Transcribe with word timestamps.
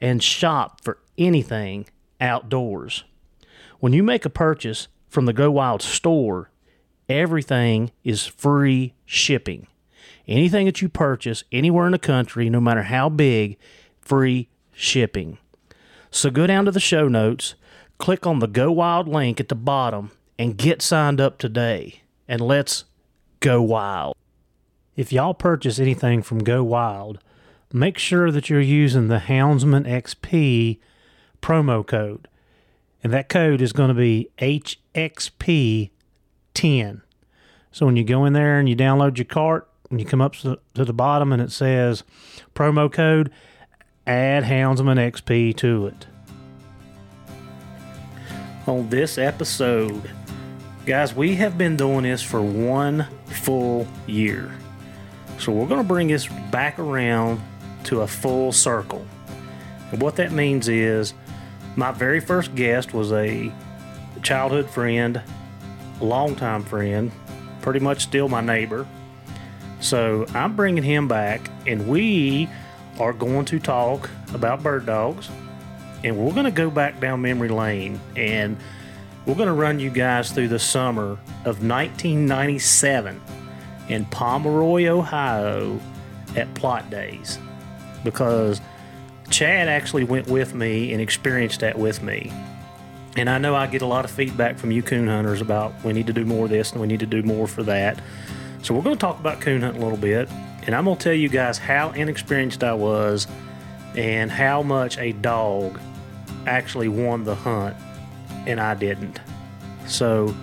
and 0.00 0.22
shop 0.22 0.80
for 0.82 0.98
anything 1.16 1.86
outdoors. 2.20 3.04
When 3.80 3.92
you 3.92 4.02
make 4.02 4.24
a 4.24 4.30
purchase 4.30 4.88
from 5.08 5.26
the 5.26 5.32
Go 5.32 5.50
Wild 5.50 5.82
store, 5.82 6.50
everything 7.08 7.90
is 8.04 8.26
free 8.26 8.94
shipping. 9.04 9.66
Anything 10.26 10.66
that 10.66 10.82
you 10.82 10.88
purchase 10.88 11.44
anywhere 11.50 11.86
in 11.86 11.92
the 11.92 11.98
country, 11.98 12.50
no 12.50 12.60
matter 12.60 12.82
how 12.82 13.08
big, 13.08 13.56
free 14.00 14.48
shipping. 14.72 15.38
So 16.10 16.30
go 16.30 16.46
down 16.46 16.64
to 16.66 16.70
the 16.70 16.80
show 16.80 17.08
notes, 17.08 17.54
click 17.98 18.26
on 18.26 18.38
the 18.38 18.46
Go 18.46 18.70
Wild 18.72 19.08
link 19.08 19.40
at 19.40 19.48
the 19.48 19.54
bottom, 19.54 20.10
and 20.38 20.56
get 20.56 20.82
signed 20.82 21.20
up 21.20 21.38
today. 21.38 22.02
And 22.26 22.40
let's 22.40 22.84
go 23.40 23.62
wild. 23.62 24.16
If 24.96 25.12
y'all 25.12 25.34
purchase 25.34 25.78
anything 25.78 26.22
from 26.22 26.44
Go 26.44 26.62
Wild, 26.62 27.20
make 27.72 27.98
sure 27.98 28.30
that 28.30 28.48
you're 28.48 28.60
using 28.60 29.08
the 29.08 29.18
Houndsman 29.18 29.86
XP 29.86 30.78
promo 31.42 31.86
code. 31.86 32.28
And 33.02 33.12
that 33.12 33.28
code 33.28 33.60
is 33.60 33.72
going 33.72 33.88
to 33.88 33.94
be 33.94 34.28
HXP10. 34.38 35.90
So 37.70 37.86
when 37.86 37.96
you 37.96 38.04
go 38.04 38.24
in 38.24 38.32
there 38.32 38.58
and 38.58 38.68
you 38.68 38.74
download 38.74 39.18
your 39.18 39.24
cart, 39.24 39.68
and 39.90 40.00
you 40.00 40.06
come 40.06 40.20
up 40.20 40.34
to 40.34 40.58
the 40.74 40.92
bottom 40.92 41.32
and 41.32 41.40
it 41.40 41.50
says 41.50 42.04
promo 42.54 42.92
code, 42.92 43.30
add 44.06 44.44
Houndsman 44.44 44.98
XP 44.98 45.56
to 45.56 45.86
it. 45.86 46.06
On 48.66 48.88
this 48.90 49.16
episode, 49.16 50.10
guys, 50.84 51.14
we 51.14 51.36
have 51.36 51.56
been 51.56 51.76
doing 51.76 52.02
this 52.02 52.22
for 52.22 52.42
one 52.42 53.06
full 53.26 53.86
year. 54.06 54.54
So 55.38 55.52
we're 55.52 55.68
going 55.68 55.80
to 55.80 55.88
bring 55.88 56.08
this 56.08 56.26
back 56.50 56.78
around 56.78 57.40
to 57.88 58.02
a 58.02 58.06
full 58.06 58.52
circle. 58.52 59.04
And 59.90 60.00
what 60.00 60.16
that 60.16 60.32
means 60.32 60.68
is 60.68 61.14
my 61.74 61.90
very 61.90 62.20
first 62.20 62.54
guest 62.54 62.92
was 62.92 63.12
a 63.12 63.52
childhood 64.22 64.68
friend, 64.68 65.22
longtime 66.00 66.64
friend, 66.64 67.10
pretty 67.62 67.80
much 67.80 68.02
still 68.02 68.28
my 68.28 68.40
neighbor. 68.40 68.86
So 69.80 70.26
I'm 70.34 70.54
bringing 70.54 70.82
him 70.82 71.08
back, 71.08 71.50
and 71.66 71.88
we 71.88 72.48
are 72.98 73.12
going 73.12 73.44
to 73.46 73.58
talk 73.58 74.10
about 74.34 74.62
bird 74.62 74.84
dogs, 74.84 75.30
and 76.04 76.16
we're 76.18 76.32
going 76.32 76.44
to 76.44 76.50
go 76.50 76.70
back 76.70 77.00
down 77.00 77.22
memory 77.22 77.48
lane, 77.48 78.00
and 78.16 78.56
we're 79.24 79.34
going 79.34 79.48
to 79.48 79.54
run 79.54 79.78
you 79.78 79.90
guys 79.90 80.30
through 80.30 80.48
the 80.48 80.58
summer 80.58 81.12
of 81.44 81.64
1997 81.64 83.20
in 83.88 84.04
Pomeroy, 84.06 84.86
Ohio, 84.86 85.80
at 86.36 86.52
Plott 86.54 86.90
Days, 86.90 87.38
because 88.04 88.60
Chad 89.30 89.68
actually 89.68 90.04
went 90.04 90.28
with 90.28 90.54
me 90.54 90.92
and 90.92 91.00
experienced 91.00 91.60
that 91.60 91.78
with 91.78 92.02
me. 92.02 92.32
And 93.16 93.28
I 93.28 93.38
know 93.38 93.54
I 93.54 93.66
get 93.66 93.82
a 93.82 93.86
lot 93.86 94.04
of 94.04 94.10
feedback 94.10 94.58
from 94.58 94.70
you 94.70 94.82
coon 94.82 95.08
hunters 95.08 95.40
about 95.40 95.72
we 95.84 95.92
need 95.92 96.06
to 96.06 96.12
do 96.12 96.24
more 96.24 96.44
of 96.44 96.50
this 96.50 96.72
and 96.72 96.80
we 96.80 96.86
need 96.86 97.00
to 97.00 97.06
do 97.06 97.22
more 97.22 97.46
for 97.46 97.62
that. 97.64 98.00
So 98.62 98.74
we're 98.74 98.82
going 98.82 98.96
to 98.96 99.00
talk 99.00 99.18
about 99.18 99.40
coon 99.40 99.62
hunting 99.62 99.82
a 99.82 99.84
little 99.84 99.98
bit, 99.98 100.28
and 100.66 100.74
I'm 100.74 100.84
going 100.84 100.96
to 100.96 101.02
tell 101.02 101.14
you 101.14 101.28
guys 101.28 101.58
how 101.58 101.90
inexperienced 101.90 102.64
I 102.64 102.74
was 102.74 103.26
and 103.96 104.30
how 104.30 104.62
much 104.62 104.98
a 104.98 105.12
dog 105.12 105.80
actually 106.46 106.88
won 106.88 107.24
the 107.24 107.34
hunt, 107.34 107.76
and 108.46 108.60
I 108.60 108.74
didn't. 108.74 109.20
So, 109.86 110.34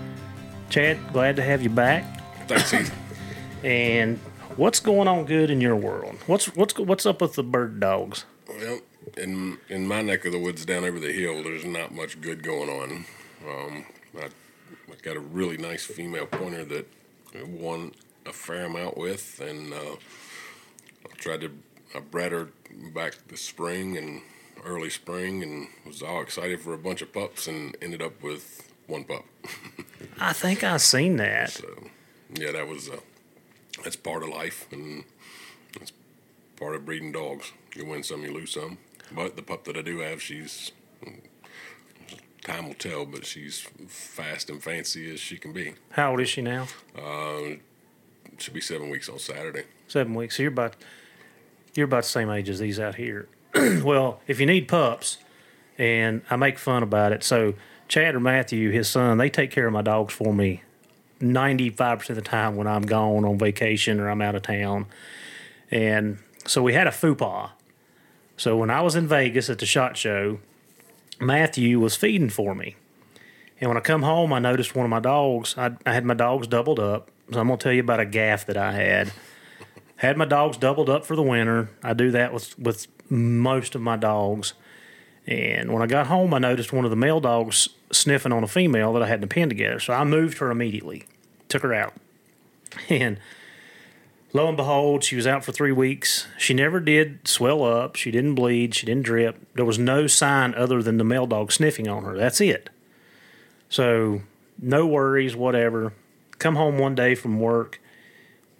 Chad, 0.70 0.98
glad 1.14 1.36
to 1.36 1.44
have 1.44 1.62
you 1.62 1.70
back. 1.70 2.22
Thanks, 2.48 2.72
Heath. 2.72 2.94
And 3.64 4.20
what's 4.58 4.80
going 4.80 5.08
on 5.08 5.26
good 5.26 5.50
in 5.50 5.62
your 5.62 5.76
world? 5.76 6.16
What's 6.28 6.56
what's 6.56 6.78
what's 6.78 7.06
up 7.06 7.22
with 7.22 7.34
the 7.34 7.44
bird 7.44 7.80
dogs? 7.80 8.26
Well, 8.48 8.80
in 9.18 9.58
in 9.70 9.88
my 9.88 10.02
neck 10.02 10.26
of 10.26 10.32
the 10.32 10.40
woods 10.40 10.66
down 10.66 10.84
over 10.84 11.00
the 11.00 11.12
hill, 11.12 11.44
there's 11.44 11.66
not 11.66 11.94
much 11.94 12.22
good 12.22 12.44
going 12.44 12.70
on. 12.70 13.06
Um, 13.48 13.86
I, 14.18 14.26
I 14.26 14.96
got 15.02 15.18
a 15.18 15.20
really 15.20 15.58
nice 15.58 15.86
female 15.86 16.26
pointer 16.26 16.66
that 16.66 16.88
I 17.34 17.44
won 17.44 17.94
a 18.26 18.34
fair 18.34 18.66
amount 18.66 18.98
with, 18.98 19.40
and 19.40 19.74
uh, 19.74 19.96
I 21.06 21.16
tried 21.18 21.42
to 21.42 21.52
I 21.94 22.00
bred 22.00 22.32
her 22.32 22.50
back 22.94 23.16
this 23.28 23.42
spring 23.42 23.98
and 23.98 24.22
early 24.66 24.90
spring, 24.90 25.44
and 25.44 25.68
was 25.86 26.02
all 26.02 26.22
excited 26.22 26.62
for 26.62 26.74
a 26.74 26.78
bunch 26.78 27.02
of 27.02 27.14
pups, 27.14 27.48
and 27.48 27.78
ended 27.82 28.02
up 28.02 28.22
with 28.24 28.72
one 28.88 29.04
pup. 29.04 29.26
I 30.20 30.34
think 30.34 30.64
I 30.64 30.78
seen 30.78 31.18
that. 31.18 31.52
So, 31.52 31.68
yeah, 32.34 32.52
that 32.52 32.68
was 32.68 32.90
uh, 32.90 32.98
that's 33.86 33.96
part 33.96 34.24
of 34.24 34.30
life, 34.30 34.68
and 34.72 35.06
that's 35.78 35.94
part 36.58 36.76
of 36.76 36.86
breeding 36.86 37.12
dogs. 37.12 37.54
You 37.76 37.86
win 37.86 38.04
some, 38.04 38.24
you 38.24 38.34
lose 38.34 38.52
some. 38.52 38.80
But 39.12 39.36
the 39.36 39.44
pup 39.44 39.64
that 39.66 39.78
I 39.78 39.84
do 39.84 40.00
have, 40.00 40.22
she's 40.22 40.72
time 42.44 42.68
will 42.68 42.74
tell, 42.74 43.06
but 43.06 43.26
she's 43.26 43.68
fast 43.88 44.50
and 44.50 44.62
fancy 44.62 45.14
as 45.14 45.20
she 45.20 45.38
can 45.38 45.54
be. 45.54 45.76
How 45.92 46.12
old 46.12 46.20
is 46.20 46.30
she 46.30 46.42
now? 46.42 46.68
Uh, 46.98 47.58
she'll 48.40 48.54
be 48.54 48.62
seven 48.62 48.90
weeks 48.90 49.08
on 49.08 49.20
Saturday. 49.20 49.64
Seven 49.88 50.16
weeks. 50.16 50.38
So 50.38 50.44
you're 50.44 50.52
about 50.52 50.76
you're 51.76 51.86
about 51.86 52.04
the 52.04 52.10
same 52.10 52.30
age 52.30 52.50
as 52.50 52.60
these 52.60 52.80
out 52.80 52.96
here. 52.96 53.28
well, 53.84 54.20
if 54.26 54.40
you 54.40 54.48
need 54.48 54.68
pups, 54.68 55.20
and 55.78 56.24
I 56.30 56.38
make 56.38 56.58
fun 56.58 56.82
about 56.82 57.12
it, 57.12 57.24
so 57.24 57.54
Chad 57.88 58.16
or 58.16 58.20
Matthew, 58.20 58.72
his 58.72 58.90
son, 58.90 59.20
they 59.20 59.30
take 59.30 59.52
care 59.52 59.68
of 59.68 59.74
my 59.74 59.84
dogs 59.84 60.14
for 60.14 60.34
me 60.34 60.64
95% 61.20 62.10
of 62.10 62.16
the 62.16 62.22
time 62.22 62.56
when 62.56 62.68
I'm 62.68 62.84
gone 62.84 63.26
on 63.26 63.38
vacation 63.38 64.00
or 64.00 64.10
I'm 64.10 64.22
out 64.22 64.36
of 64.36 64.44
town. 64.44 64.88
And 65.72 66.20
so 66.46 66.62
we 66.62 66.74
had 66.74 66.88
a 66.88 66.92
fupa. 66.92 67.52
So 68.38 68.58
when 68.58 68.70
I 68.70 68.82
was 68.82 68.96
in 68.96 69.08
Vegas 69.08 69.50
at 69.50 69.60
the 69.60 69.66
SHOT 69.66 69.98
Show, 69.98 70.40
Matthew 71.20 71.80
was 71.80 71.96
feeding 71.96 72.30
for 72.30 72.54
me. 72.54 72.76
And 73.60 73.70
when 73.70 73.78
I 73.78 73.82
come 73.82 74.04
home, 74.04 74.34
I 74.34 74.40
noticed 74.40 74.76
one 74.76 74.86
of 74.86 74.90
my 74.90 75.00
dogs. 75.00 75.56
I, 75.58 75.72
I 75.86 75.94
had 75.94 76.06
my 76.06 76.14
dogs 76.14 76.48
doubled 76.48 76.80
up. 76.80 77.10
So 77.32 77.40
I'm 77.40 77.48
gonna 77.48 77.58
tell 77.58 77.72
you 77.72 77.82
about 77.82 78.00
a 78.00 78.06
gaff 78.06 78.46
that 78.46 78.58
I 78.58 78.74
had. 78.74 79.12
Had 79.98 80.18
my 80.18 80.26
dogs 80.26 80.58
doubled 80.58 80.90
up 80.90 81.06
for 81.06 81.16
the 81.16 81.24
winter. 81.24 81.70
I 81.82 81.94
do 81.94 82.12
that 82.12 82.34
with 82.34 82.58
with 82.60 82.88
most 83.10 83.76
of 83.76 83.82
my 83.82 83.96
dogs. 83.96 84.54
And 85.26 85.72
when 85.72 85.82
I 85.82 85.88
got 85.88 86.08
home, 86.08 86.34
I 86.34 86.40
noticed 86.40 86.74
one 86.74 86.86
of 86.86 86.92
the 86.92 86.98
male 86.98 87.20
dogs 87.20 87.70
sniffing 87.96 88.32
on 88.32 88.44
a 88.44 88.48
female 88.48 88.94
that 88.94 89.04
I 89.04 89.08
had 89.08 89.20
in 89.20 89.24
a 89.24 89.28
pen 89.28 89.50
together. 89.50 89.80
So 89.80 89.94
I 89.94 90.04
moved 90.04 90.38
her 90.40 90.52
immediately, 90.52 91.06
took 91.50 91.62
her 91.64 91.74
out. 91.74 91.94
And 92.90 93.20
lo 94.34 94.48
and 94.48 94.58
behold, 94.58 95.04
she 95.04 95.16
was 95.16 95.26
out 95.26 95.44
for 95.44 95.52
three 95.52 95.72
weeks. 95.72 96.28
She 96.38 96.54
never 96.54 96.80
did 96.80 97.28
swell 97.28 97.64
up. 97.64 97.96
She 97.96 98.12
didn't 98.12 98.36
bleed. 98.36 98.76
She 98.76 98.86
didn't 98.86 99.04
drip. 99.04 99.38
There 99.56 99.66
was 99.66 99.80
no 99.80 100.08
sign 100.08 100.54
other 100.56 100.84
than 100.84 100.98
the 100.98 101.04
male 101.04 101.28
dog 101.28 101.52
sniffing 101.52 101.88
on 101.88 102.04
her. 102.04 102.18
That's 102.18 102.42
it. 102.42 102.70
So 103.70 104.22
no 104.62 104.86
worries, 104.86 105.36
whatever. 105.36 105.94
Come 106.38 106.56
home 106.56 106.78
one 106.78 106.96
day 106.96 107.16
from 107.16 107.40
work, 107.40 107.80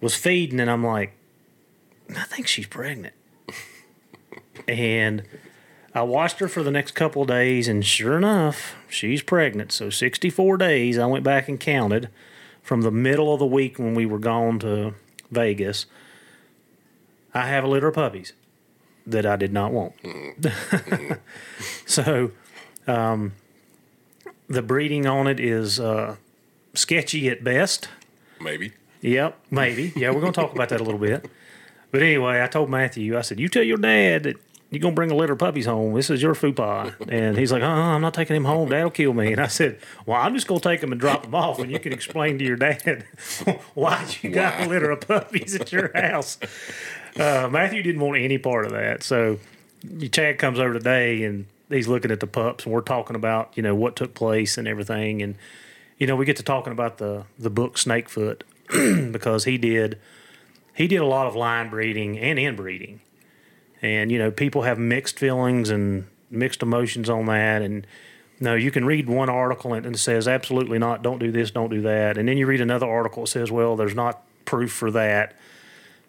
was 0.00 0.14
feeding, 0.14 0.60
and 0.60 0.70
I'm 0.70 0.84
like, 0.84 1.12
I 2.10 2.24
think 2.24 2.46
she's 2.46 2.66
pregnant. 2.66 3.14
and 4.68 5.22
I 5.96 6.02
watched 6.02 6.40
her 6.40 6.48
for 6.48 6.62
the 6.62 6.70
next 6.70 6.90
couple 6.90 7.22
of 7.22 7.28
days, 7.28 7.68
and 7.68 7.82
sure 7.82 8.18
enough, 8.18 8.76
she's 8.86 9.22
pregnant. 9.22 9.72
So 9.72 9.88
64 9.88 10.58
days, 10.58 10.98
I 10.98 11.06
went 11.06 11.24
back 11.24 11.48
and 11.48 11.58
counted 11.58 12.10
from 12.62 12.82
the 12.82 12.90
middle 12.90 13.32
of 13.32 13.38
the 13.38 13.46
week 13.46 13.78
when 13.78 13.94
we 13.94 14.04
were 14.04 14.18
gone 14.18 14.58
to 14.58 14.92
Vegas. 15.30 15.86
I 17.32 17.46
have 17.46 17.64
a 17.64 17.66
litter 17.66 17.88
of 17.88 17.94
puppies 17.94 18.34
that 19.06 19.24
I 19.24 19.36
did 19.36 19.54
not 19.54 19.72
want. 19.72 19.94
so, 21.86 22.32
um, 22.86 23.32
the 24.48 24.60
breeding 24.60 25.06
on 25.06 25.26
it 25.26 25.40
is 25.40 25.80
uh, 25.80 26.16
sketchy 26.74 27.26
at 27.30 27.42
best. 27.42 27.88
Maybe. 28.38 28.74
Yep, 29.00 29.38
maybe. 29.50 29.94
Yeah, 29.96 30.10
we're 30.10 30.20
going 30.20 30.34
to 30.34 30.40
talk 30.42 30.54
about 30.54 30.68
that 30.68 30.80
a 30.82 30.84
little 30.84 31.00
bit. 31.00 31.26
But 31.90 32.02
anyway, 32.02 32.42
I 32.42 32.48
told 32.48 32.68
Matthew, 32.68 33.16
I 33.16 33.22
said, 33.22 33.40
you 33.40 33.48
tell 33.48 33.62
your 33.62 33.78
dad 33.78 34.24
that 34.24 34.36
you're 34.70 34.80
going 34.80 34.94
to 34.94 34.96
bring 34.96 35.10
a 35.10 35.14
litter 35.14 35.34
of 35.34 35.38
puppies 35.38 35.66
home. 35.66 35.94
This 35.94 36.10
is 36.10 36.20
your 36.20 36.34
fupa. 36.34 36.94
And 37.08 37.38
he's 37.38 37.52
like, 37.52 37.62
uh 37.62 37.66
I'm 37.66 38.00
not 38.00 38.14
taking 38.14 38.36
him 38.36 38.44
home. 38.44 38.68
Dad'll 38.68 38.90
kill 38.90 39.12
me. 39.12 39.32
And 39.32 39.40
I 39.40 39.46
said, 39.46 39.78
well, 40.04 40.20
I'm 40.20 40.34
just 40.34 40.46
going 40.46 40.60
to 40.60 40.68
take 40.68 40.82
him 40.82 40.92
and 40.92 41.00
drop 41.00 41.24
him 41.24 41.34
off, 41.34 41.58
and 41.58 41.70
you 41.70 41.78
can 41.78 41.92
explain 41.92 42.38
to 42.38 42.44
your 42.44 42.56
dad 42.56 43.04
why 43.74 44.06
you 44.20 44.30
got 44.30 44.60
a 44.60 44.68
litter 44.68 44.90
of 44.90 45.00
puppies 45.02 45.54
at 45.54 45.70
your 45.72 45.90
house. 45.94 46.38
Uh, 47.16 47.48
Matthew 47.50 47.82
didn't 47.82 48.00
want 48.00 48.20
any 48.20 48.38
part 48.38 48.66
of 48.66 48.72
that. 48.72 49.02
So 49.02 49.38
Chad 50.10 50.38
comes 50.38 50.58
over 50.58 50.74
today, 50.74 51.22
and 51.22 51.46
he's 51.68 51.88
looking 51.88 52.10
at 52.10 52.20
the 52.20 52.26
pups, 52.26 52.64
and 52.64 52.74
we're 52.74 52.80
talking 52.80 53.16
about, 53.16 53.52
you 53.56 53.62
know, 53.62 53.74
what 53.74 53.96
took 53.96 54.14
place 54.14 54.58
and 54.58 54.66
everything. 54.66 55.22
And, 55.22 55.36
you 55.98 56.06
know, 56.06 56.16
we 56.16 56.24
get 56.24 56.36
to 56.38 56.42
talking 56.42 56.72
about 56.72 56.98
the, 56.98 57.24
the 57.38 57.50
book 57.50 57.76
Snakefoot 57.76 58.42
because 59.12 59.44
he 59.44 59.58
did– 59.58 59.98
he 60.76 60.86
did 60.86 61.00
a 61.00 61.06
lot 61.06 61.26
of 61.26 61.34
line 61.34 61.70
breeding 61.70 62.18
and 62.18 62.38
inbreeding. 62.38 63.00
And, 63.82 64.10
you 64.10 64.18
know, 64.18 64.30
people 64.30 64.62
have 64.62 64.78
mixed 64.78 65.18
feelings 65.18 65.70
and 65.70 66.06
mixed 66.30 66.62
emotions 66.62 67.10
on 67.10 67.26
that. 67.26 67.62
And, 67.62 67.86
no, 68.40 68.54
you 68.54 68.70
can 68.70 68.84
read 68.84 69.08
one 69.08 69.28
article 69.28 69.72
and 69.72 69.86
it 69.86 69.98
says, 69.98 70.28
absolutely 70.28 70.78
not, 70.78 71.02
don't 71.02 71.18
do 71.18 71.30
this, 71.30 71.50
don't 71.50 71.70
do 71.70 71.82
that. 71.82 72.18
And 72.18 72.28
then 72.28 72.36
you 72.36 72.46
read 72.46 72.60
another 72.60 72.86
article 72.86 73.24
that 73.24 73.28
says, 73.28 73.50
well, 73.50 73.76
there's 73.76 73.94
not 73.94 74.22
proof 74.44 74.72
for 74.72 74.90
that. 74.90 75.36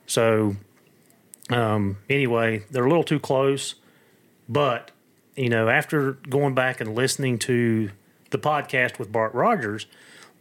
So, 0.08 0.56
um, 1.50 1.98
anyway, 2.10 2.64
they're 2.72 2.86
a 2.86 2.90
little 2.90 3.04
too 3.04 3.20
close. 3.20 3.76
But, 4.50 4.92
you 5.36 5.50
know, 5.50 5.70
after 5.70 6.14
going 6.14 6.54
back 6.54 6.82
and 6.82 6.96
listening 6.96 7.40
to 7.40 7.92
the 8.32 8.38
podcast 8.38 9.00
with 9.00 9.12
Bart 9.12 9.34
Rogers, 9.34 9.86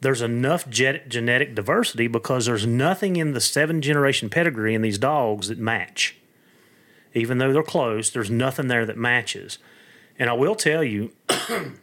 there's 0.00 0.22
enough 0.22 0.68
genetic 0.68 1.54
diversity 1.54 2.06
because 2.06 2.46
there's 2.46 2.66
nothing 2.66 3.16
in 3.16 3.32
the 3.32 3.40
seven 3.40 3.80
generation 3.80 4.28
pedigree 4.28 4.74
in 4.74 4.82
these 4.82 4.98
dogs 4.98 5.48
that 5.48 5.58
match. 5.58 6.16
Even 7.16 7.38
though 7.38 7.52
they're 7.52 7.62
close, 7.62 8.10
there's 8.10 8.30
nothing 8.30 8.68
there 8.68 8.84
that 8.84 8.96
matches. 8.96 9.58
And 10.18 10.28
I 10.28 10.34
will 10.34 10.54
tell 10.54 10.84
you, 10.84 11.12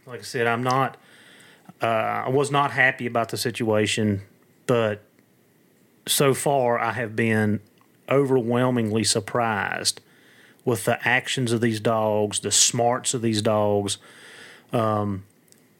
like 0.05 0.19
I 0.19 0.21
said, 0.21 0.45
I'm 0.47 0.63
not, 0.63 0.95
uh, 1.81 1.85
I 2.25 2.29
was 2.29 2.51
not 2.51 2.71
happy 2.71 3.07
about 3.07 3.29
the 3.29 3.37
situation, 3.37 4.21
but 4.67 5.01
so 6.05 6.33
far 6.33 6.79
I 6.79 6.91
have 6.91 7.15
been 7.15 7.61
overwhelmingly 8.09 9.03
surprised 9.03 10.01
with 10.65 10.85
the 10.85 11.05
actions 11.07 11.51
of 11.51 11.61
these 11.61 11.79
dogs, 11.79 12.39
the 12.39 12.51
smarts 12.51 13.13
of 13.13 13.21
these 13.21 13.41
dogs, 13.41 13.97
um, 14.71 15.25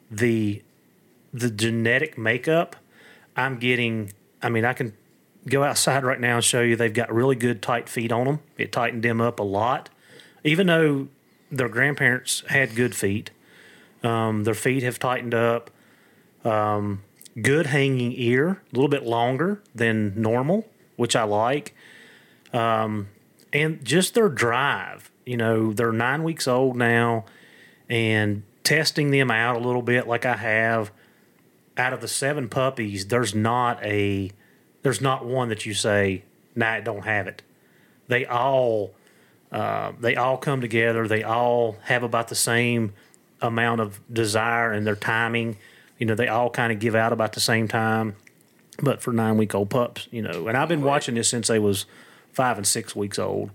the 0.09 0.61
the 1.33 1.49
genetic 1.49 2.17
makeup, 2.17 2.75
I'm 3.35 3.57
getting. 3.57 4.13
I 4.41 4.49
mean, 4.49 4.65
I 4.65 4.73
can 4.73 4.93
go 5.47 5.63
outside 5.63 6.03
right 6.03 6.19
now 6.19 6.35
and 6.35 6.43
show 6.43 6.61
you 6.61 6.75
they've 6.75 6.93
got 6.93 7.13
really 7.13 7.35
good 7.35 7.61
tight 7.61 7.89
feet 7.89 8.11
on 8.11 8.25
them. 8.25 8.39
It 8.57 8.71
tightened 8.71 9.03
them 9.03 9.21
up 9.21 9.39
a 9.39 9.43
lot, 9.43 9.89
even 10.43 10.67
though 10.67 11.07
their 11.51 11.69
grandparents 11.69 12.43
had 12.47 12.75
good 12.75 12.95
feet. 12.95 13.31
Um, 14.03 14.43
their 14.43 14.53
feet 14.53 14.83
have 14.83 14.99
tightened 14.99 15.33
up. 15.33 15.69
Um, 16.43 17.03
good 17.41 17.67
hanging 17.67 18.13
ear, 18.13 18.61
a 18.71 18.75
little 18.75 18.89
bit 18.89 19.03
longer 19.03 19.61
than 19.73 20.19
normal, 20.21 20.67
which 20.97 21.15
I 21.15 21.23
like. 21.23 21.73
Um, 22.51 23.07
and 23.51 23.83
just 23.83 24.13
their 24.13 24.29
drive. 24.29 25.09
You 25.25 25.37
know, 25.37 25.73
they're 25.73 25.93
nine 25.93 26.23
weeks 26.23 26.47
old 26.47 26.75
now, 26.75 27.25
and 27.89 28.43
testing 28.63 29.11
them 29.11 29.31
out 29.31 29.55
a 29.55 29.59
little 29.59 29.81
bit, 29.81 30.07
like 30.07 30.25
I 30.25 30.35
have 30.35 30.91
out 31.77 31.93
of 31.93 32.01
the 32.01 32.07
seven 32.07 32.49
puppies, 32.49 33.07
there's 33.07 33.33
not 33.33 33.83
a 33.83 34.31
there's 34.83 35.01
not 35.01 35.25
one 35.25 35.49
that 35.49 35.65
you 35.65 35.73
say, 35.73 36.23
nah, 36.55 36.75
it 36.75 36.83
don't 36.83 37.05
have 37.05 37.27
it. 37.27 37.41
They 38.07 38.25
all 38.25 38.93
uh, 39.51 39.93
they 39.99 40.15
all 40.15 40.37
come 40.37 40.61
together. 40.61 41.07
They 41.07 41.23
all 41.23 41.77
have 41.83 42.03
about 42.03 42.27
the 42.27 42.35
same 42.35 42.93
amount 43.41 43.81
of 43.81 44.01
desire 44.11 44.71
and 44.71 44.85
their 44.85 44.95
timing. 44.95 45.57
You 45.99 46.07
know, 46.07 46.15
they 46.15 46.27
all 46.27 46.49
kind 46.49 46.73
of 46.73 46.79
give 46.79 46.95
out 46.95 47.13
about 47.13 47.33
the 47.33 47.39
same 47.39 47.67
time. 47.67 48.15
But 48.81 49.01
for 49.01 49.13
nine 49.13 49.37
week 49.37 49.53
old 49.53 49.69
pups, 49.69 50.07
you 50.11 50.23
know, 50.23 50.47
and 50.47 50.57
I've 50.57 50.67
been 50.67 50.81
watching 50.81 51.13
this 51.13 51.29
since 51.29 51.47
they 51.47 51.59
was 51.59 51.85
five 52.31 52.57
and 52.57 52.65
six 52.65 52.95
weeks 52.95 53.19
old. 53.19 53.51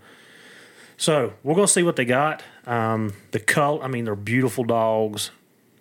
So 0.96 1.32
we're 1.42 1.56
gonna 1.56 1.66
see 1.66 1.82
what 1.82 1.96
they 1.96 2.04
got. 2.04 2.42
Um, 2.66 3.14
the 3.32 3.40
color, 3.40 3.82
I 3.82 3.88
mean, 3.88 4.04
they're 4.04 4.14
beautiful 4.14 4.62
dogs. 4.62 5.32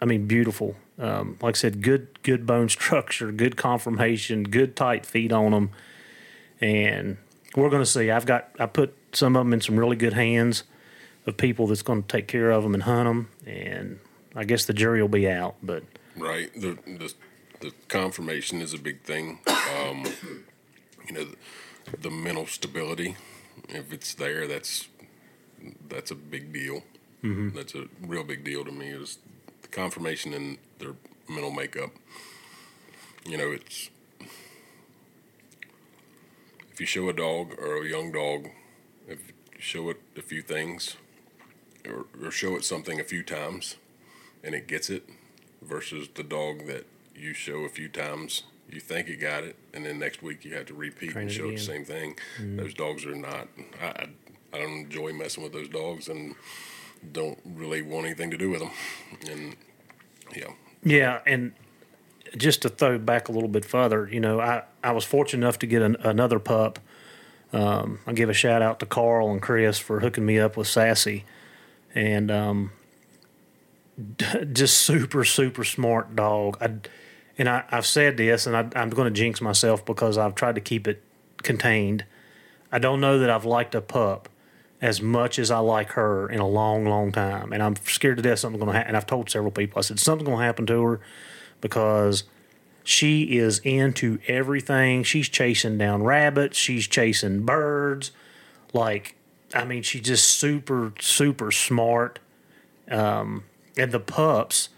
I 0.02 0.06
mean, 0.06 0.26
beautiful. 0.26 0.76
Um, 1.00 1.38
like 1.42 1.56
I 1.56 1.58
said, 1.58 1.82
good 1.82 2.22
good 2.24 2.46
bone 2.46 2.70
structure, 2.78 3.32
good 3.32 3.56
conformation, 3.56 4.44
good 4.44 4.76
tight 4.76 5.06
feet 5.06 5.32
on 5.32 5.52
them, 5.52 5.70
and 6.60 7.18
we're 7.56 7.70
going 7.70 7.82
to 7.82 7.90
see. 7.90 8.12
I've 8.12 8.26
got 8.26 8.50
I 8.60 8.66
put 8.66 8.96
some 9.14 9.36
of 9.36 9.46
them 9.46 9.54
in 9.54 9.62
some 9.62 9.78
really 9.78 9.96
good 9.96 10.14
hands 10.14 10.64
of 11.26 11.38
people 11.38 11.68
that's 11.68 11.82
going 11.82 12.04
to 12.04 12.08
take 12.08 12.28
care 12.28 12.52
of 12.52 12.64
them 12.64 12.74
and 12.74 12.84
hunt 12.84 13.08
them, 13.08 13.30
and 13.46 14.00
I 14.36 14.44
guess 14.44 14.66
the 14.66 14.74
jury 14.74 15.02
will 15.02 15.10
be 15.10 15.30
out. 15.30 15.56
But 15.62 15.84
right, 16.16 16.52
the 16.54 16.78
the, 16.86 17.14
the 17.60 17.72
conformation 17.88 18.62
is 18.62 18.74
a 18.74 18.78
big 18.78 19.02
thing. 19.02 19.40
Um, 19.48 20.06
you 21.08 21.14
know, 21.14 21.26
the, 21.26 21.98
the 21.98 22.12
mental 22.12 22.46
stability, 22.46 23.16
if 23.70 23.94
it's 23.94 24.14
there, 24.14 24.48
that's 24.48 24.88
that's 25.90 26.12
a 26.12 26.16
big 26.16 26.54
deal. 26.54 26.84
Mm-hmm. 27.24 27.56
That's 27.56 27.76
a 27.76 27.86
real 28.02 28.24
big 28.24 28.44
deal 28.44 28.64
to 28.64 28.72
me. 28.72 28.90
Is 28.90 29.18
the 29.78 30.34
in 30.34 30.58
their 30.80 30.96
mental 31.30 31.52
makeup. 31.52 31.92
You 33.26 33.38
know, 33.38 33.52
it's 33.52 33.90
if 36.72 36.80
you 36.80 36.86
show 36.86 37.10
a 37.10 37.14
dog 37.14 37.54
or 37.60 37.84
a 37.84 37.88
young 37.88 38.12
dog, 38.12 38.50
if 39.08 39.28
you 39.28 39.34
show 39.60 39.90
it 39.90 40.02
a 40.16 40.22
few 40.22 40.42
things, 40.42 40.96
or, 41.86 42.06
or 42.22 42.32
show 42.32 42.56
it 42.56 42.64
something 42.64 43.00
a 43.00 43.04
few 43.04 43.24
times, 43.24 43.76
and 44.44 44.56
it 44.56 44.68
gets 44.68 44.90
it, 44.90 45.10
versus 45.62 46.08
the 46.16 46.24
dog 46.24 46.66
that 46.68 46.86
you 47.16 47.34
show 47.34 47.60
a 47.62 47.70
few 47.70 47.90
times, 47.90 48.44
you 48.70 48.80
think 48.80 49.08
it 49.08 49.18
got 49.18 49.44
it, 49.44 49.56
and 49.74 49.86
then 49.86 50.00
next 50.00 50.22
week 50.22 50.46
you 50.46 50.54
have 50.54 50.66
to 50.68 50.74
repeat 50.74 51.12
Train 51.12 51.24
and 51.24 51.32
show 51.32 51.50
the 51.50 51.58
same 51.58 51.86
thing. 51.86 52.16
Mm-hmm. 52.40 52.58
Those 52.58 52.74
dogs 52.74 53.06
are 53.06 53.16
not. 53.16 53.48
I, 53.82 54.08
I 54.54 54.58
don't 54.60 54.86
enjoy 54.86 55.14
messing 55.14 55.44
with 55.44 55.54
those 55.54 55.70
dogs, 55.70 56.08
and 56.08 56.36
don't 57.12 57.40
really 57.46 57.82
want 57.82 58.06
anything 58.06 58.32
to 58.32 58.38
do 58.38 58.50
with 58.50 58.60
them. 58.60 58.72
And 59.30 59.56
yeah, 60.36 60.52
yeah, 60.84 61.20
and 61.26 61.54
just 62.36 62.62
to 62.64 62.70
throw 62.70 62.98
back 62.98 63.30
a 63.30 63.32
little 63.32 63.50
bit 63.50 63.66
further, 63.66 64.08
you 64.12 64.20
know, 64.20 64.40
I, 64.40 64.64
I 64.84 64.92
was 64.92 65.04
fortunate 65.04 65.44
enough 65.46 65.60
to 65.60 65.68
get 65.68 65.82
an, 65.82 65.96
another 66.02 66.40
pup. 66.40 66.80
Um, 67.54 68.00
I 68.06 68.14
give 68.14 68.30
a 68.30 68.34
shout 68.34 68.62
out 68.62 68.80
to 68.82 68.86
Carl 68.86 69.32
and 69.32 69.42
Chris 69.42 69.80
for 69.80 70.02
hooking 70.02 70.26
me 70.26 70.40
up 70.40 70.58
with 70.58 70.68
Sassy, 70.68 71.26
and 71.96 72.30
um, 72.30 72.72
just 74.54 74.78
super 74.80 75.24
super 75.24 75.64
smart 75.64 76.16
dog. 76.16 76.58
I, 76.62 76.76
and 77.38 77.48
I, 77.48 77.64
have 77.70 77.86
said 77.86 78.18
this, 78.18 78.48
and 78.48 78.56
I, 78.56 78.68
I'm 78.76 78.90
going 78.90 79.12
to 79.12 79.18
jinx 79.18 79.42
myself 79.42 79.86
because 79.86 80.18
I've 80.18 80.36
tried 80.36 80.56
to 80.56 80.62
keep 80.62 80.88
it 80.88 81.04
contained. 81.44 82.04
I 82.72 82.80
don't 82.80 83.00
know 83.00 83.20
that 83.20 83.30
I've 83.30 83.46
liked 83.46 83.76
a 83.76 83.82
pup 83.82 84.28
as 84.82 85.02
much 85.02 85.40
as 85.40 85.50
I 85.50 85.60
like 85.60 85.90
her 85.92 86.30
in 86.30 86.40
a 86.40 86.48
long, 86.48 86.86
long 86.86 87.12
time. 87.12 87.52
And 87.52 87.64
I'm 87.64 87.76
scared 87.78 88.18
to 88.18 88.24
death 88.24 88.40
something's 88.40 88.64
going 88.64 88.74
to 88.74 88.78
happen. 88.78 88.90
And 88.90 88.98
I've 88.98 89.08
told 89.08 89.30
several 89.30 89.52
people, 89.52 89.80
I 89.80 89.82
said, 89.82 90.00
something's 90.00 90.28
going 90.28 90.40
to 90.40 90.46
happen 90.46 90.66
to 90.68 90.84
her 90.84 91.00
because 91.62 92.24
she 92.84 93.38
is 93.38 93.60
into 93.60 94.20
everything. 94.28 95.04
She's 95.04 95.30
chasing 95.30 95.78
down 95.78 96.04
rabbits, 96.04 96.58
she's 96.58 96.88
chasing 96.88 97.44
birds. 97.44 98.12
Like, 98.74 99.16
I 99.54 99.66
mean, 99.66 99.82
she's 99.82 100.02
just 100.02 100.28
super, 100.28 100.94
super 101.00 101.52
smart. 101.52 102.20
Um, 102.90 103.46
and 103.78 103.92
the 103.92 104.00
pups, 104.00 104.70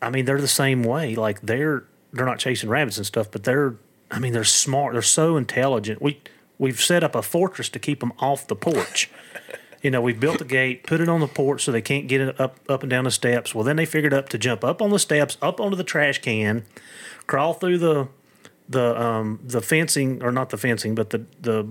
I 0.00 0.10
mean, 0.10 0.24
they're 0.24 0.40
the 0.40 0.48
same 0.48 0.82
way. 0.82 1.14
Like, 1.14 1.40
they're 1.42 1.84
they're 2.12 2.26
not 2.26 2.38
chasing 2.38 2.70
rabbits 2.70 2.96
and 2.96 3.06
stuff, 3.06 3.30
but 3.30 3.44
they're, 3.44 3.76
I 4.10 4.18
mean, 4.18 4.32
they're 4.32 4.44
smart. 4.44 4.94
They're 4.94 5.02
so 5.02 5.36
intelligent. 5.36 6.00
We 6.00 6.20
we've 6.58 6.80
set 6.80 7.02
up 7.04 7.14
a 7.14 7.22
fortress 7.22 7.68
to 7.70 7.78
keep 7.78 8.00
them 8.00 8.12
off 8.18 8.46
the 8.46 8.56
porch. 8.56 9.10
you 9.82 9.90
know, 9.90 10.00
we've 10.00 10.18
built 10.20 10.40
a 10.40 10.44
gate, 10.44 10.84
put 10.86 11.00
it 11.00 11.08
on 11.08 11.20
the 11.20 11.26
porch 11.28 11.64
so 11.64 11.70
they 11.72 11.80
can't 11.82 12.08
get 12.08 12.20
it 12.20 12.40
up 12.40 12.58
up 12.68 12.82
and 12.82 12.90
down 12.90 13.04
the 13.04 13.10
steps. 13.10 13.54
Well, 13.54 13.64
then 13.64 13.76
they 13.76 13.84
figured 13.86 14.12
up 14.14 14.28
to 14.30 14.38
jump 14.38 14.64
up 14.64 14.82
on 14.82 14.90
the 14.90 14.98
steps, 14.98 15.36
up 15.40 15.60
onto 15.60 15.76
the 15.76 15.84
trash 15.84 16.20
can, 16.20 16.64
crawl 17.26 17.54
through 17.54 17.78
the 17.78 18.08
the 18.68 19.00
um 19.00 19.40
the 19.44 19.60
fencing 19.62 20.22
or 20.22 20.30
not 20.32 20.50
the 20.50 20.56
fencing, 20.58 20.94
but 20.94 21.10
the 21.10 21.24
the 21.40 21.68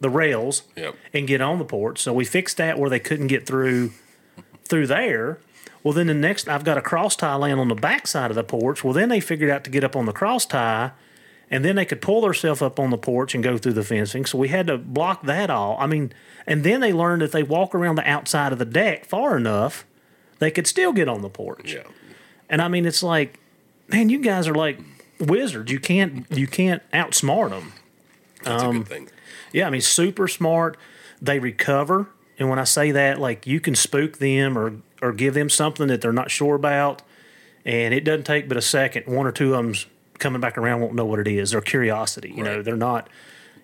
the 0.00 0.10
rails 0.10 0.62
Yep. 0.76 0.94
and 1.12 1.26
get 1.26 1.40
on 1.40 1.58
the 1.58 1.64
porch. 1.64 1.98
So 2.00 2.12
we 2.12 2.24
fixed 2.24 2.56
that 2.58 2.78
where 2.78 2.88
they 2.88 3.00
couldn't 3.00 3.26
get 3.26 3.46
through 3.46 3.90
through 4.64 4.86
there. 4.86 5.38
Well, 5.82 5.94
then 5.94 6.06
the 6.08 6.14
next 6.14 6.48
I've 6.48 6.64
got 6.64 6.76
a 6.78 6.82
cross 6.82 7.16
tie 7.16 7.34
laying 7.34 7.58
on 7.58 7.68
the 7.68 7.74
back 7.74 8.06
side 8.06 8.30
of 8.30 8.34
the 8.36 8.44
porch. 8.44 8.84
Well, 8.84 8.92
then 8.92 9.08
they 9.08 9.20
figured 9.20 9.50
out 9.50 9.64
to 9.64 9.70
get 9.70 9.82
up 9.84 9.96
on 9.96 10.04
the 10.06 10.12
cross 10.12 10.44
tie, 10.44 10.90
and 11.50 11.64
then 11.64 11.76
they 11.76 11.84
could 11.84 12.00
pull 12.00 12.20
themselves 12.20 12.60
up 12.62 12.78
on 12.78 12.90
the 12.90 12.98
porch 12.98 13.34
and 13.34 13.42
go 13.42 13.56
through 13.58 13.72
the 13.74 13.84
fencing. 13.84 14.26
So 14.26 14.38
we 14.38 14.48
had 14.48 14.66
to 14.66 14.78
block 14.78 15.22
that 15.24 15.50
all. 15.50 15.76
I 15.80 15.86
mean, 15.86 16.12
and 16.46 16.64
then 16.64 16.80
they 16.80 16.92
learned 16.92 17.22
if 17.22 17.32
they 17.32 17.42
walk 17.42 17.74
around 17.74 17.96
the 17.96 18.08
outside 18.08 18.52
of 18.52 18.58
the 18.58 18.64
deck 18.64 19.04
far 19.04 19.36
enough, 19.36 19.84
they 20.38 20.50
could 20.50 20.66
still 20.66 20.92
get 20.92 21.08
on 21.08 21.22
the 21.22 21.28
porch. 21.30 21.74
Yeah. 21.74 21.82
And 22.48 22.62
I 22.62 22.68
mean, 22.68 22.86
it's 22.86 23.02
like, 23.02 23.38
man, 23.88 24.08
you 24.08 24.18
guys 24.20 24.46
are 24.48 24.54
like 24.54 24.78
wizards. 25.20 25.70
You 25.72 25.80
can't 25.80 26.26
you 26.30 26.46
can't 26.46 26.82
outsmart 26.92 27.50
them. 27.50 27.72
That's 28.42 28.62
Um, 28.62 28.76
a 28.76 28.78
good 28.80 28.88
thing. 28.88 29.08
Yeah, 29.52 29.66
I 29.66 29.70
mean, 29.70 29.80
super 29.80 30.28
smart. 30.28 30.76
They 31.20 31.38
recover, 31.40 32.08
and 32.38 32.48
when 32.48 32.58
I 32.58 32.64
say 32.64 32.92
that, 32.92 33.18
like 33.18 33.46
you 33.46 33.58
can 33.60 33.74
spook 33.74 34.18
them 34.18 34.56
or 34.56 34.74
or 35.02 35.12
give 35.12 35.34
them 35.34 35.48
something 35.50 35.88
that 35.88 36.00
they're 36.00 36.12
not 36.12 36.30
sure 36.30 36.54
about, 36.54 37.02
and 37.64 37.92
it 37.92 38.04
doesn't 38.04 38.24
take 38.24 38.48
but 38.48 38.56
a 38.56 38.62
second. 38.62 39.06
One 39.12 39.26
or 39.26 39.32
two 39.32 39.54
of 39.54 39.64
them's 39.64 39.86
coming 40.18 40.40
back 40.40 40.58
around 40.58 40.80
won't 40.80 40.94
know 40.94 41.06
what 41.06 41.18
it 41.18 41.28
is. 41.28 41.50
Their 41.52 41.60
curiosity, 41.60 42.32
you 42.34 42.42
know, 42.42 42.62
they're 42.62 42.76
not. 42.76 43.08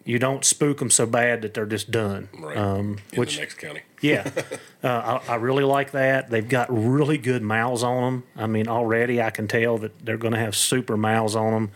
You 0.06 0.18
don't 0.18 0.44
spook 0.44 0.78
them 0.80 0.90
so 0.90 1.06
bad 1.06 1.40
that 1.42 1.54
they're 1.54 1.64
just 1.64 1.90
done. 1.90 2.28
Right. 2.38 2.56
Um, 2.58 2.98
In 3.12 3.20
which 3.20 3.38
next 3.38 3.54
county. 3.54 3.80
yeah, 4.02 4.30
uh, 4.82 5.20
I, 5.26 5.32
I 5.32 5.34
really 5.36 5.64
like 5.64 5.92
that. 5.92 6.28
They've 6.28 6.46
got 6.46 6.66
really 6.70 7.16
good 7.16 7.42
mouths 7.42 7.82
on 7.82 8.02
them. 8.02 8.24
I 8.36 8.46
mean, 8.46 8.68
already 8.68 9.22
I 9.22 9.30
can 9.30 9.48
tell 9.48 9.78
that 9.78 10.04
they're 10.04 10.18
going 10.18 10.34
to 10.34 10.38
have 10.40 10.54
super 10.54 10.98
mouths 10.98 11.34
on 11.34 11.52
them. 11.52 11.70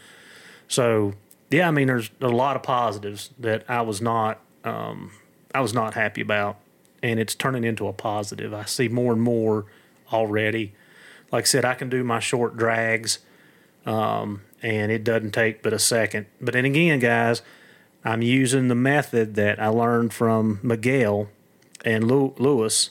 So 0.68 1.14
yeah, 1.50 1.68
I 1.68 1.70
mean, 1.70 1.86
there's 1.86 2.10
a 2.20 2.28
lot 2.28 2.56
of 2.56 2.62
positives 2.62 3.30
that 3.38 3.64
I 3.66 3.80
was 3.80 4.02
not, 4.02 4.40
um, 4.62 5.10
I 5.54 5.62
was 5.62 5.72
not 5.72 5.94
happy 5.94 6.20
about, 6.20 6.58
and 7.02 7.18
it's 7.18 7.34
turning 7.34 7.64
into 7.64 7.88
a 7.88 7.94
positive. 7.94 8.52
I 8.52 8.66
see 8.66 8.88
more 8.88 9.14
and 9.14 9.22
more 9.22 9.64
already. 10.12 10.74
Like 11.32 11.44
I 11.44 11.46
said, 11.46 11.64
I 11.64 11.72
can 11.74 11.88
do 11.88 12.04
my 12.04 12.20
short 12.20 12.58
drags, 12.58 13.20
um, 13.86 14.42
and 14.62 14.90
it 14.90 15.04
doesn't 15.04 15.32
take 15.32 15.62
but 15.62 15.72
a 15.72 15.78
second. 15.78 16.26
But 16.40 16.54
then 16.54 16.64
again, 16.64 16.98
guys, 16.98 17.42
I'm 18.04 18.22
using 18.22 18.68
the 18.68 18.74
method 18.74 19.34
that 19.34 19.60
I 19.60 19.68
learned 19.68 20.12
from 20.12 20.60
Miguel 20.62 21.28
and 21.84 22.06
Lew- 22.08 22.34
Lewis 22.38 22.90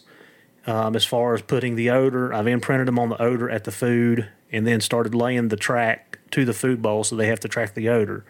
um, 0.65 0.95
as 0.95 1.05
far 1.05 1.33
as 1.33 1.41
putting 1.41 1.75
the 1.75 1.89
odor. 1.89 2.33
I've 2.33 2.47
imprinted 2.47 2.87
them 2.87 2.99
on 2.99 3.09
the 3.09 3.21
odor 3.21 3.49
at 3.49 3.63
the 3.63 3.71
food 3.71 4.29
and 4.51 4.67
then 4.67 4.81
started 4.81 5.15
laying 5.15 5.47
the 5.47 5.55
track 5.55 6.19
to 6.31 6.45
the 6.45 6.53
food 6.53 6.81
bowl 6.81 7.03
so 7.03 7.15
they 7.15 7.27
have 7.27 7.39
to 7.41 7.47
track 7.47 7.73
the 7.73 7.89
odor. 7.89 8.25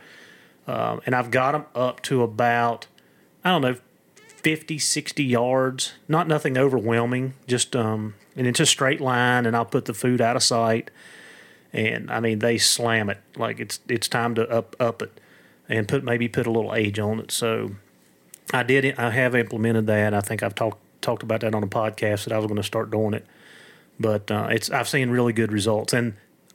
Um, 0.67 1.01
and 1.06 1.15
I've 1.15 1.32
got 1.32 1.53
them 1.53 1.65
up 1.74 2.01
to 2.03 2.24
about, 2.24 2.88
I 3.44 3.51
don't 3.51 3.62
know, 3.62 3.75
50, 4.15 4.77
60 4.77 5.24
yards. 5.24 5.94
Not 6.08 6.27
nothing 6.27 6.58
overwhelming, 6.58 7.34
just, 7.48 7.75
um, 7.75 8.15
and 8.36 8.46
it's 8.46 8.60
a 8.60 8.65
straight 8.65 9.01
line, 9.01 9.46
and 9.46 9.56
I'll 9.56 9.65
put 9.65 9.86
the 9.86 9.94
food 9.94 10.22
out 10.22 10.36
of 10.36 10.44
sight. 10.44 10.91
And 11.74 12.10
I 12.10 12.20
mean, 12.20 12.40
they 12.40 12.58
slam 12.58 13.10
it 13.10 13.20
like 13.36 13.60
it's 13.60 13.80
it's 13.88 14.08
time 14.08 14.36
to 14.36 14.48
up 14.50 14.76
up 14.80 15.02
it, 15.02 15.20
and 15.68 15.88
put 15.88 16.04
maybe 16.04 16.28
put 16.28 16.48
a 16.48 16.52
little 16.52 16.74
age 16.74 17.00
on 17.00 17.20
it. 17.20 17.32
So 17.32 17.72
I 18.54 18.64
did. 18.64 18.98
I 18.98 19.12
have 19.12 19.36
implemented 19.36 19.88
that. 19.88 20.14
I 20.14 20.22
think 20.22 20.44
I've 20.44 20.56
talked 20.56 20.80
talked 21.02 21.24
about 21.24 21.42
that 21.42 21.54
on 21.54 21.64
a 21.64 21.68
podcast 21.68 22.26
that 22.26 22.34
I 22.34 22.38
was 22.38 22.48
going 22.48 22.58
to 22.58 22.64
start 22.64 22.92
doing 22.92 23.14
it. 23.14 23.26
But 24.00 24.32
uh, 24.32 24.48
it's 24.52 24.70
I've 24.70 24.88
seen 24.88 25.10
really 25.10 25.34
good 25.34 25.52
results, 25.52 25.94
and 25.94 26.14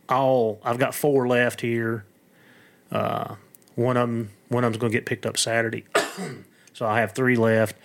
all 0.08 0.60
I've 0.64 0.78
got 0.78 0.94
four 0.94 1.26
left 1.28 1.60
here. 1.60 2.04
Uh, 2.90 3.36
one 3.74 3.96
of 3.96 4.08
them 4.08 4.30
one 4.48 4.64
of 4.64 4.72
them's 4.72 4.80
going 4.80 4.92
to 4.92 4.96
get 4.96 5.06
picked 5.06 5.26
up 5.26 5.36
Saturday, 5.36 5.84
so 6.72 6.86
I 6.86 7.00
have 7.00 7.12
three 7.12 7.36
left. 7.36 7.76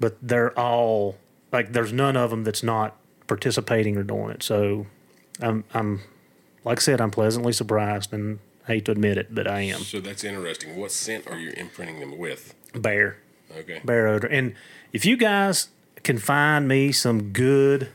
But 0.00 0.16
they're 0.22 0.58
all 0.58 1.16
like 1.52 1.72
there's 1.72 1.92
none 1.92 2.16
of 2.16 2.30
them 2.30 2.44
that's 2.44 2.62
not 2.62 2.96
participating 3.26 3.96
or 3.96 4.02
doing 4.02 4.30
it. 4.30 4.42
So 4.42 4.86
I'm 5.40 5.64
I'm 5.74 6.00
like 6.64 6.78
I 6.78 6.80
said 6.80 7.00
I'm 7.00 7.10
pleasantly 7.10 7.52
surprised, 7.52 8.12
and 8.12 8.38
I 8.66 8.72
hate 8.74 8.84
to 8.86 8.92
admit 8.92 9.16
it, 9.18 9.34
but 9.34 9.46
I 9.48 9.60
am 9.62 9.80
So 9.80 10.00
that's 10.00 10.24
interesting. 10.24 10.76
What 10.76 10.92
scent 10.92 11.26
are 11.26 11.38
you 11.38 11.50
imprinting 11.56 12.00
them 12.00 12.18
with? 12.18 12.54
bear. 12.74 13.18
Okay. 13.56 13.80
bear 13.82 14.08
odor. 14.08 14.26
And 14.26 14.54
if 14.92 15.06
you 15.06 15.16
guys 15.16 15.68
can 16.02 16.18
find 16.18 16.68
me 16.68 16.92
some 16.92 17.32
good, 17.32 17.88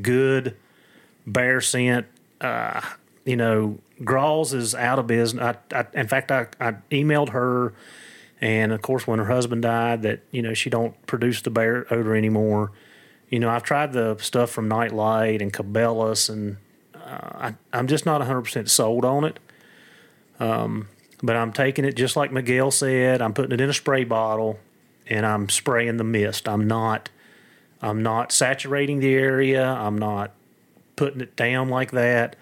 good 0.00 0.56
bear 1.26 1.62
scent, 1.62 2.06
uh, 2.40 2.82
you 3.24 3.36
know, 3.36 3.78
Grawls 4.02 4.52
is 4.54 4.74
out 4.74 4.98
of 4.98 5.06
business. 5.06 5.42
I, 5.42 5.78
I, 5.78 5.86
in 5.94 6.06
fact, 6.08 6.30
I, 6.30 6.48
I 6.60 6.72
emailed 6.90 7.30
her, 7.30 7.72
and 8.40 8.72
of 8.72 8.82
course, 8.82 9.06
when 9.06 9.18
her 9.18 9.26
husband 9.26 9.62
died, 9.62 10.02
that 10.02 10.20
you 10.30 10.42
know 10.42 10.54
she 10.54 10.70
don't 10.70 10.94
produce 11.06 11.42
the 11.42 11.50
bear 11.50 11.86
odor 11.92 12.14
anymore. 12.14 12.72
You 13.28 13.38
know, 13.38 13.48
I've 13.50 13.62
tried 13.62 13.92
the 13.92 14.16
stuff 14.18 14.50
from 14.50 14.68
Nightlight 14.68 15.40
and 15.42 15.52
Cabela's, 15.52 16.28
and 16.28 16.56
I, 17.10 17.54
I'm 17.72 17.86
just 17.86 18.06
not 18.06 18.20
100% 18.20 18.68
sold 18.68 19.04
on 19.04 19.24
it. 19.24 19.38
Um, 20.38 20.88
but 21.22 21.36
I'm 21.36 21.52
taking 21.52 21.84
it 21.84 21.96
just 21.96 22.16
like 22.16 22.32
Miguel 22.32 22.70
said. 22.70 23.20
I'm 23.20 23.34
putting 23.34 23.52
it 23.52 23.60
in 23.60 23.68
a 23.68 23.74
spray 23.74 24.04
bottle, 24.04 24.58
and 25.06 25.26
I'm 25.26 25.48
spraying 25.48 25.98
the 25.98 26.04
mist. 26.04 26.48
I'm 26.48 26.66
not, 26.66 27.10
I'm 27.82 28.02
not 28.02 28.32
saturating 28.32 29.00
the 29.00 29.14
area. 29.14 29.64
I'm 29.64 29.98
not 29.98 30.32
putting 30.96 31.20
it 31.20 31.36
down 31.36 31.68
like 31.68 31.90
that. 31.90 32.36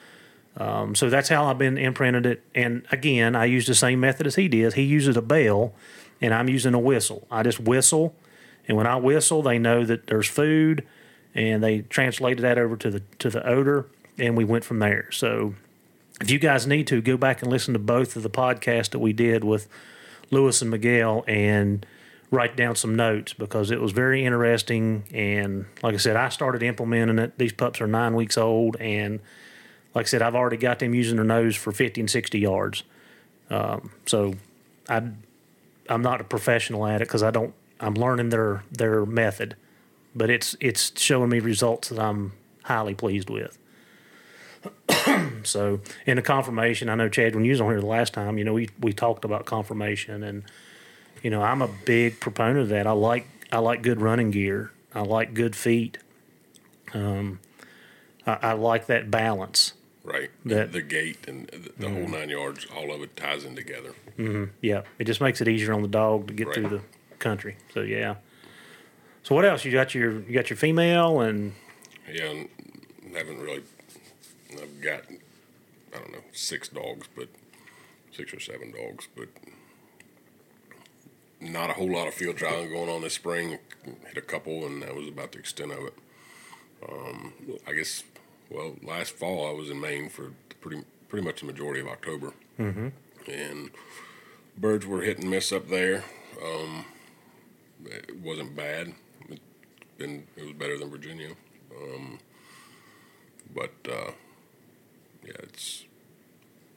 Um, 0.57 0.95
so 0.95 1.09
that's 1.09 1.29
how 1.29 1.47
I've 1.47 1.59
been 1.59 1.79
imprinted 1.79 2.27
it. 2.27 2.43
And 2.55 2.85
again, 2.91 3.37
I 3.37 3.45
use 3.47 3.67
the 3.67 3.75
same 3.75 4.01
method 4.01 4.27
as 4.27 4.35
he 4.35 4.49
did. 4.49 4.75
He 4.75 4.83
uses 4.83 5.17
a 5.17 5.23
bell, 5.23 5.73
and 6.21 6.35
I'm 6.35 6.49
using 6.49 6.75
a 6.75 6.79
whistle. 6.79 7.27
I 7.31 7.43
just 7.43 7.61
whistle, 7.61 8.15
and 8.67 8.77
when 8.77 8.87
I 8.87 8.97
whistle, 8.97 9.43
they 9.43 9.59
know 9.59 9.85
that 9.85 10.07
there's 10.09 10.27
food, 10.29 10.87
and 11.35 11.63
they 11.63 11.83
translated 11.83 12.43
that 12.45 12.59
over 12.59 12.77
to 12.77 12.91
the 12.91 13.03
to 13.21 13.31
the 13.31 13.47
odor, 13.49 13.87
and 14.19 14.37
we 14.37 14.45
went 14.45 14.65
from 14.65 14.79
there. 14.79 15.11
So 15.13 15.55
if 16.21 16.31
you 16.31 16.39
guys 16.39 16.67
need 16.67 16.87
to 16.89 17.01
go 17.01 17.17
back 17.17 17.43
and 17.43 17.51
listen 17.51 17.75
to 17.75 17.79
both 17.79 18.17
of 18.17 18.23
the 18.23 18.31
podcasts 18.31 18.91
that 18.91 18.99
we 18.99 19.13
did 19.13 19.45
with 19.45 19.69
Lewis 20.31 20.61
and 20.63 20.71
Miguel 20.71 21.25
and 21.27 21.87
write 22.31 22.57
down 22.57 22.77
some 22.77 22.95
notes 22.95 23.33
because 23.33 23.71
it 23.71 23.81
was 23.81 23.93
very 23.93 24.25
interesting. 24.25 25.05
And 25.15 25.67
like 25.83 25.95
I 25.95 25.99
said, 25.99 26.17
I 26.17 26.29
started 26.29 26.63
implementing 26.63 27.19
it. 27.19 27.39
These 27.39 27.53
pups 27.53 27.81
are 27.81 27.87
nine 27.87 28.15
weeks 28.15 28.37
old, 28.37 28.77
and 28.77 29.21
like 29.95 30.07
I 30.07 30.09
said, 30.09 30.23
I've 30.23 30.35
already 30.35 30.59
got 30.59 30.79
them 30.79 30.95
using 30.95 31.17
their 31.17 31.25
nose 31.25 31.57
for 31.57 31.73
50 31.73 32.03
and 32.03 32.11
60 32.11 32.39
yards. 32.39 32.83
Um, 33.51 33.91
so 34.07 34.35
I, 34.89 35.03
I'm 35.89 36.03
not 36.03 36.21
a 36.21 36.25
professional 36.25 36.87
at 36.87 37.01
it 37.01 37.09
because 37.09 37.23
I 37.23 37.31
don't. 37.31 37.55
I'm 37.81 37.95
learning 37.95 38.31
their 38.31 38.65
their 38.73 39.07
method, 39.07 39.55
but 40.15 40.31
it's 40.31 40.57
it's 40.61 41.01
showing 41.01 41.31
me 41.31 41.39
results 41.39 41.89
that 41.91 41.99
I'm 41.99 42.33
highly 42.65 42.95
pleased 42.95 43.31
with. 43.31 43.57
So 45.45 45.81
in 46.07 46.17
the 46.17 46.23
conformation, 46.23 46.89
I 46.89 46.95
know 46.95 47.09
Chad, 47.09 47.35
when 47.35 47.45
you 47.45 47.53
was 47.53 47.61
on 47.61 47.69
here 47.71 47.81
the 47.81 47.87
last 47.87 48.13
time, 48.13 48.37
you 48.39 48.45
know, 48.45 48.53
we, 48.53 48.69
we 48.81 48.93
talked 48.93 49.25
about 49.25 49.47
conformation 49.47 50.23
and 50.23 50.45
you 51.23 51.31
know, 51.31 51.43
I'm 51.43 51.63
a 51.63 51.69
big 51.69 52.21
proponent 52.21 52.59
of 52.61 52.69
that. 52.69 52.87
I 52.87 52.93
like 52.93 53.27
I 53.51 53.59
like 53.59 53.83
good 53.83 54.01
running 54.01 54.31
gear. 54.31 54.71
I 54.95 55.01
like 55.03 55.35
good 55.35 55.57
feet. 55.57 55.99
Um 56.95 57.41
I, 58.27 58.39
I 58.43 58.53
like 58.53 58.87
that 58.87 59.11
balance. 59.11 59.73
Right. 60.05 60.31
That- 60.45 60.73
the 60.73 60.83
gait 60.83 61.27
and 61.29 61.49
the, 61.49 61.73
the 61.79 61.89
whole 61.91 62.09
nine 62.09 62.29
yards, 62.29 62.67
all 62.75 62.93
of 62.93 63.01
it 63.03 63.17
ties 63.17 63.45
in 63.45 63.55
together. 63.57 63.95
Mm-hmm. 64.19 64.45
Yeah. 64.61 64.83
It 64.99 65.05
just 65.05 65.21
makes 65.21 65.41
it 65.41 65.49
easier 65.49 65.73
on 65.73 65.83
the 65.83 65.89
dog 65.89 66.29
to 66.29 66.35
get 66.35 66.49
Right. 66.49 66.55
through 66.57 66.69
the 66.69 66.81
country. 67.19 67.57
So 67.73 67.81
yeah. 67.83 68.17
So 69.23 69.35
what 69.35 69.45
else? 69.45 69.65
You 69.65 69.73
got 69.73 69.95
your 69.95 70.21
you 70.21 70.35
got 70.35 70.51
your 70.51 70.57
female 70.57 71.21
and 71.21 71.53
Yeah, 72.13 72.25
and 72.31 72.49
haven't 73.15 73.39
really. 73.41 73.63
I've 74.53 74.81
got, 74.81 75.03
I 75.95 75.99
don't 75.99 76.13
know, 76.13 76.25
six 76.33 76.69
dogs, 76.69 77.09
but 77.15 77.29
six 78.13 78.33
or 78.33 78.41
seven 78.41 78.73
dogs, 78.73 79.09
but 79.17 79.29
not 81.41 81.71
a 81.71 81.75
whole 81.75 81.93
lot 81.93 82.09
of 82.09 82.15
field 82.15 82.37
trialing 82.37 82.71
going 82.71 82.89
on 82.89 83.03
this 83.03 83.15
spring. 83.15 83.59
Hit 83.85 84.17
a 84.17 84.21
couple, 84.23 84.67
and 84.67 84.83
that 84.83 84.95
was 84.95 85.09
about 85.09 85.33
the 85.33 85.39
extent 85.39 85.73
of 85.73 85.79
it. 85.79 85.95
Um, 86.89 87.33
I 87.67 87.73
guess, 87.73 88.05
well, 88.51 88.77
last 88.83 89.13
fall 89.13 89.49
I 89.49 89.53
was 89.53 89.71
in 89.71 89.81
Maine 89.81 90.09
for 90.09 90.33
pretty 90.61 90.85
pretty 91.09 91.27
much 91.27 91.41
the 91.41 91.47
majority 91.47 91.81
of 91.81 91.89
October, 91.89 92.33
mm-hmm. 92.59 92.89
and 93.31 93.71
birds 94.57 94.87
were 94.87 95.03
hit 95.03 95.19
and 95.19 95.31
miss 95.31 95.53
up 95.53 95.69
there. 95.69 96.05
Um, 96.43 96.85
it 97.85 98.21
wasn't 98.21 98.55
bad. 98.55 98.93
It 99.29 99.41
been 99.97 100.27
it 100.37 100.45
was 100.45 100.53
better 100.53 100.79
than 100.79 100.91
Virginia, 100.91 101.31
um, 101.77 102.19
but 103.55 103.73
uh, 103.91 104.13
yeah, 105.29 105.43
it's 105.43 105.85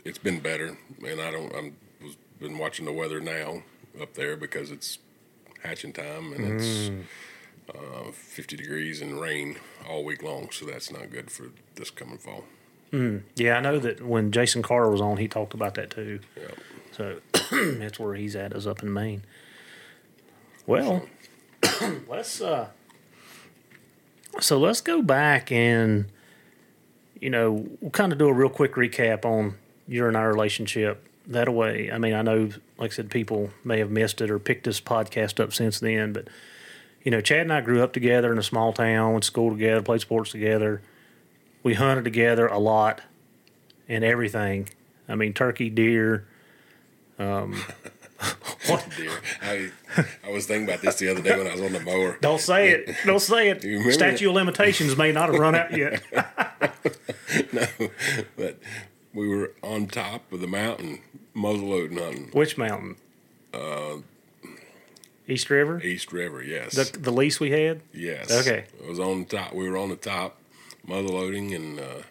it's 0.04 0.18
been 0.18 0.40
better. 0.40 0.78
And 1.06 1.22
I 1.22 1.32
don't 1.32 1.56
I'm 1.56 1.76
was 2.02 2.18
been 2.40 2.58
watching 2.58 2.86
the 2.86 2.94
weather 2.94 3.20
now 3.20 3.64
up 4.02 4.14
there 4.14 4.36
because 4.36 4.72
it's 4.72 5.00
hatching 5.64 5.94
time 5.94 6.34
and 6.34 6.60
it's 6.60 6.92
uh, 7.74 8.12
50 8.12 8.58
degrees 8.58 9.02
and 9.02 9.20
rain 9.20 9.58
all 9.88 10.04
week 10.04 10.24
long, 10.24 10.50
so 10.52 10.66
that's 10.66 10.92
not 10.92 11.10
good 11.12 11.32
for 11.32 11.52
this 11.76 11.90
coming 11.90 12.18
fall. 12.18 12.46
Yeah, 13.36 13.58
I 13.58 13.62
know 13.62 13.80
that 13.80 14.06
when 14.06 14.32
Jason 14.32 14.62
Carr 14.62 14.90
was 14.90 15.00
on, 15.00 15.16
he 15.16 15.30
talked 15.30 15.54
about 15.54 15.76
that 15.76 15.92
too. 15.92 16.20
Yeah. 16.36 16.48
So 16.92 17.20
that's 17.80 17.98
where 18.00 18.16
he's 18.16 18.36
at, 18.36 18.52
is 18.52 18.68
up 18.68 18.84
in 18.84 18.92
Maine. 18.92 19.24
Well, 20.68 21.06
let's 22.10 22.42
uh 22.42 22.68
so 24.40 24.58
let's 24.58 24.82
go 24.82 25.02
back 25.02 25.52
and 25.52 26.06
you 27.22 27.30
know, 27.30 27.66
we'll 27.80 27.92
kind 27.92 28.12
of 28.12 28.18
do 28.18 28.28
a 28.28 28.34
real 28.34 28.50
quick 28.50 28.74
recap 28.74 29.24
on 29.24 29.56
your 29.88 30.10
and 30.10 30.18
our 30.18 30.28
relationship. 30.30 31.08
That 31.28 31.54
way, 31.54 31.92
I 31.92 32.00
mean, 32.00 32.14
I 32.14 32.24
know, 32.24 32.50
like 32.78 32.92
I 32.92 32.96
said, 32.96 33.12
people 33.12 33.52
may 33.64 33.78
have 33.80 33.92
missed 33.92 34.20
it 34.20 34.30
or 34.30 34.40
picked 34.40 34.66
this 34.66 34.82
podcast 34.82 35.40
up 35.40 35.54
since 35.54 35.80
then, 35.80 36.12
but 36.12 36.28
you 37.04 37.12
know, 37.12 37.22
Chad 37.22 37.42
and 37.42 37.54
I 37.54 37.62
grew 37.62 37.82
up 37.82 37.94
together 37.94 38.32
in 38.32 38.38
a 38.38 38.44
small 38.44 38.74
town, 38.74 39.14
went 39.14 39.24
to 39.24 39.28
school 39.28 39.52
together, 39.52 39.82
played 39.82 40.02
sports 40.02 40.32
together. 40.32 40.82
We 41.64 41.76
hunted 41.76 42.04
together 42.04 42.48
a 42.48 42.60
lot 42.60 43.02
and 43.88 44.04
everything. 44.04 44.70
I 45.08 45.16
mean, 45.16 45.34
turkey, 45.34 45.70
deer. 45.70 46.28
Um, 47.20 47.62
What 48.72 48.88
deer? 48.98 49.12
I 49.42 49.72
I 50.26 50.30
was 50.32 50.46
thinking 50.46 50.68
about 50.68 50.82
this 50.82 50.96
the 50.98 51.10
other 51.10 51.22
day 51.22 51.38
when 51.38 51.48
I 51.48 51.54
was 51.54 51.62
on 51.62 51.74
the 51.74 51.80
mower. 51.80 52.18
Don't 52.22 52.40
say 52.42 52.70
it. 52.70 52.96
Don't 53.06 53.20
say 53.20 53.50
it. 53.50 53.64
Remember 53.64 53.92
Statute 53.92 54.28
of 54.30 54.36
limitations 54.36 54.96
may 54.98 55.12
not 55.12 55.30
have 55.30 55.40
run 55.40 55.56
out 55.56 55.76
yet. 55.76 56.02
no, 57.54 57.66
but 58.38 58.60
we 59.14 59.28
were 59.28 59.52
on 59.62 59.88
top 59.88 60.32
of 60.32 60.42
the 60.42 60.48
mountain 60.48 61.00
muzzleloading 61.36 62.00
hunting 62.02 62.30
Which 62.34 62.58
mountain? 62.58 62.96
Uh, 63.54 63.98
East 65.28 65.50
River. 65.50 65.82
East 65.82 66.12
River. 66.12 66.44
Yes, 66.44 66.76
The 66.76 66.98
the 67.00 67.12
lease 67.12 67.40
we 67.40 67.52
had. 67.52 67.82
yes. 67.94 68.32
Okay. 68.32 68.66
it 68.80 68.88
was 68.88 69.00
on 69.00 69.20
the 69.26 69.38
top. 69.38 69.54
We 69.54 69.70
were 69.70 69.78
on 69.78 69.90
the 69.90 69.96
top 69.96 70.38
muzzleloading, 70.88 71.56
and 71.56 71.80
uh, 71.80 72.04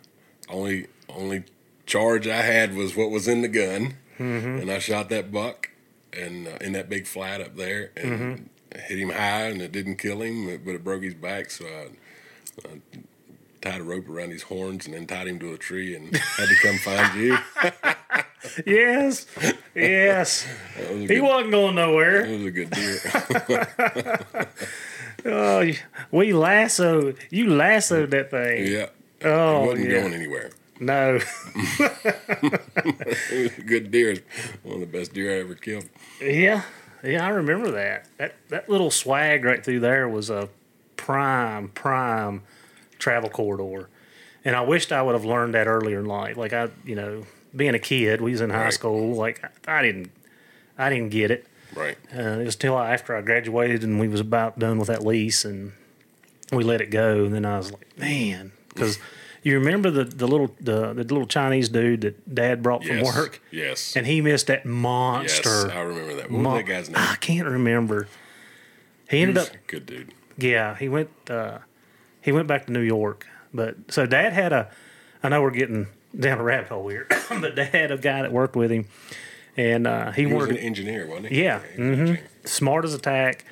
only 0.49 0.87
only 1.09 1.45
charge 1.87 2.27
I 2.29 2.43
had 2.43 2.75
was 2.75 2.95
what 2.97 3.11
was 3.11 3.27
in 3.27 3.43
the 3.43 3.49
gun, 3.49 3.95
and 4.19 4.71
I 4.71 4.79
shot 4.79 5.09
that 5.09 5.33
buck, 5.33 5.70
and 6.13 6.47
uh, 6.49 6.59
in 6.61 6.73
that 6.73 6.89
big 6.89 7.07
flat 7.07 7.41
up 7.41 7.57
there, 7.57 7.91
and 7.97 8.49
hit 8.89 8.99
him 8.99 9.11
high, 9.11 9.47
and 9.49 9.61
it 9.63 9.73
didn't 9.73 9.97
kill 9.97 10.23
him, 10.23 10.47
but 10.65 10.75
it 10.75 10.85
broke 10.85 11.03
his 11.03 11.15
back, 11.15 11.51
so 11.51 11.65
I. 11.67 11.89
I 12.69 12.81
Tied 13.63 13.83
a 13.83 13.85
rope 13.85 14.09
around 14.09 14.31
his 14.31 14.45
horns 14.45 14.87
and 14.87 14.95
then 14.95 15.07
tied 15.07 15.27
him 15.29 15.39
to 15.41 15.53
a 15.53 15.59
tree 15.59 15.95
and 15.95 16.17
had 16.17 16.49
to 16.49 16.55
come 16.63 16.79
find 16.79 17.21
you. 17.21 17.37
Yes. 18.65 19.27
Yes. 19.75 20.47
Was 20.91 21.01
He 21.01 21.07
good, 21.09 21.21
wasn't 21.21 21.51
going 21.51 21.75
nowhere. 21.75 22.23
that 22.27 22.39
was 22.39 22.47
a 22.47 22.51
good 22.51 22.71
deer. 22.71 24.47
Oh, 25.27 25.71
we 26.11 26.33
lassoed. 26.33 27.19
You 27.29 27.51
lassoed 27.55 28.11
that 28.13 28.31
thing. 28.31 28.67
yeah. 28.67 28.87
Oh, 29.23 29.65
it 29.65 29.67
wasn't 29.67 29.91
yeah. 29.91 30.01
going 30.01 30.15
anywhere. 30.15 30.51
No. 30.81 31.21
It 31.79 33.53
was 33.53 33.59
a 33.59 33.63
good 33.63 33.91
deer. 33.91 34.11
It's 34.13 34.23
One 34.63 34.75
of 34.75 34.81
the 34.81 34.87
best 34.99 35.13
deer 35.13 35.37
I 35.37 35.41
ever 35.41 35.55
killed. 35.55 35.89
Yeah. 36.21 36.63
Yeah, 37.05 37.25
I 37.25 37.31
remember 37.31 37.71
that. 37.73 38.07
That 38.19 38.35
that 38.49 38.69
little 38.69 38.91
swag 38.91 39.45
right 39.45 39.65
through 39.65 39.81
there 39.81 40.09
was 40.09 40.29
a 40.31 40.49
prime, 40.97 41.69
prime 41.69 42.43
travel 42.99 43.31
corridor. 43.31 43.89
And 44.45 44.55
I 44.57 44.61
wished 44.63 44.93
I 44.93 45.03
would 45.03 45.15
have 45.15 45.25
learned 45.25 45.55
that 45.55 45.67
earlier 45.67 45.99
in 46.01 46.07
life. 46.07 46.37
Like 46.37 46.53
I, 46.53 46.69
you 46.85 46.95
know, 46.95 47.25
being 47.57 47.75
a 47.75 47.79
kid, 47.79 48.21
we 48.21 48.33
was 48.33 48.41
in 48.41 48.51
high 48.51 48.65
Right. 48.65 48.73
school. 48.73 49.15
Like 49.15 49.43
I 49.69 49.83
didn't, 49.83 50.11
I 50.79 50.91
didn't 50.91 51.11
get 51.11 51.31
it. 51.31 51.47
Right. 51.75 51.97
Uh, 52.15 52.39
it 52.41 52.45
was 52.45 52.57
till 52.57 52.79
after 52.79 53.15
I 53.17 53.23
graduated 53.23 53.83
and 53.83 53.99
we 54.01 54.09
was 54.09 54.21
about 54.21 54.59
done 54.59 54.79
with 54.79 54.89
that 54.89 55.05
lease 55.05 55.45
and 55.45 55.73
we 56.53 56.65
let 56.65 56.81
it 56.81 56.91
go. 56.91 57.25
And 57.25 57.35
then 57.35 57.45
I 57.47 57.57
was 57.59 57.71
like, 57.73 57.97
man, 57.99 58.53
because 58.69 58.99
you 59.43 59.59
remember 59.59 59.91
the 59.91 60.05
the 60.05 60.27
little 60.29 60.55
the, 60.61 60.93
the 60.93 61.03
little 61.05 61.27
Chinese 61.27 61.69
dude 61.69 62.03
that 62.03 62.35
Dad 62.35 62.63
brought 62.63 62.85
from 62.85 62.99
Yes. 62.99 63.17
work, 63.17 63.41
Yes. 63.51 63.97
and 63.97 64.07
he 64.07 64.21
missed 64.21 64.47
that 64.49 64.67
monster. 64.67 65.49
yes. 65.67 65.73
I 65.75 65.81
remember 65.81 66.15
that. 66.17 66.31
What 66.31 66.41
Mo- 66.41 66.51
was 66.55 66.59
that 66.61 66.67
guy's 66.69 66.89
name? 66.89 66.97
I 66.99 67.17
can't 67.17 67.49
remember. 67.49 68.09
He 69.09 69.17
He 69.19 69.23
ended 69.23 69.39
up, 69.39 69.49
good 69.67 69.87
dude. 69.87 70.13
yeah, 70.37 70.77
he 70.77 70.89
went, 70.89 71.11
uh, 71.29 71.59
he 72.21 72.31
went 72.33 72.47
back 72.47 72.67
to 72.67 72.73
New 72.73 72.81
York. 72.81 73.27
But 73.53 73.77
so 73.89 74.07
Dad 74.07 74.33
had 74.33 74.53
a, 74.53 74.71
I 75.23 75.29
know 75.29 75.43
we're 75.43 75.51
getting 75.51 75.89
down 76.19 76.39
a 76.39 76.43
rabbit 76.45 76.69
hole 76.69 76.87
here, 76.89 77.07
but 77.29 77.57
Dad 77.57 77.75
had 77.75 77.91
a 77.91 77.99
guy 77.99 78.23
that 78.23 78.33
worked 78.33 78.55
with 78.55 78.71
him, 78.71 78.87
and 79.57 79.87
uh, 79.87 80.13
he, 80.13 80.27
He 80.29 80.33
was 80.33 80.49
an 80.49 80.57
engineer, 80.59 81.07
wasn't 81.09 81.27
he? 81.29 81.43
Yeah, 81.43 81.61
he 81.75 81.81
was 81.83 81.89
an 81.99 82.01
engineer. 82.01 82.29
smart 82.45 82.85
as 82.85 82.95
a 82.95 82.99
tack. 83.01 83.45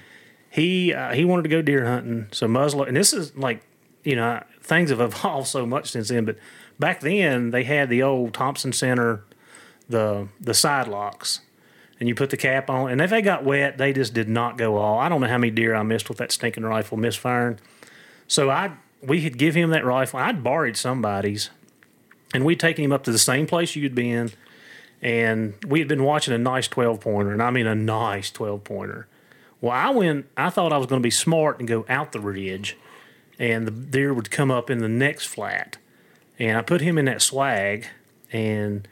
He 0.51 0.92
uh, 0.94 1.12
he 1.12 1.24
wanted 1.24 1.42
to 1.42 1.48
go 1.48 1.61
deer 1.61 1.85
hunting, 1.87 2.29
so 2.31 2.46
muzzle. 2.46 2.85
And 2.85 2.96
this 2.96 3.12
is 3.12 3.37
like, 3.37 3.61
you 4.05 4.14
know, 4.16 4.42
things 4.68 4.90
have 4.90 5.00
evolved 5.00 5.48
so 5.48 5.66
much 5.66 5.90
since 5.90 6.09
then. 6.09 6.24
But 6.24 6.38
back 6.78 7.00
then, 7.00 7.50
they 7.50 7.64
had 7.64 7.88
the 7.88 8.02
old 8.02 8.35
Thompson 8.35 8.72
Center, 8.72 9.24
the 9.88 10.28
the 10.40 10.54
side 10.54 10.88
locks, 10.88 11.40
and 11.98 12.09
you 12.09 12.14
put 12.14 12.31
the 12.31 12.37
cap 12.37 12.70
on. 12.70 12.90
And 12.90 13.00
if 13.00 13.11
they 13.11 13.22
got 13.22 13.44
wet, 13.44 13.78
they 13.78 13.92
just 13.92 14.14
did 14.14 14.28
not 14.28 14.57
go 14.57 14.76
all. 14.76 14.98
I 14.98 15.09
don't 15.09 15.20
know 15.20 15.28
how 15.28 15.38
many 15.38 15.50
deer 15.50 15.74
I 15.74 15.83
missed 15.83 16.09
with 16.09 16.18
that 16.18 16.33
stinking 16.33 16.64
rifle 16.64 16.96
misfiring. 16.96 17.59
So 18.26 18.50
I 18.50 18.72
we 19.02 19.22
had 19.22 19.38
give 19.38 19.54
him 19.54 19.70
that 19.70 19.85
rifle. 19.85 20.20
I'd 20.20 20.44
borrowed 20.44 20.76
somebody's, 20.76 21.50
and 22.35 22.44
we'd 22.44 22.61
taken 22.61 22.85
him 22.85 22.92
up 22.92 23.04
to 23.04 23.12
the 23.12 23.18
same 23.18 23.46
place 23.46 23.74
you'd 23.74 23.94
been 23.94 24.31
and 25.00 25.54
we 25.66 25.78
had 25.78 25.88
been 25.88 26.02
watching 26.02 26.35
a 26.35 26.38
nice 26.38 26.68
12 26.68 27.00
pointer, 27.00 27.33
and 27.33 27.42
I 27.42 27.50
mean 27.50 27.66
a 27.66 27.74
nice 27.74 28.31
12 28.31 28.64
pointer. 28.64 29.07
Well, 29.61 29.72
I 29.72 29.90
went, 29.90 30.26
I 30.37 30.50
thought 30.50 30.72
I 30.72 30.78
was 30.78 30.87
going 30.87 31.00
to 31.00 31.07
be 31.07 31.11
smart 31.11 31.59
and 31.59 31.68
go 31.68 31.85
out 31.88 32.12
the 32.12 32.20
ridge, 32.20 32.76
and 33.38 33.66
the 33.66 33.70
deer 33.70 34.12
would 34.12 34.31
come 34.31 34.51
up 34.51 34.70
in 34.70 34.79
the 34.79 34.88
next 34.88 35.27
flat. 35.27 35.77
And 36.38 36.57
I 36.57 36.62
put 36.62 36.81
him 36.81 36.98
in 36.98 37.05
that 37.07 37.22
swag, 37.22 37.87
and 38.33 38.87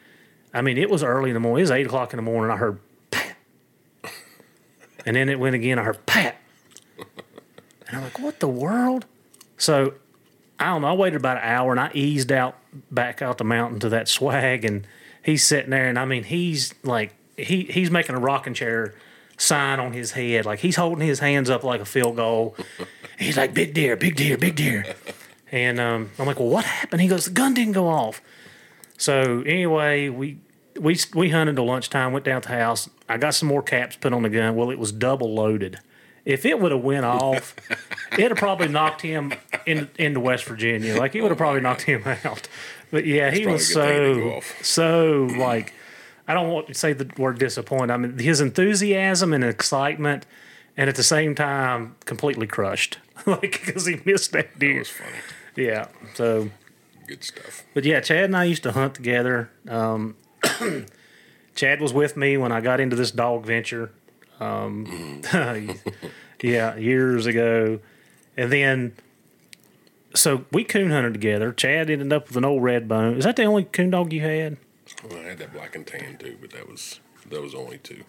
I 0.52 0.62
mean, 0.62 0.78
it 0.78 0.90
was 0.90 1.02
early 1.02 1.30
in 1.30 1.34
the 1.34 1.40
morning. 1.40 1.60
It 1.60 1.64
was 1.64 1.70
8 1.70 1.86
o'clock 1.86 2.12
in 2.12 2.16
the 2.16 2.22
morning. 2.22 2.50
I 2.50 2.56
heard 2.56 2.78
pat. 3.10 3.36
And 5.04 5.16
then 5.16 5.28
it 5.28 5.38
went 5.38 5.54
again. 5.54 5.78
I 5.78 5.84
heard 5.84 6.04
pat. 6.06 6.36
And 6.96 7.96
I'm 7.96 8.02
like, 8.02 8.18
what 8.18 8.40
the 8.40 8.48
world? 8.48 9.06
So 9.58 9.94
I 10.58 10.66
don't 10.66 10.82
know. 10.82 10.88
I 10.88 10.92
waited 10.94 11.16
about 11.16 11.36
an 11.36 11.44
hour 11.44 11.70
and 11.70 11.78
I 11.78 11.90
eased 11.94 12.32
out 12.32 12.56
back 12.90 13.22
out 13.22 13.38
the 13.38 13.44
mountain 13.44 13.78
to 13.80 13.88
that 13.90 14.08
swag, 14.08 14.64
and 14.64 14.86
he's 15.22 15.44
sitting 15.44 15.70
there, 15.70 15.88
and 15.88 15.98
I 15.98 16.04
mean, 16.04 16.24
he's 16.24 16.74
like, 16.82 17.14
he 17.36 17.64
he's 17.64 17.90
making 17.90 18.14
a 18.14 18.18
rocking 18.18 18.54
chair 18.54 18.94
sign 19.36 19.80
on 19.80 19.92
his 19.92 20.12
head, 20.12 20.46
like 20.46 20.60
he's 20.60 20.76
holding 20.76 21.06
his 21.06 21.20
hands 21.20 21.50
up 21.50 21.64
like 21.64 21.80
a 21.80 21.84
field 21.84 22.16
goal. 22.16 22.56
he's 23.18 23.36
like, 23.36 23.54
big 23.54 23.74
deer, 23.74 23.96
big 23.96 24.16
deer, 24.16 24.36
big 24.36 24.56
deer, 24.56 24.84
and 25.52 25.78
um, 25.80 26.10
I'm 26.18 26.26
like, 26.26 26.38
well, 26.38 26.48
what 26.48 26.64
happened? 26.64 27.02
He 27.02 27.08
goes, 27.08 27.26
the 27.26 27.30
gun 27.32 27.54
didn't 27.54 27.74
go 27.74 27.88
off. 27.88 28.20
So 28.98 29.42
anyway, 29.42 30.08
we 30.08 30.38
we 30.78 30.98
we 31.14 31.30
hunted 31.30 31.56
till 31.56 31.66
lunchtime. 31.66 32.12
Went 32.12 32.24
down 32.24 32.42
to 32.42 32.48
the 32.48 32.54
house. 32.54 32.88
I 33.08 33.18
got 33.18 33.34
some 33.34 33.48
more 33.48 33.62
caps 33.62 33.96
put 33.96 34.12
on 34.12 34.22
the 34.22 34.28
gun. 34.28 34.54
Well, 34.54 34.70
it 34.70 34.78
was 34.78 34.92
double 34.92 35.34
loaded. 35.34 35.78
If 36.24 36.44
it 36.44 36.58
would 36.58 36.72
have 36.72 36.82
went 36.82 37.04
off, 37.04 37.54
it'd 38.12 38.32
have 38.32 38.38
probably 38.38 38.68
knocked 38.68 39.02
him 39.02 39.32
in, 39.64 39.88
into 39.96 40.18
West 40.18 40.44
Virginia. 40.44 40.98
Like 40.98 41.14
it 41.14 41.22
would 41.22 41.30
have 41.30 41.38
probably 41.38 41.60
knocked 41.60 41.82
him 41.82 42.02
out. 42.24 42.48
But 42.90 43.06
yeah, 43.06 43.30
he 43.30 43.46
was 43.46 43.70
a 43.70 43.74
good 43.74 43.82
thing 43.82 44.02
it 44.02 44.14
didn't 44.14 44.42
so 44.42 45.28
so 45.28 45.38
like 45.38 45.72
I 46.28 46.34
don't 46.34 46.48
want 46.50 46.66
to 46.68 46.74
say 46.74 46.92
the 46.92 47.08
word 47.20 47.38
disappointed. 47.38 47.92
I 47.92 47.96
mean 47.96 48.18
his 48.18 48.40
enthusiasm 48.40 49.32
and 49.32 49.44
excitement, 49.44 50.26
and 50.76 50.88
at 50.88 50.96
the 50.96 51.02
same 51.02 51.34
time 51.34 51.96
completely 52.04 52.46
crushed, 52.46 52.98
like 53.26 53.62
because 53.64 53.86
he 53.86 54.00
missed 54.04 54.32
that 54.32 54.58
deer. 54.58 54.80
was 54.80 54.88
funny. 54.90 55.10
Yeah. 55.56 55.88
So 56.14 56.50
Good 57.06 57.22
stuff. 57.24 57.64
but 57.74 57.84
yeah, 57.84 58.00
Chad 58.00 58.24
and 58.24 58.36
I 58.36 58.44
used 58.44 58.62
to 58.64 58.72
hunt 58.72 58.94
together. 58.94 59.50
Um, 59.68 60.16
Chad 61.54 61.80
was 61.80 61.92
with 61.94 62.16
me 62.16 62.36
when 62.36 62.52
I 62.52 62.60
got 62.60 62.80
into 62.80 62.96
this 62.96 63.10
dog 63.10 63.46
venture. 63.46 63.90
Um, 64.40 65.22
yeah, 66.42 66.76
years 66.76 67.24
ago. 67.26 67.78
And 68.36 68.52
then, 68.52 68.92
so 70.14 70.44
we 70.52 70.64
coon 70.64 70.90
hunted 70.90 71.14
together. 71.14 71.52
Chad 71.52 71.88
ended 71.88 72.12
up 72.12 72.28
with 72.28 72.36
an 72.36 72.44
old 72.44 72.62
Redbone. 72.62 73.16
Is 73.16 73.24
that 73.24 73.36
the 73.36 73.44
only 73.44 73.64
coon 73.64 73.90
dog 73.90 74.12
you 74.12 74.20
had? 74.20 74.58
Well, 75.04 75.18
I 75.18 75.22
had 75.24 75.38
that 75.38 75.52
black 75.52 75.74
and 75.76 75.86
tan 75.86 76.16
too, 76.18 76.36
but 76.40 76.50
that 76.50 76.68
was 76.68 77.00
that 77.30 77.40
was 77.42 77.54
only 77.54 77.78
two. 77.78 78.02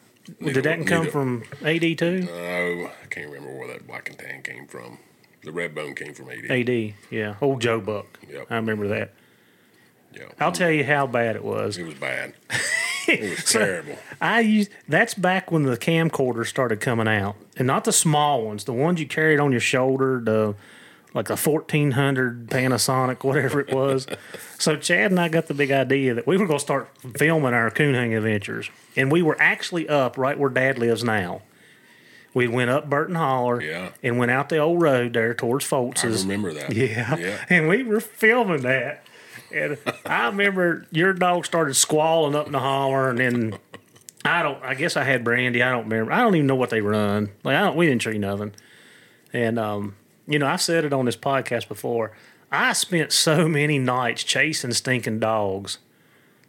Did 0.43 0.63
that 0.63 0.86
come 0.86 1.00
neither- 1.06 1.12
from 1.12 1.43
AD 1.63 1.97
too? 1.97 2.28
Oh, 2.30 2.91
I 3.04 3.06
can't 3.10 3.28
remember 3.32 3.58
where 3.58 3.67
that 3.69 3.88
black 3.88 4.10
and 4.10 4.17
tan 4.17 4.41
came 4.41 4.67
from. 4.67 5.00
The 5.43 5.52
Redbone 5.52 5.95
came 5.95 6.13
from 6.13 6.30
AD. 6.30 6.52
AD, 6.52 6.93
yeah. 7.10 7.36
Old 7.39 7.62
Joe 7.62 7.80
Buck. 7.80 8.19
Yep. 8.30 8.47
I 8.50 8.56
remember 8.56 8.88
that. 8.89 9.13
Yeah, 10.13 10.23
I'll 10.39 10.52
tell 10.52 10.71
you 10.71 10.84
how 10.84 11.06
bad 11.08 11.36
it 11.36 11.43
was. 11.43 11.78
it 11.78 11.84
was 11.84 11.93
bad. 11.93 12.34
it 13.08 13.30
was 13.30 13.43
terrible. 13.52 13.95
I 14.19 14.39
used 14.41 14.71
that's 14.88 15.13
back 15.13 15.52
when 15.52 15.63
the 15.63 15.78
camcorders 15.78 16.47
started 16.47 16.80
coming 16.82 17.08
out, 17.08 17.36
and 17.56 17.67
not 17.67 17.84
the 17.86 17.91
small 17.93 18.43
ones, 18.43 18.63
the 18.65 18.73
ones 18.73 19.00
you 19.00 19.08
carried 19.08 19.39
on 19.39 19.52
your 19.52 19.62
shoulder, 19.62 20.19
the 20.23 20.56
like 21.13 21.30
a 21.30 21.38
fourteen 21.38 21.91
hundred 21.91 22.48
Panasonic, 22.48 23.24
whatever 23.24 23.60
it 23.60 23.74
was. 23.74 24.08
so 24.60 24.76
Chad 24.76 25.12
and 25.12 25.20
I 25.20 25.30
got 25.30 25.48
the 25.48 25.54
big 25.54 25.72
idea 25.72 26.13
that 26.13 26.28
we 26.28 26.38
were 26.38 26.46
going 26.46 26.60
to 26.60 26.63
start 26.63 26.89
filming 27.17 27.54
our 27.54 27.72
coon 27.72 27.96
hunting 27.96 28.13
adventures, 28.15 28.70
and 28.96 29.12
we 29.12 29.22
were 29.22 29.38
actually 29.41 29.88
up 29.89 30.17
right 30.17 30.38
where 30.38 30.50
Dad 30.50 30.78
lives 30.78 31.04
now. 31.04 31.41
We 32.34 32.48
went 32.48 32.70
up 32.70 32.88
Burton 32.88 33.15
Holler 33.15 33.60
Yeah. 33.62 33.89
and 34.04 34.20
went 34.20 34.30
out 34.30 34.50
the 34.50 34.58
old 34.60 34.80
road 34.80 35.13
there 35.13 35.34
towards 35.34 35.65
Foltz's. 35.65 36.22
I 36.24 36.28
remember 36.28 36.54
that. 36.54 36.72
Yeah. 36.76 37.15
Yeah. 37.17 37.43
And 37.50 37.67
we 37.67 37.82
were 37.82 38.00
filming 38.00 38.62
that. 38.62 39.04
And 39.52 39.78
I 40.06 40.28
remember 40.28 40.86
your 40.91 41.13
dog 41.13 41.48
started 41.48 41.74
squalling 41.76 42.36
up 42.36 42.46
in 42.46 42.52
the 42.52 42.60
holler 42.60 43.10
and 43.10 43.17
then 43.17 43.58
I 44.24 44.43
don't 44.43 44.62
I 44.62 44.76
guess 44.76 44.96
I 44.98 45.04
had 45.04 45.24
brandy. 45.24 45.63
I 45.63 45.72
don't 45.72 45.86
remember. 45.86 46.12
I 46.12 46.20
don't 46.20 46.36
even 46.36 46.46
know 46.46 46.56
what 46.56 46.70
they 46.70 46.82
run. 46.82 47.30
Like 47.43 47.56
I 47.56 47.62
don't 47.62 47.78
we 47.78 47.88
didn't 47.88 48.02
treat 48.02 48.20
nothing. 48.20 48.54
And 49.34 49.58
um, 49.58 49.96
you 50.28 50.40
know, 50.40 50.48
I've 50.48 50.62
said 50.62 50.86
it 50.86 50.94
on 50.94 51.06
this 51.06 51.18
podcast 51.18 51.68
before. 51.68 52.12
I 52.52 52.74
spent 52.74 53.12
so 53.12 53.48
many 53.48 53.80
nights 53.80 54.24
chasing 54.24 54.74
stinking 54.74 55.20
dogs 55.20 55.80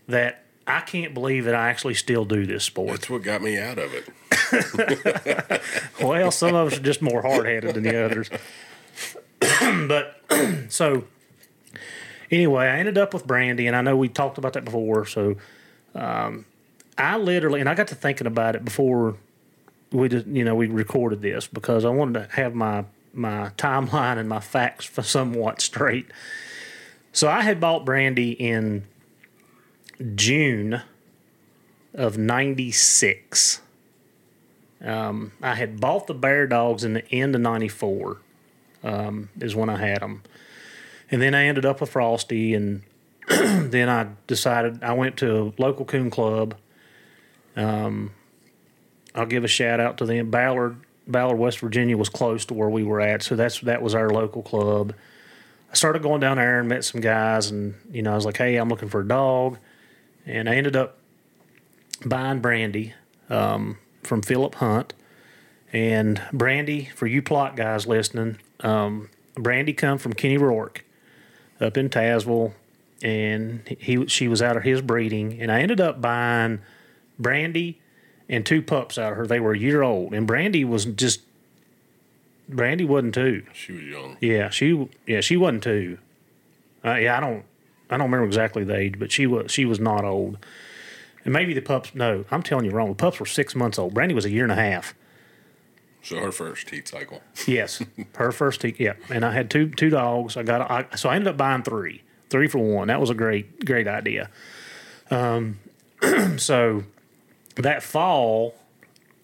that 0.07 0.45
I 0.67 0.81
can't 0.81 1.15
believe 1.15 1.45
that 1.45 1.55
I 1.55 1.69
actually 1.69 1.95
still 1.95 2.25
do 2.25 2.45
this 2.47 2.65
sport. 2.65 2.91
That's 2.91 3.11
what 3.11 3.23
got 3.23 3.43
me 3.43 3.59
out 3.59 3.79
of 3.79 3.93
it. 3.95 4.09
Well, 6.01 6.31
some 6.31 6.55
of 6.55 6.69
us 6.69 6.79
are 6.79 6.83
just 6.83 7.03
more 7.03 7.23
hard 7.23 7.45
headed 7.47 7.75
than 7.75 7.83
the 7.83 8.05
others. 8.05 8.31
but 9.89 10.21
so 10.69 11.05
anyway, 12.31 12.67
I 12.67 12.79
ended 12.79 12.97
up 12.97 13.13
with 13.13 13.27
Brandy, 13.27 13.67
and 13.67 13.75
I 13.75 13.83
know 13.83 13.97
we 13.97 14.09
talked 14.09 14.39
about 14.39 14.53
that 14.55 14.65
before. 14.65 15.05
So 15.07 15.37
um, 15.95 16.45
I 16.97 17.17
literally, 17.19 17.61
and 17.61 17.69
I 17.69 17.75
got 17.75 17.89
to 17.89 17.95
thinking 17.95 18.27
about 18.27 18.55
it 18.55 18.65
before 18.65 19.17
we 19.91 20.09
just, 20.09 20.27
you 20.27 20.45
know, 20.45 20.55
we 20.55 20.69
recorded 20.69 21.21
this 21.21 21.47
because 21.47 21.85
I 21.85 21.91
wanted 21.91 22.29
to 22.29 22.37
have 22.37 22.55
my 22.55 22.85
my 23.13 23.51
timeline 23.57 24.19
and 24.19 24.29
my 24.29 24.41
facts 24.41 24.85
for 24.85 25.03
somewhat 25.03 25.61
straight. 25.61 26.07
So 27.13 27.29
I 27.29 27.43
had 27.43 27.61
bought 27.61 27.85
Brandy 27.85 28.33
in 28.33 28.85
June 30.15 30.83
of 31.95 32.19
'96. 32.19 33.61
Um, 34.81 35.33
I 35.43 35.55
had 35.55 35.81
bought 35.81 36.07
the 36.07 36.15
bear 36.15 36.47
dogs 36.47 36.85
in 36.85 36.93
the 36.95 37.11
end 37.13 37.35
of 37.35 37.41
'94. 37.41 38.19
Um, 38.85 39.31
is 39.41 39.57
when 39.57 39.69
I 39.69 39.77
had 39.77 40.03
them, 40.03 40.23
and 41.11 41.21
then 41.21 41.35
I 41.35 41.47
ended 41.47 41.67
up 41.67 41.81
with 41.81 41.91
Frosty, 41.91 42.55
and 42.55 42.83
then 43.29 43.89
I 43.89 44.09
decided 44.29 44.85
I 44.85 44.93
went 44.93 45.17
to 45.19 45.53
a 45.59 45.61
local 45.61 45.85
coon 45.85 46.11
club. 46.11 46.55
Um, 47.57 48.13
I'll 49.15 49.27
give 49.27 49.43
a 49.43 49.49
shout 49.49 49.81
out 49.81 49.99
to 49.99 50.07
them. 50.07 50.31
Ballard, 50.31 50.77
Ballard, 51.09 51.39
West 51.39 51.59
Virginia 51.59 51.97
was 51.97 52.09
close 52.09 52.45
to 52.47 52.55
where 52.55 52.69
we 52.69 52.85
were 52.85 53.01
at, 53.01 53.23
so 53.23 53.35
that's 53.35 53.61
that 53.61 53.83
was 53.83 53.95
our 53.95 54.11
local 54.11 54.43
club. 54.43 54.95
I 55.71 55.75
started 55.75 56.03
going 56.03 56.21
down 56.21 56.37
there 56.37 56.61
and 56.61 56.69
met 56.69 56.85
some 56.85 57.01
guys, 57.01 57.51
and 57.51 57.75
you 57.91 58.03
know 58.03 58.13
I 58.13 58.15
was 58.15 58.25
like, 58.25 58.37
hey, 58.37 58.57
I'm 58.57 58.69
looking 58.69 58.89
for 58.89 59.01
a 59.01 59.09
dog, 59.09 59.59
and 60.27 60.49
I 60.49 60.57
ended 60.57 60.77
up 60.77 60.99
buying 62.05 62.41
Brandy 62.41 62.95
um, 63.31 63.79
from 64.03 64.23
Philip 64.23 64.57
Hunt. 64.57 64.95
And 65.73 66.23
Brandy, 66.33 66.87
for 66.95 67.07
you 67.07 67.21
Plott 67.21 67.57
guys 67.57 67.87
listening, 67.87 68.39
um, 68.61 69.11
Brandy 69.35 69.75
come 69.75 69.99
from 69.99 70.15
Kenny 70.15 70.39
Rourke 70.39 70.85
up 71.61 71.77
in 71.77 71.89
Tazewell, 71.89 72.53
and 73.03 73.61
he 73.79 74.07
she 74.07 74.29
was 74.29 74.43
out 74.43 74.57
of 74.57 74.63
his 74.63 74.81
breeding, 74.81 75.41
and 75.41 75.51
I 75.51 75.61
ended 75.61 75.81
up 75.81 76.01
buying 76.01 76.61
Brandy 77.19 77.81
and 78.29 78.45
two 78.45 78.63
pups 78.63 78.99
out 78.99 79.13
of 79.13 79.19
her. 79.19 79.27
They 79.27 79.41
were 79.41 79.53
a 79.53 79.59
year 79.59 79.83
old, 79.83 80.13
and 80.15 80.27
Brandy 80.27 80.65
was 80.65 80.85
just 80.85 81.23
Brandy 82.49 82.85
wasn't 82.85 83.15
two. 83.15 83.45
She 83.53 83.73
was 83.73 83.83
young. 83.83 84.17
Yeah, 84.21 84.51
she 84.51 84.89
yeah 85.07 85.21
she 85.21 85.37
wasn't 85.37 85.63
two. 85.63 85.99
Uh, 86.85 86.95
yeah, 86.95 87.17
I 87.17 87.21
don't 87.21 87.45
I 87.91 87.97
don't 87.97 88.07
remember 88.07 88.27
exactly 88.27 88.65
the 88.65 88.77
age, 88.77 88.99
but 88.99 89.13
she 89.13 89.27
was 89.27 89.51
she 89.51 89.65
was 89.65 89.81
not 89.81 90.05
old. 90.05 90.39
And 91.25 91.33
maybe 91.33 91.53
the 91.53 91.61
pups. 91.61 91.95
No, 91.95 92.25
I'm 92.31 92.43
telling 92.43 92.65
you 92.65 92.71
wrong. 92.71 92.89
The 92.89 92.95
pups 92.95 93.21
were 93.21 93.27
six 93.27 93.55
months 93.55 93.79
old. 93.79 93.95
Brandy 93.95 94.15
was 94.15 94.25
a 94.25 94.31
year 94.31 94.45
and 94.45 94.53
a 94.53 94.57
half. 94.57 94.95
So 96.03 96.17
her 96.21 96.33
first 96.33 96.71
heat 96.71 96.89
cycle. 96.89 97.23
Yes, 97.47 97.83
her 98.17 98.33
first. 98.33 98.61
Te- 98.63 98.77
yeah, 98.79 98.95
and 99.11 99.25
I 99.25 99.33
had 99.33 99.51
two 99.51 99.69
two 99.71 99.91
dogs. 99.91 100.37
I 100.37 100.43
got 100.43 100.71
I, 100.71 100.97
so 100.97 101.09
I 101.09 101.17
ended 101.17 101.29
up 101.29 101.37
buying 101.37 101.63
three, 101.63 102.03
three 102.31 102.49
for 102.49 102.59
one. 102.59 102.89
That 102.89 103.01
was 103.01 103.11
a 103.11 103.15
great 103.15 103.65
great 103.67 103.87
idea. 103.87 104.31
Um, 105.11 105.59
so 106.39 106.85
that 107.63 107.83
fall, 107.83 108.55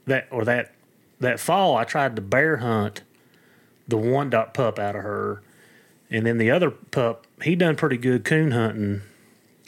that 0.06 0.28
or 0.30 0.44
that 0.44 0.72
that 1.20 1.40
fall, 1.40 1.76
I 1.76 1.84
tried 1.84 2.16
to 2.16 2.22
bear 2.22 2.58
hunt 2.58 3.02
the 3.86 3.96
one 3.96 4.30
dot 4.30 4.54
pup 4.54 4.78
out 4.78 4.96
of 4.96 5.02
her, 5.02 5.42
and 6.10 6.26
then 6.26 6.38
the 6.38 6.50
other 6.50 6.70
pup 6.70 7.26
he 7.42 7.54
done 7.54 7.76
pretty 7.76 7.96
good 7.96 8.24
coon 8.24 8.52
hunting, 8.52 9.02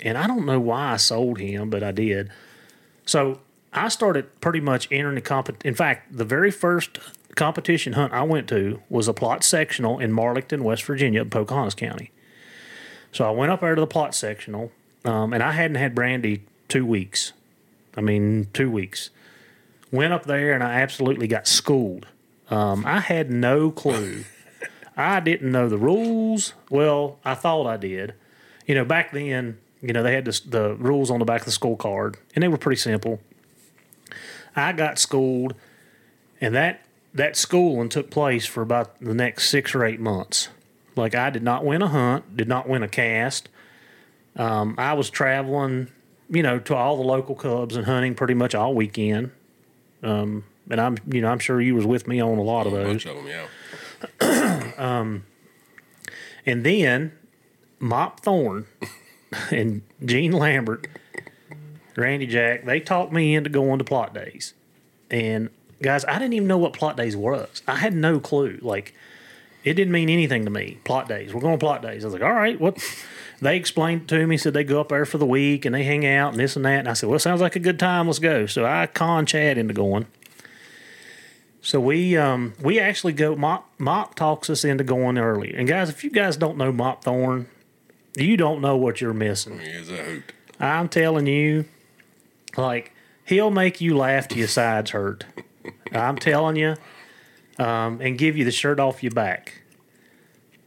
and 0.03 0.17
I 0.19 0.27
don't 0.27 0.47
know 0.47 0.61
why 0.61 0.93
I 0.93 0.97
sold 0.97 1.39
him, 1.39 1.71
but 1.71 1.83
I 1.83 1.93
did. 1.93 2.31
So 3.05 3.41
I 3.73 3.89
started 3.89 4.41
pretty 4.41 4.61
much 4.61 4.89
entering 4.91 5.17
the 5.17 5.21
comp. 5.21 5.65
In 5.65 5.75
fact, 5.75 6.17
the 6.17 6.25
very 6.25 6.51
first 6.51 6.99
competition 7.35 7.93
hunt 7.93 8.13
I 8.13 8.23
went 8.23 8.49
to 8.49 8.83
was 8.89 9.07
a 9.07 9.13
Plott 9.13 9.43
sectional 9.43 9.99
in 9.99 10.13
Marlington, 10.13 10.63
West 10.63 10.83
Virginia, 10.85 11.25
Pocahontas 11.25 11.75
County. 11.75 12.11
So 13.13 13.27
I 13.27 13.31
went 13.31 13.53
up 13.53 13.61
there 13.61 13.75
to 13.75 13.81
the 13.81 13.87
Plott 13.87 14.15
sectional, 14.15 14.73
um, 15.05 15.33
and 15.33 15.43
I 15.43 15.53
hadn't 15.53 15.77
had 15.77 15.95
brandy 15.95 16.43
two 16.69 16.85
weeks. 16.85 17.33
I 17.97 18.01
mean, 18.01 18.49
two 18.53 18.71
weeks. 18.71 19.11
Went 19.91 20.13
up 20.13 20.25
there 20.25 20.53
and 20.53 20.63
I 20.63 20.81
absolutely 20.81 21.27
got 21.29 21.47
schooled. 21.47 22.07
Um, 22.51 22.85
I 22.87 23.01
had 23.01 23.31
no 23.31 23.71
clue. 23.71 24.25
I 24.97 25.21
didn't 25.21 25.51
know 25.53 25.69
the 25.69 25.79
rules. 25.79 26.55
Well, 26.71 27.19
I 27.25 27.35
thought 27.35 27.67
I 27.67 27.77
did. 27.77 28.15
You 28.67 28.75
know, 28.75 28.85
back 28.85 29.13
then, 29.13 29.59
you 29.81 29.93
know, 29.93 30.03
they 30.03 30.15
had 30.15 30.25
the 30.25 30.75
rules 30.79 31.11
on 31.11 31.19
the 31.19 31.25
back 31.25 31.43
of 31.43 31.47
the 31.47 31.53
school 31.53 31.77
scorecard, 31.77 32.17
and 32.35 32.43
they 32.43 32.49
were 32.49 32.57
pretty 32.57 32.81
simple. 32.81 33.21
I 34.55 34.73
got 34.73 34.99
schooled, 34.99 35.55
and 36.41 36.55
that 36.55 36.83
that 37.13 37.37
schooling 37.37 37.89
took 37.89 38.11
place 38.11 38.47
for 38.47 38.63
about 38.63 39.01
the 39.01 39.15
next 39.15 39.49
six 39.49 39.75
or 39.75 39.85
eight 39.85 40.01
months. 40.01 40.49
Like 40.97 41.15
I 41.15 41.31
did 41.31 41.43
not 41.43 41.65
win 41.65 41.83
a 41.83 41.89
hunt, 41.89 42.37
did 42.37 42.49
not 42.49 42.69
win 42.69 42.83
a 42.83 42.89
cast. 42.89 43.49
Um, 44.35 44.75
I 44.79 44.95
was 44.95 45.11
traveling, 45.11 45.89
you 46.29 46.43
know, 46.43 46.59
to 46.61 46.75
all 46.75 46.97
the 46.97 47.03
local 47.03 47.35
clubs 47.35 47.77
and 47.77 47.87
hunting 47.87 48.15
pretty 48.15 48.35
much 48.35 48.55
all 48.55 48.75
weekend. 48.75 49.31
Um, 50.03 50.45
and 50.71 50.81
I'm, 50.81 50.97
you 51.07 51.21
know, 51.21 51.29
I'm 51.29 51.39
sure 51.39 51.61
you 51.61 51.75
was 51.75 51.87
with 51.87 52.07
me 52.09 52.21
on 52.21 52.39
a 52.39 52.43
lot 52.43 52.67
of 52.67 52.73
A 52.73 52.77
those. 52.77 52.87
bunch 52.87 53.07
of 53.07 53.17
them, 53.17 53.27
yeah. 54.21 54.73
And 56.49 56.65
then 56.65 57.13
Mop 57.81 58.21
Thorne 58.21 58.67
and 59.51 59.83
Gene 60.05 60.31
Lambert, 60.33 60.87
Randy 61.97 62.27
Jack, 62.27 62.65
they 62.65 62.79
talked 62.79 63.13
me 63.13 63.35
into 63.35 63.51
going 63.51 63.79
to 63.79 63.85
Plott 63.85 64.15
days. 64.15 64.55
And 65.11 65.51
guys, 65.83 66.05
I 66.05 66.19
didn't 66.21 66.35
even 66.35 66.47
know 66.47 66.59
what 66.59 66.73
Plott 66.73 66.97
days 66.97 67.17
was. 67.17 67.63
I 67.67 67.77
had 67.77 67.95
no 67.95 68.21
clue. 68.21 68.59
Like, 68.63 68.95
it 69.65 69.75
didn't 69.75 69.93
mean 69.93 70.09
anything 70.09 70.45
to 70.45 70.51
me. 70.51 70.79
Plott 70.85 71.09
days. 71.09 71.35
We're 71.35 71.41
going 71.41 71.59
to 71.59 71.65
Plott 71.67 71.83
days. 71.83 72.05
I 72.05 72.07
was 72.07 72.15
like, 72.15 72.23
all 72.23 72.33
right, 72.33 72.61
what? 72.61 72.79
They 73.41 73.57
explained 73.57 74.09
to 74.09 74.27
me, 74.27 74.37
said 74.37 74.55
they 74.55 74.65
go 74.65 74.81
up 74.81 74.89
there 74.89 75.05
for 75.05 75.19
the 75.19 75.27
week 75.27 75.65
and 75.65 75.75
they 75.75 75.85
hang 75.85 76.07
out 76.07 76.33
and 76.33 76.41
this 76.41 76.57
and 76.57 76.65
that. 76.65 76.81
And 76.81 76.89
I 76.89 76.95
said, 76.95 77.09
well, 77.09 77.19
sounds 77.19 77.41
like 77.41 77.57
a 77.57 77.61
good 77.61 77.79
time. 77.79 78.07
Let's 78.07 78.19
go. 78.19 78.47
So 78.47 78.65
I 78.65 78.87
con 78.87 79.27
Chad 79.27 79.59
into 79.59 79.75
going. 79.75 80.07
So 81.61 81.81
we 81.81 82.17
um 82.17 82.55
we 82.63 82.79
actually 82.79 83.13
go 83.13 83.35
Mop 83.35 83.69
Mop 83.79 84.15
talks 84.15 84.49
us 84.49 84.65
into 84.65 84.85
going 84.85 85.19
early. 85.19 85.53
And 85.53 85.67
guys, 85.67 85.89
if 85.89 86.05
you 86.05 86.11
guys 86.11 86.37
don't 86.37 86.57
know 86.57 86.71
Mop 86.71 87.03
Thorn, 87.03 87.49
you 88.17 88.37
don't 88.37 88.61
know 88.61 88.77
what 88.77 89.01
you're 89.01 89.13
missing. 89.13 89.59
He 89.59 89.67
is 89.67 89.91
a 89.91 89.97
hoot. 89.97 90.33
I'm 90.61 90.89
telling 90.89 91.27
you, 91.27 91.65
like 92.57 92.93
he'll 93.25 93.51
make 93.51 93.81
you 93.81 93.97
laugh 93.97 94.29
till 94.29 94.39
your 94.39 94.49
sides 94.49 94.93
hurt. 94.93 95.27
I'm 95.93 96.17
telling 96.17 96.57
you, 96.57 96.77
um, 97.59 98.01
and 98.01 98.17
give 98.17 98.37
you 98.37 98.45
the 98.45 98.53
shirt 98.53 98.79
off 98.79 99.03
your 99.03 99.13
back. 99.13 99.63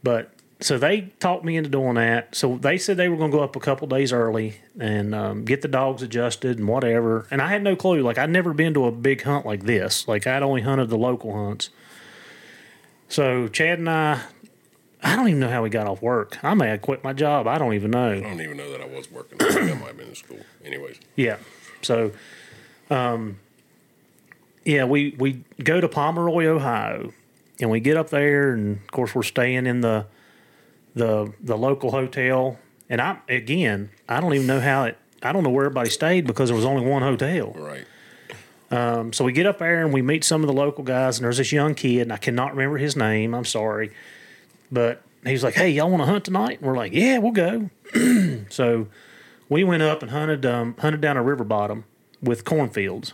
But 0.02 0.32
so 0.60 0.78
they 0.78 1.12
talked 1.20 1.44
me 1.44 1.56
into 1.56 1.70
doing 1.70 1.94
that. 1.94 2.34
So 2.34 2.58
they 2.58 2.76
said 2.76 2.96
they 2.96 3.08
were 3.08 3.16
going 3.16 3.30
to 3.30 3.36
go 3.36 3.42
up 3.42 3.56
a 3.56 3.60
couple 3.60 3.88
days 3.88 4.12
early 4.12 4.60
and 4.78 5.14
um, 5.14 5.44
get 5.44 5.62
the 5.62 5.68
dogs 5.68 6.02
adjusted 6.02 6.58
and 6.58 6.68
whatever. 6.68 7.26
And 7.30 7.40
I 7.40 7.48
had 7.48 7.62
no 7.62 7.76
clue. 7.76 8.02
Like 8.02 8.18
I'd 8.18 8.30
never 8.30 8.52
been 8.52 8.74
to 8.74 8.84
a 8.86 8.92
big 8.92 9.22
hunt 9.22 9.46
like 9.46 9.64
this. 9.64 10.06
Like 10.06 10.26
I'd 10.26 10.42
only 10.42 10.62
hunted 10.62 10.90
the 10.90 10.98
local 10.98 11.32
hunts. 11.32 11.70
So 13.08 13.48
Chad 13.48 13.78
and 13.78 13.88
I, 13.88 14.22
I 15.02 15.16
don't 15.16 15.28
even 15.28 15.40
know 15.40 15.48
how 15.48 15.62
we 15.62 15.70
got 15.70 15.86
off 15.86 16.02
work. 16.02 16.38
I 16.42 16.54
may 16.54 16.68
have 16.68 16.82
quit 16.82 17.02
my 17.02 17.12
job. 17.14 17.46
I 17.46 17.58
don't 17.58 17.74
even 17.74 17.90
know. 17.90 18.12
I 18.12 18.20
don't 18.20 18.40
even 18.40 18.56
know 18.56 18.70
that 18.70 18.82
I 18.82 18.86
was 18.86 19.10
working. 19.10 19.38
I 19.40 19.50
think 19.50 19.70
I 19.70 19.74
might 19.74 19.86
have 19.88 19.96
been 19.96 20.08
in 20.08 20.14
school. 20.14 20.40
Anyways, 20.64 21.00
Yeah. 21.16 21.38
So, 21.82 22.12
um, 22.90 23.38
yeah, 24.66 24.84
we 24.84 25.14
we 25.18 25.42
go 25.62 25.80
to 25.80 25.88
Pomeroy, 25.88 26.44
Ohio, 26.44 27.12
and 27.58 27.70
we 27.70 27.80
get 27.80 27.96
up 27.96 28.10
there, 28.10 28.52
and 28.52 28.76
of 28.76 28.90
course 28.90 29.14
we're 29.14 29.22
staying 29.22 29.66
in 29.66 29.80
the 29.80 30.04
the 30.94 31.32
the 31.40 31.56
local 31.56 31.90
hotel. 31.90 32.58
And 32.88 33.00
I 33.00 33.18
again, 33.28 33.90
I 34.08 34.20
don't 34.20 34.34
even 34.34 34.46
know 34.46 34.60
how 34.60 34.84
it. 34.84 34.98
I 35.22 35.32
don't 35.32 35.42
know 35.42 35.50
where 35.50 35.66
everybody 35.66 35.90
stayed 35.90 36.26
because 36.26 36.48
there 36.48 36.56
was 36.56 36.64
only 36.64 36.84
one 36.84 37.02
hotel. 37.02 37.52
Right. 37.54 37.84
Um, 38.70 39.12
so 39.12 39.24
we 39.24 39.32
get 39.32 39.46
up 39.46 39.58
there 39.58 39.84
and 39.84 39.92
we 39.92 40.00
meet 40.00 40.22
some 40.22 40.42
of 40.42 40.46
the 40.46 40.52
local 40.52 40.84
guys, 40.84 41.18
and 41.18 41.24
there's 41.24 41.38
this 41.38 41.50
young 41.50 41.74
kid, 41.74 42.02
and 42.02 42.12
I 42.12 42.16
cannot 42.16 42.52
remember 42.52 42.78
his 42.78 42.96
name. 42.96 43.34
I'm 43.34 43.44
sorry, 43.44 43.90
but 44.70 45.02
he's 45.24 45.42
like, 45.42 45.54
"Hey, 45.54 45.70
y'all 45.70 45.90
want 45.90 46.02
to 46.02 46.06
hunt 46.06 46.24
tonight?" 46.24 46.58
And 46.58 46.68
we're 46.68 46.76
like, 46.76 46.92
"Yeah, 46.92 47.18
we'll 47.18 47.32
go." 47.32 47.70
so 48.48 48.86
we 49.48 49.64
went 49.64 49.82
up 49.82 50.02
and 50.02 50.10
hunted 50.10 50.46
um, 50.46 50.76
hunted 50.78 51.00
down 51.00 51.16
a 51.16 51.22
river 51.22 51.44
bottom 51.44 51.84
with 52.22 52.44
cornfields. 52.44 53.12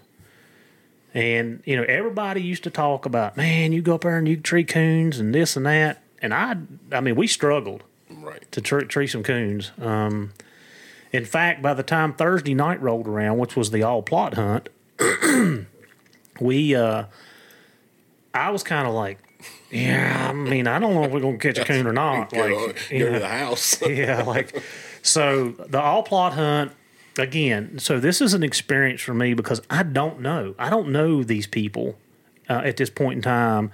And 1.15 1.63
you 1.65 1.77
know, 1.77 1.85
everybody 1.85 2.43
used 2.43 2.65
to 2.65 2.71
talk 2.71 3.07
about, 3.07 3.39
man, 3.39 3.73
you 3.73 3.81
go 3.81 3.95
up 3.95 4.03
there 4.03 4.19
and 4.19 4.29
you 4.29 4.37
tree 4.37 4.65
coons 4.65 5.19
and 5.19 5.35
this 5.35 5.57
and 5.57 5.65
that. 5.65 6.03
And 6.27 6.35
I, 6.35 6.57
I 6.97 7.01
mean, 7.01 7.15
we 7.17 7.27
struggled 7.27 7.83
Right. 8.11 8.51
to 8.53 8.61
tree, 8.61 8.85
tree 8.85 9.07
some 9.07 9.23
coons. 9.23 9.73
Um, 9.81 10.33
in 11.13 11.25
fact, 11.25 11.63
by 11.63 11.73
the 11.75 11.83
time 11.83 12.13
Thursday 12.15 12.55
night 12.55 12.81
rolled 12.83 13.07
around, 13.09 13.39
which 13.39 13.57
was 13.57 13.71
the 13.71 13.83
all 13.85 14.03
Plott 14.03 14.35
hunt, 14.35 14.69
we, 16.41 16.75
uh, 16.75 17.05
I 18.35 18.51
was 18.51 18.63
kind 18.63 18.87
of 18.87 18.95
like, 18.95 19.19
yeah, 19.71 20.29
I 20.31 20.33
mean, 20.33 20.67
I 20.67 20.79
don't 20.79 20.95
know 20.95 21.05
if 21.05 21.13
we're 21.13 21.21
gonna 21.21 21.39
catch 21.39 21.59
a 21.59 21.65
coon 21.65 21.87
or 21.87 21.93
not. 21.93 22.33
Go, 22.33 22.41
Like, 22.41 22.91
you 22.91 22.99
go 23.01 23.07
know, 23.07 23.13
to 23.15 23.19
the 23.21 23.29
house. 23.29 23.81
yeah, 23.89 24.23
like 24.23 24.63
so 25.03 25.51
the 25.51 25.81
all 25.81 26.05
Plott 26.05 26.33
hunt 26.33 26.73
again. 27.19 27.79
So 27.79 27.99
this 28.01 28.21
is 28.21 28.35
an 28.35 28.43
experience 28.43 29.01
for 29.01 29.15
me 29.15 29.35
because 29.35 29.61
I 29.71 29.83
don't 29.83 30.21
know. 30.21 30.55
I 30.59 30.71
don't 30.71 30.89
know 30.91 31.23
these 31.23 31.47
people 31.47 31.97
uh, 32.49 32.63
at 32.65 32.77
this 32.77 32.91
point 32.91 33.17
in 33.17 33.23
time. 33.23 33.71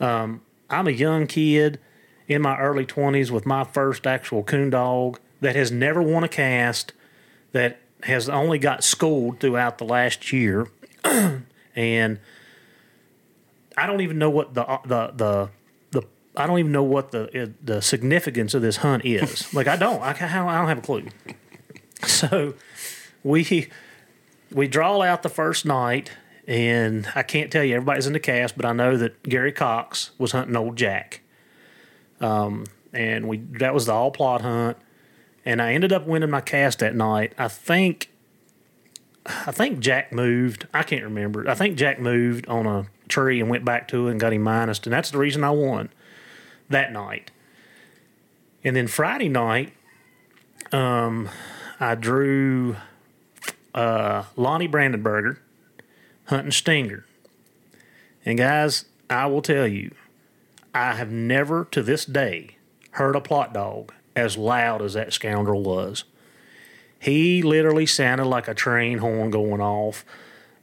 Um, 0.00 0.40
I'm 0.70 0.86
a 0.86 0.92
young 0.92 1.26
kid 1.26 1.78
in 2.26 2.42
my 2.42 2.58
early 2.58 2.84
20s 2.84 3.30
with 3.30 3.46
my 3.46 3.64
first 3.64 4.06
actual 4.06 4.42
coon 4.42 4.70
dog 4.70 5.18
that 5.40 5.56
has 5.56 5.70
never 5.70 6.02
won 6.02 6.24
a 6.24 6.28
cast, 6.28 6.92
that 7.52 7.80
has 8.04 8.28
only 8.28 8.58
got 8.58 8.84
schooled 8.84 9.40
throughout 9.40 9.78
the 9.78 9.84
last 9.84 10.32
year, 10.32 10.68
and 11.74 12.18
I 13.76 13.86
don't 13.86 14.00
even 14.00 14.18
know 14.18 14.30
what 14.30 14.54
the 14.54 14.64
the 14.84 15.12
the 15.14 15.50
the 15.90 16.06
I 16.36 16.46
don't 16.46 16.58
even 16.58 16.72
know 16.72 16.82
what 16.82 17.12
the 17.12 17.42
uh, 17.42 17.46
the 17.62 17.80
significance 17.80 18.54
of 18.54 18.62
this 18.62 18.78
hunt 18.78 19.04
is. 19.04 19.52
like 19.54 19.66
I 19.66 19.76
don't 19.76 20.02
I, 20.02 20.10
I 20.10 20.58
don't 20.58 20.68
have 20.68 20.78
a 20.78 20.82
clue. 20.82 21.06
So 22.04 22.54
we 23.22 23.68
we 24.52 24.68
draw 24.68 25.02
out 25.02 25.22
the 25.22 25.28
first 25.28 25.64
night, 25.64 26.12
and 26.48 27.06
I 27.14 27.22
can't 27.22 27.52
tell 27.52 27.62
you 27.62 27.76
everybody's 27.76 28.06
in 28.06 28.14
the 28.14 28.20
cast, 28.20 28.56
but 28.56 28.64
I 28.64 28.72
know 28.72 28.96
that 28.96 29.22
Gary 29.22 29.52
Cox 29.52 30.12
was 30.16 30.32
hunting 30.32 30.56
old 30.56 30.76
Jack. 30.76 31.20
Um, 32.22 32.64
and 32.92 33.28
we 33.28 33.36
that 33.58 33.74
was 33.74 33.84
the 33.84 33.92
all 33.92 34.10
Plott 34.10 34.40
hunt, 34.40 34.78
and 35.44 35.60
I 35.60 35.74
ended 35.74 35.92
up 35.92 36.06
winning 36.06 36.30
my 36.30 36.40
cast 36.40 36.78
that 36.78 36.96
night. 36.96 37.34
I 37.36 37.48
think 37.48 38.10
I 39.26 39.52
think 39.52 39.78
Jack 39.80 40.10
moved. 40.10 40.66
I 40.72 40.82
can't 40.82 41.04
remember. 41.04 41.48
I 41.48 41.54
think 41.54 41.76
Jack 41.76 42.00
moved 42.00 42.48
on 42.48 42.66
a 42.66 42.86
tree 43.08 43.40
and 43.40 43.50
went 43.50 43.66
back 43.66 43.86
to 43.88 44.08
it 44.08 44.12
and 44.12 44.18
got 44.18 44.32
him 44.32 44.42
minus, 44.42 44.80
and 44.84 44.92
that's 44.92 45.10
the 45.10 45.18
reason 45.18 45.44
I 45.44 45.50
won 45.50 45.90
that 46.70 46.92
night. 46.92 47.30
And 48.64 48.74
then 48.74 48.86
Friday 48.86 49.28
night, 49.28 49.74
um, 50.72 51.28
I 51.78 51.94
drew 51.94 52.76
uh, 53.74 54.24
Lonnie 54.34 54.66
Brandenberger 54.66 55.38
hunting 56.28 56.52
stinger. 56.52 57.04
And 58.24 58.38
guys, 58.38 58.84
I 59.10 59.26
will 59.26 59.42
tell 59.42 59.66
you, 59.66 59.94
I 60.74 60.94
have 60.94 61.10
never 61.10 61.66
to 61.66 61.82
this 61.82 62.04
day 62.04 62.56
heard 62.92 63.16
a 63.16 63.20
Plott 63.20 63.52
dog 63.52 63.92
as 64.14 64.36
loud 64.36 64.82
as 64.82 64.94
that 64.94 65.12
scoundrel 65.12 65.62
was. 65.62 66.04
He 66.98 67.42
literally 67.42 67.86
sounded 67.86 68.26
like 68.26 68.48
a 68.48 68.54
train 68.54 68.98
horn 68.98 69.30
going 69.30 69.60
off. 69.60 70.04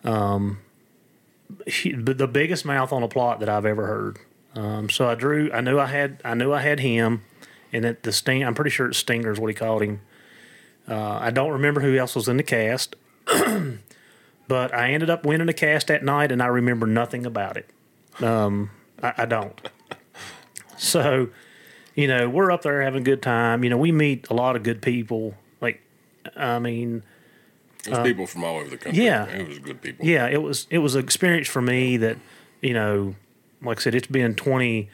Um, 0.04 0.60
he, 1.65 1.93
the 1.93 2.28
biggest 2.28 2.65
mouth 2.65 2.91
on 2.91 3.04
a 3.04 3.08
Plott 3.08 3.39
that 3.39 3.49
I've 3.49 3.65
ever 3.65 3.88
heard. 3.88 4.19
Um, 4.56 4.89
so 4.89 5.08
I 5.08 5.15
drew. 5.15 5.51
I 5.51 5.62
knew 5.62 5.80
I 5.80 5.88
had. 5.88 6.21
I 6.23 6.34
knew 6.34 6.54
I 6.54 6.62
had 6.62 6.80
him, 6.80 7.23
and 7.73 7.84
that 7.84 8.04
the 8.04 8.12
sting. 8.12 8.43
I'm 8.43 8.54
pretty 8.54 8.71
sure 8.71 8.88
it's 8.88 8.97
Stinger 8.97 9.32
is 9.32 9.39
what 9.39 9.47
he 9.47 9.54
called 9.54 9.82
him. 9.82 10.01
Uh, 10.88 11.17
I 11.21 11.32
don't 11.32 11.51
remember 11.51 11.82
who 11.82 11.97
else 11.97 12.15
was 12.15 12.28
in 12.28 12.38
the 12.38 12.43
cast, 12.43 12.95
but 14.47 14.73
I 14.73 14.91
ended 14.91 15.10
up 15.10 15.25
winning 15.25 15.47
the 15.47 15.53
cast 15.53 15.88
that 15.88 16.03
night, 16.03 16.31
and 16.31 16.41
I 16.41 16.47
remember 16.47 16.86
nothing 16.88 17.25
about 17.25 17.58
it. 17.58 17.69
Um, 18.21 18.69
I, 19.01 19.13
I 19.19 19.25
don't. 19.25 19.60
So, 20.77 21.29
you 21.95 22.08
know, 22.08 22.29
we're 22.29 22.51
up 22.51 22.63
there 22.63 22.81
having 22.81 23.01
a 23.01 23.03
good 23.03 23.21
time. 23.21 23.63
You 23.63 23.69
know, 23.69 23.77
we 23.77 23.91
meet 23.93 24.27
a 24.29 24.34
lot 24.34 24.55
of 24.58 24.63
good 24.63 24.81
people. 24.81 25.34
Like, 25.62 25.81
I 26.36 26.60
mean, 26.60 27.01
There's 27.86 27.99
people 27.99 28.27
from 28.27 28.43
all 28.43 28.58
over 28.58 28.69
the 28.69 28.77
country. 28.77 29.08
Uh, 29.10 29.25
yeah. 29.25 29.25
It 29.27 29.47
was 29.47 29.60
good 29.60 29.81
people. 29.81 30.05
yeah, 30.05 30.27
it 30.27 30.41
was 30.41 30.67
it 30.69 30.79
was 30.79 30.95
an 30.95 31.03
experience 31.03 31.47
for 31.47 31.62
me 31.62 31.95
that, 31.97 32.17
you 32.62 32.73
know, 32.73 33.15
like 33.62 33.79
I 33.79 33.81
said, 33.81 33.95
it's 33.95 34.08
been 34.08 34.36
twenty 34.36 34.89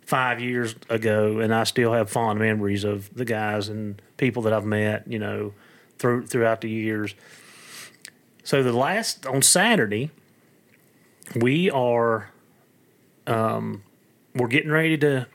five 0.00 0.40
years 0.40 0.74
ago, 0.88 1.40
and 1.40 1.54
I 1.54 1.64
still 1.64 1.92
have 1.92 2.08
fond 2.08 2.38
memories 2.38 2.84
of 2.84 3.14
the 3.14 3.26
guys 3.26 3.68
and 3.68 4.00
people 4.16 4.42
that 4.42 4.54
I've 4.54 4.64
met. 4.64 5.06
You 5.06 5.18
know, 5.18 5.52
through 5.98 6.26
throughout 6.26 6.62
the 6.62 6.70
years. 6.70 7.14
So 8.48 8.62
the 8.62 8.72
last 8.72 9.26
on 9.26 9.42
Saturday, 9.42 10.10
we 11.36 11.68
are, 11.68 12.30
um, 13.26 13.82
we're 14.34 14.48
getting 14.48 14.70
ready 14.70 14.96
to. 14.96 15.26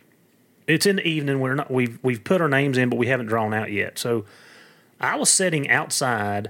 It's 0.65 0.88
in 0.88 0.95
the 0.95 1.08
evening. 1.08 1.39
We're 1.39 1.54
not. 1.54 1.69
We've 1.69 1.99
we've 2.02 2.23
put 2.23 2.41
our 2.41 2.47
names 2.47 2.76
in, 2.76 2.89
but 2.89 2.95
we 2.95 3.06
haven't 3.06 3.28
drawn 3.28 3.54
out 3.54 3.71
yet. 3.71 3.99
So, 3.99 4.26
I 4.99 5.15
was 5.15 5.30
sitting 5.30 5.69
outside 5.69 6.49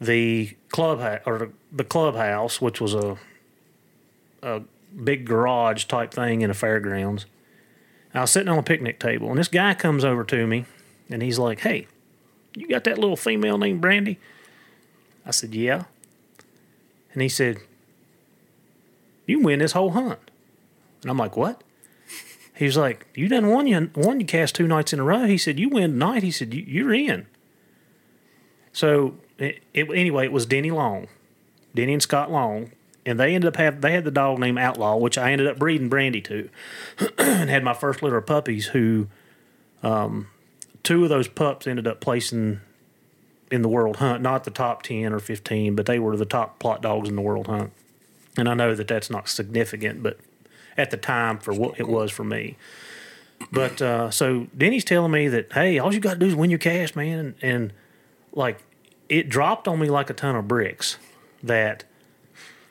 the 0.00 0.56
club 0.70 1.20
or 1.26 1.50
the 1.70 1.84
clubhouse, 1.84 2.62
which 2.62 2.80
was 2.80 2.94
a 2.94 3.18
a 4.42 4.62
big 5.04 5.26
garage 5.26 5.84
type 5.84 6.14
thing 6.14 6.40
in 6.40 6.48
a 6.48 6.54
fairgrounds. 6.54 7.26
I 8.14 8.22
was 8.22 8.30
sitting 8.30 8.48
on 8.48 8.56
a 8.56 8.62
picnic 8.62 8.98
table, 8.98 9.28
and 9.28 9.38
this 9.38 9.48
guy 9.48 9.74
comes 9.74 10.02
over 10.02 10.24
to 10.24 10.46
me, 10.46 10.64
and 11.10 11.22
he's 11.22 11.38
like, 11.38 11.60
"Hey, 11.60 11.88
you 12.54 12.68
got 12.68 12.84
that 12.84 12.96
little 12.96 13.18
female 13.18 13.58
named 13.58 13.82
Brandy?" 13.82 14.18
I 15.26 15.30
said, 15.30 15.54
"Yeah." 15.54 15.84
And 17.12 17.22
he 17.22 17.28
said, 17.28 17.58
"You 19.26 19.40
win 19.40 19.60
this 19.60 19.72
whole 19.72 19.90
hunt." 19.90 20.18
And 21.02 21.10
I'm 21.10 21.18
like, 21.18 21.36
"What?" 21.36 21.62
He 22.56 22.66
was 22.66 22.76
like, 22.76 23.06
"You 23.14 23.28
done 23.28 23.48
won 23.48 23.66
you 23.66 23.90
won 23.96 24.20
you 24.20 24.26
cast 24.26 24.54
two 24.54 24.66
nights 24.68 24.92
in 24.92 25.00
a 25.00 25.04
row." 25.04 25.24
He 25.26 25.38
said, 25.38 25.58
"You 25.58 25.68
win 25.68 25.92
tonight." 25.92 26.22
He 26.22 26.30
said, 26.30 26.52
"You- 26.54 26.64
"You're 26.66 26.94
in." 26.94 27.26
So 28.72 29.16
it, 29.38 29.62
it, 29.72 29.88
anyway, 29.90 30.24
it 30.24 30.32
was 30.32 30.46
Denny 30.46 30.70
Long, 30.70 31.08
Denny 31.74 31.92
and 31.94 32.02
Scott 32.02 32.30
Long, 32.30 32.72
and 33.06 33.18
they 33.18 33.34
ended 33.34 33.48
up 33.48 33.56
have 33.56 33.80
they 33.80 33.92
had 33.92 34.04
the 34.04 34.10
dog 34.10 34.38
named 34.38 34.58
Outlaw, 34.58 34.96
which 34.96 35.16
I 35.18 35.32
ended 35.32 35.46
up 35.46 35.58
breeding 35.58 35.88
Brandy 35.88 36.20
to, 36.22 36.48
and 37.18 37.50
had 37.50 37.64
my 37.64 37.74
first 37.74 38.02
litter 38.02 38.16
of 38.16 38.26
puppies. 38.26 38.68
Who, 38.68 39.08
um, 39.82 40.28
two 40.82 41.02
of 41.04 41.08
those 41.08 41.28
pups 41.28 41.66
ended 41.66 41.86
up 41.86 42.00
placing 42.00 42.60
in 43.54 43.62
the 43.62 43.68
world 43.68 43.96
hunt, 43.96 44.22
not 44.22 44.44
the 44.44 44.50
top 44.50 44.82
ten 44.82 45.12
or 45.12 45.18
fifteen, 45.18 45.74
but 45.74 45.86
they 45.86 45.98
were 45.98 46.16
the 46.16 46.26
top 46.26 46.58
Plott 46.58 46.82
dogs 46.82 47.08
in 47.08 47.16
the 47.16 47.22
world 47.22 47.46
hunt. 47.46 47.72
And 48.36 48.48
I 48.48 48.54
know 48.54 48.74
that 48.74 48.88
that's 48.88 49.10
not 49.10 49.28
significant, 49.28 50.02
but 50.02 50.18
at 50.76 50.90
the 50.90 50.96
time 50.96 51.38
for 51.38 51.54
what 51.54 51.78
it 51.78 51.88
was 51.88 52.10
for 52.10 52.24
me. 52.24 52.56
But 53.52 53.80
uh, 53.80 54.10
so 54.10 54.48
Denny's 54.56 54.84
telling 54.84 55.12
me 55.12 55.28
that 55.28 55.52
hey, 55.52 55.78
all 55.78 55.94
you 55.94 56.00
got 56.00 56.14
to 56.14 56.18
do 56.18 56.26
is 56.26 56.34
win 56.34 56.50
your 56.50 56.58
cast, 56.58 56.96
man, 56.96 57.18
and, 57.18 57.34
and 57.42 57.72
like 58.32 58.58
it 59.08 59.28
dropped 59.28 59.68
on 59.68 59.78
me 59.78 59.88
like 59.88 60.10
a 60.10 60.14
ton 60.14 60.36
of 60.36 60.48
bricks 60.48 60.98
that 61.42 61.84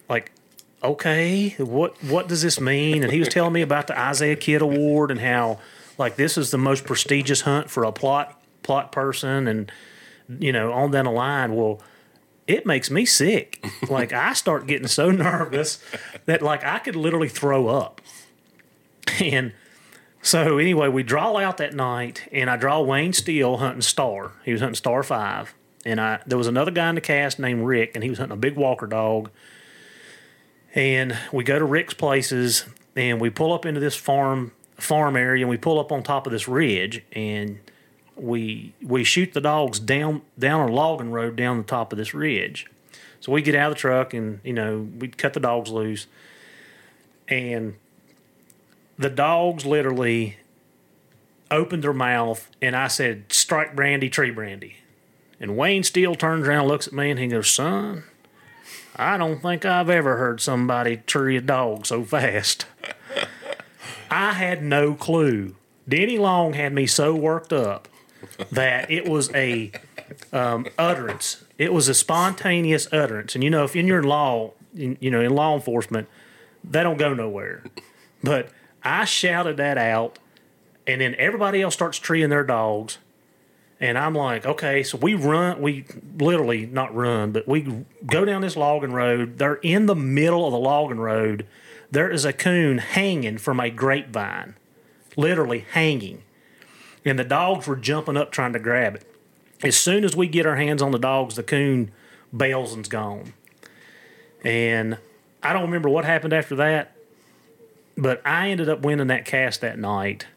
like 0.10 0.32
okay 0.84 1.50
what 1.60 2.02
what 2.04 2.28
does 2.28 2.42
this 2.42 2.60
mean 2.60 3.04
and 3.04 3.12
he 3.12 3.20
was 3.20 3.30
telling 3.30 3.54
me 3.54 3.62
about 3.62 3.88
the 3.88 3.98
isaiah 3.98 4.36
kidd 4.36 4.62
award 4.62 5.12
and 5.12 5.22
how 5.22 5.60
like 5.98 6.16
this 6.16 6.38
is 6.38 6.52
the 6.52 6.58
most 6.58 6.84
prestigious 6.84 7.42
hunt 7.42 7.70
for 7.70 7.86
a 7.86 7.92
Plott 7.92 8.34
Plott 8.64 8.92
person 8.92 9.48
and 9.48 9.72
you 10.40 10.52
know 10.52 10.72
on 10.72 10.92
down 10.92 11.06
the 11.06 11.12
line 11.12 11.56
well 11.56 11.82
it 12.48 12.66
makes 12.66 12.90
me 12.90 13.06
sick 13.06 13.66
like 13.90 14.12
i 14.14 14.34
start 14.34 14.68
getting 14.68 14.88
so 14.88 15.12
nervous 15.12 15.84
that 16.26 16.42
like 16.42 16.64
i 16.64 16.80
could 16.80 16.96
literally 16.96 17.30
throw 17.30 17.68
up 17.68 18.02
and 19.20 19.54
so 20.24 20.58
anyway, 20.58 20.88
we 20.88 21.04
draw 21.04 21.38
out 21.38 21.58
that 21.58 21.74
night, 21.74 22.28
and 22.32 22.50
I 22.50 22.56
draw 22.56 22.82
Wayne 22.82 23.12
Steele 23.12 23.58
hunting 23.58 23.82
Star. 23.82 24.32
He 24.46 24.54
was 24.54 24.62
hunting 24.62 24.76
Star 24.76 25.04
Five, 25.04 25.54
and 25.86 26.00
I 26.00 26.22
there 26.26 26.38
was 26.38 26.48
another 26.48 26.72
guy 26.72 26.88
in 26.88 26.96
the 26.96 27.02
cast 27.02 27.40
named 27.40 27.66
Rick, 27.66 27.92
and 27.94 28.04
he 28.06 28.10
was 28.10 28.20
hunting 28.20 28.38
a 28.38 28.40
big 28.40 28.56
Walker 28.56 28.88
dog. 28.88 29.30
And 30.74 31.18
we 31.34 31.44
go 31.44 31.60
to 31.60 31.66
Rick's 31.66 31.94
places, 31.94 32.66
and 32.96 33.20
we 33.20 33.30
pull 33.30 33.52
up 33.52 33.66
into 33.66 33.82
this 33.82 33.98
farm 33.98 34.54
farm 34.78 35.18
area, 35.18 35.44
and 35.44 35.50
we 35.50 35.58
pull 35.58 35.78
up 35.78 35.92
on 35.92 36.04
top 36.04 36.26
of 36.26 36.32
this 36.32 36.48
ridge, 36.48 37.04
and 37.12 37.60
we 38.16 38.74
we 38.82 39.04
shoot 39.04 39.34
the 39.34 39.42
dogs 39.42 39.80
down 39.80 40.22
down 40.38 40.70
a 40.70 40.72
logging 40.72 41.12
road 41.12 41.36
down 41.36 41.58
the 41.58 41.64
top 41.64 41.92
of 41.92 41.98
this 41.98 42.14
ridge. 42.14 42.68
So 43.24 43.32
we 43.32 43.42
get 43.42 43.56
out 43.56 43.72
of 43.72 43.78
the 43.78 43.80
truck 43.80 44.14
and, 44.14 44.42
you 44.44 44.52
know, 44.52 44.86
we 45.00 45.08
cut 45.08 45.32
the 45.32 45.40
dogs 45.40 45.70
loose. 45.70 46.08
And 47.30 47.76
the 48.98 49.10
dogs 49.10 49.66
literally 49.66 50.36
opened 51.50 51.86
their 51.86 51.94
mouth 51.94 52.52
and 52.62 52.76
I 52.76 52.90
said, 52.90 53.32
strike 53.32 53.78
brandy, 53.78 54.10
tree 54.10 54.30
brandy. 54.30 54.76
And 55.40 55.56
Wayne 55.56 55.84
Steele 55.84 56.16
turns 56.16 56.46
around, 56.46 56.68
looks 56.68 56.86
at 56.86 56.92
me, 56.92 57.12
and 57.12 57.20
he 57.20 57.28
goes, 57.28 57.50
Son, 57.50 58.04
I 58.98 59.18
don't 59.18 59.42
think 59.42 59.64
I've 59.64 59.90
ever 59.90 60.18
heard 60.18 60.42
somebody 60.42 60.98
tree 60.98 61.38
a 61.38 61.42
dog 61.42 61.86
so 61.86 62.04
fast. 62.04 62.66
I 64.12 64.34
had 64.34 64.62
no 64.62 64.96
clue. 64.96 65.56
Denny 65.88 66.18
Long 66.18 66.54
had 66.54 66.74
me 66.74 66.88
so 66.88 67.16
worked 67.16 67.54
up 67.54 67.88
that 68.52 68.90
it 68.92 69.08
was 69.08 69.34
a 69.34 69.72
um, 70.32 70.66
utterance. 70.78 71.44
It 71.58 71.74
was 71.74 71.88
a 71.88 71.94
spontaneous 71.94 72.88
utterance. 72.92 73.36
And 73.36 73.44
you 73.44 73.50
know, 73.50 73.64
if 73.64 73.76
in 73.76 73.88
your 73.88 74.04
law, 74.04 74.52
in, 74.76 74.98
you 75.00 75.12
know, 75.12 75.22
in 75.22 75.34
law 75.34 75.56
enforcement, 75.56 76.08
they 76.64 76.84
don't 76.84 76.98
go 76.98 77.14
nowhere. 77.14 77.64
But 78.24 78.50
I 78.84 79.06
shouted 79.06 79.58
that 79.58 79.78
out, 79.78 80.20
and 80.88 81.02
then 81.02 81.16
everybody 81.18 81.62
else 81.62 81.74
starts 81.74 81.98
treeing 82.00 82.30
their 82.30 82.44
dogs. 82.44 82.98
And 83.80 83.98
I'm 83.98 84.16
like, 84.16 84.46
okay, 84.46 84.82
so 84.82 84.98
we 84.98 85.14
run, 85.14 85.62
we 85.62 85.86
literally 86.18 86.66
not 86.66 86.96
run, 86.96 87.34
but 87.34 87.48
we 87.48 87.86
go 88.06 88.24
down 88.24 88.42
this 88.42 88.56
logging 88.56 88.94
road. 88.94 89.40
They're 89.40 89.56
in 89.56 89.88
the 89.88 89.96
middle 89.96 90.46
of 90.46 90.54
the 90.54 90.60
logging 90.60 91.00
road. 91.00 91.46
There 91.92 92.10
is 92.10 92.24
a 92.24 92.32
coon 92.32 92.78
hanging 92.78 93.38
from 93.38 93.60
a 93.60 93.70
grapevine, 93.70 94.56
literally 95.18 95.66
hanging. 95.72 96.23
And 97.06 97.20
the 97.20 97.24
dogs 97.24 97.68
were 97.68 97.76
jumping 97.76 98.18
up 98.18 98.32
trying 98.32 98.54
to 98.54 98.60
grab 98.60 98.96
it. 98.96 99.06
As 99.64 99.78
soon 99.78 100.04
as 100.04 100.16
we 100.16 100.28
get 100.28 100.46
our 100.46 100.56
hands 100.56 100.82
on 100.82 100.92
the 100.92 101.00
dogs, 101.00 101.36
the 101.36 101.44
coon 101.44 101.92
bails 102.36 102.74
and's 102.74 102.90
gone. 102.90 103.34
And 104.44 104.98
I 105.42 105.54
don't 105.54 105.64
remember 105.64 105.90
what 105.90 106.06
happened 106.06 106.34
after 106.34 106.56
that, 106.58 106.96
but 107.98 108.22
I 108.26 108.50
ended 108.50 108.70
up 108.70 108.82
winning 108.82 109.08
that 109.08 109.26
cast 109.26 109.62
that 109.62 109.80
night. 109.80 110.28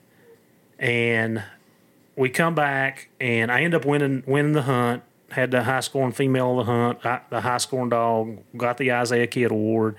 And 0.78 1.42
we 2.16 2.28
come 2.28 2.54
back, 2.54 3.08
and 3.20 3.50
I 3.50 3.62
end 3.62 3.74
up 3.74 3.84
winning 3.84 4.22
winning 4.26 4.52
the 4.52 4.62
hunt. 4.62 5.02
Had 5.30 5.50
the 5.50 5.64
high 5.64 5.80
scoring 5.80 6.12
female 6.12 6.60
of 6.60 6.66
the 6.66 6.72
hunt, 6.72 7.30
the 7.30 7.40
high 7.40 7.58
scoring 7.58 7.88
dog, 7.88 8.38
got 8.56 8.78
the 8.78 8.92
Isaiah 8.92 9.26
Kid 9.26 9.50
Award. 9.50 9.96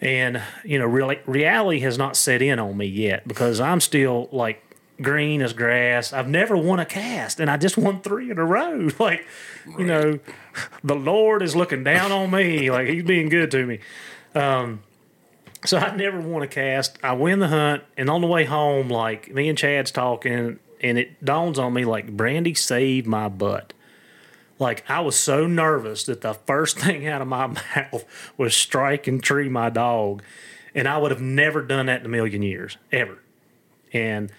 And 0.00 0.42
you 0.64 0.78
know, 0.78 0.86
really, 0.86 1.20
reality 1.26 1.80
has 1.80 1.96
not 1.96 2.16
set 2.16 2.42
in 2.42 2.58
on 2.58 2.76
me 2.76 2.86
yet 2.86 3.28
because 3.28 3.60
I'm 3.60 3.80
still 3.80 4.28
like 4.32 4.69
green 5.00 5.42
as 5.42 5.52
grass. 5.52 6.12
I've 6.12 6.28
never 6.28 6.56
won 6.56 6.80
a 6.80 6.86
cast, 6.86 7.40
and 7.40 7.50
I 7.50 7.56
just 7.56 7.76
won 7.76 8.00
three 8.00 8.30
in 8.30 8.38
a 8.38 8.44
row. 8.44 8.88
Like, 8.98 9.26
you 9.78 9.86
know, 9.86 10.18
the 10.84 10.94
Lord 10.94 11.42
is 11.42 11.56
looking 11.56 11.82
down 11.84 12.12
on 12.12 12.30
me. 12.30 12.70
Like 12.70 12.88
He's 12.88 13.02
being 13.02 13.28
good 13.28 13.50
to 13.52 13.66
me. 13.66 13.80
Um, 14.34 14.82
so 15.64 15.78
I 15.78 15.94
never 15.96 16.20
won 16.20 16.42
a 16.42 16.46
cast. 16.46 16.98
I 17.02 17.12
win 17.12 17.38
the 17.38 17.48
hunt, 17.48 17.82
and 17.96 18.08
on 18.08 18.20
the 18.20 18.26
way 18.26 18.44
home, 18.44 18.88
like 18.88 19.32
me 19.32 19.48
and 19.48 19.58
Chad's 19.58 19.90
talking, 19.90 20.58
and 20.80 20.98
it 20.98 21.24
dawns 21.24 21.58
on 21.58 21.72
me 21.74 21.84
like 21.84 22.16
Brandy 22.16 22.54
saved 22.54 23.06
my 23.06 23.28
butt. 23.28 23.72
Like 24.58 24.88
I 24.88 25.00
was 25.00 25.16
so 25.16 25.46
nervous 25.46 26.04
that 26.04 26.20
the 26.20 26.34
first 26.34 26.78
thing 26.80 27.06
out 27.06 27.22
of 27.22 27.28
my 27.28 27.46
mouth 27.48 28.04
was 28.36 28.54
strike 28.54 29.06
and 29.06 29.22
tree 29.22 29.48
my 29.48 29.70
dog, 29.70 30.22
and 30.74 30.86
I 30.86 30.98
would 30.98 31.10
have 31.10 31.22
never 31.22 31.62
done 31.62 31.86
that 31.86 32.00
in 32.00 32.06
a 32.06 32.10
million 32.10 32.42
years, 32.42 32.76
ever. 32.92 33.18
And 33.92 34.30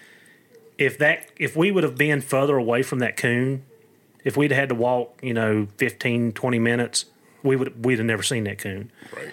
if 0.78 0.98
that 0.98 1.30
if 1.36 1.56
we 1.56 1.70
would 1.70 1.84
have 1.84 1.96
been 1.96 2.20
further 2.20 2.56
away 2.56 2.82
from 2.82 2.98
that 3.00 3.16
coon, 3.16 3.64
if 4.24 4.36
we'd 4.36 4.52
had 4.52 4.68
to 4.68 4.74
walk, 4.74 5.18
you 5.22 5.34
know, 5.34 5.68
15, 5.76 6.32
20 6.32 6.58
minutes, 6.58 7.06
we 7.42 7.56
would 7.56 7.84
we'd 7.84 7.98
have 7.98 8.06
never 8.06 8.22
seen 8.22 8.44
that 8.44 8.58
coon. 8.58 8.90
Right. 9.14 9.32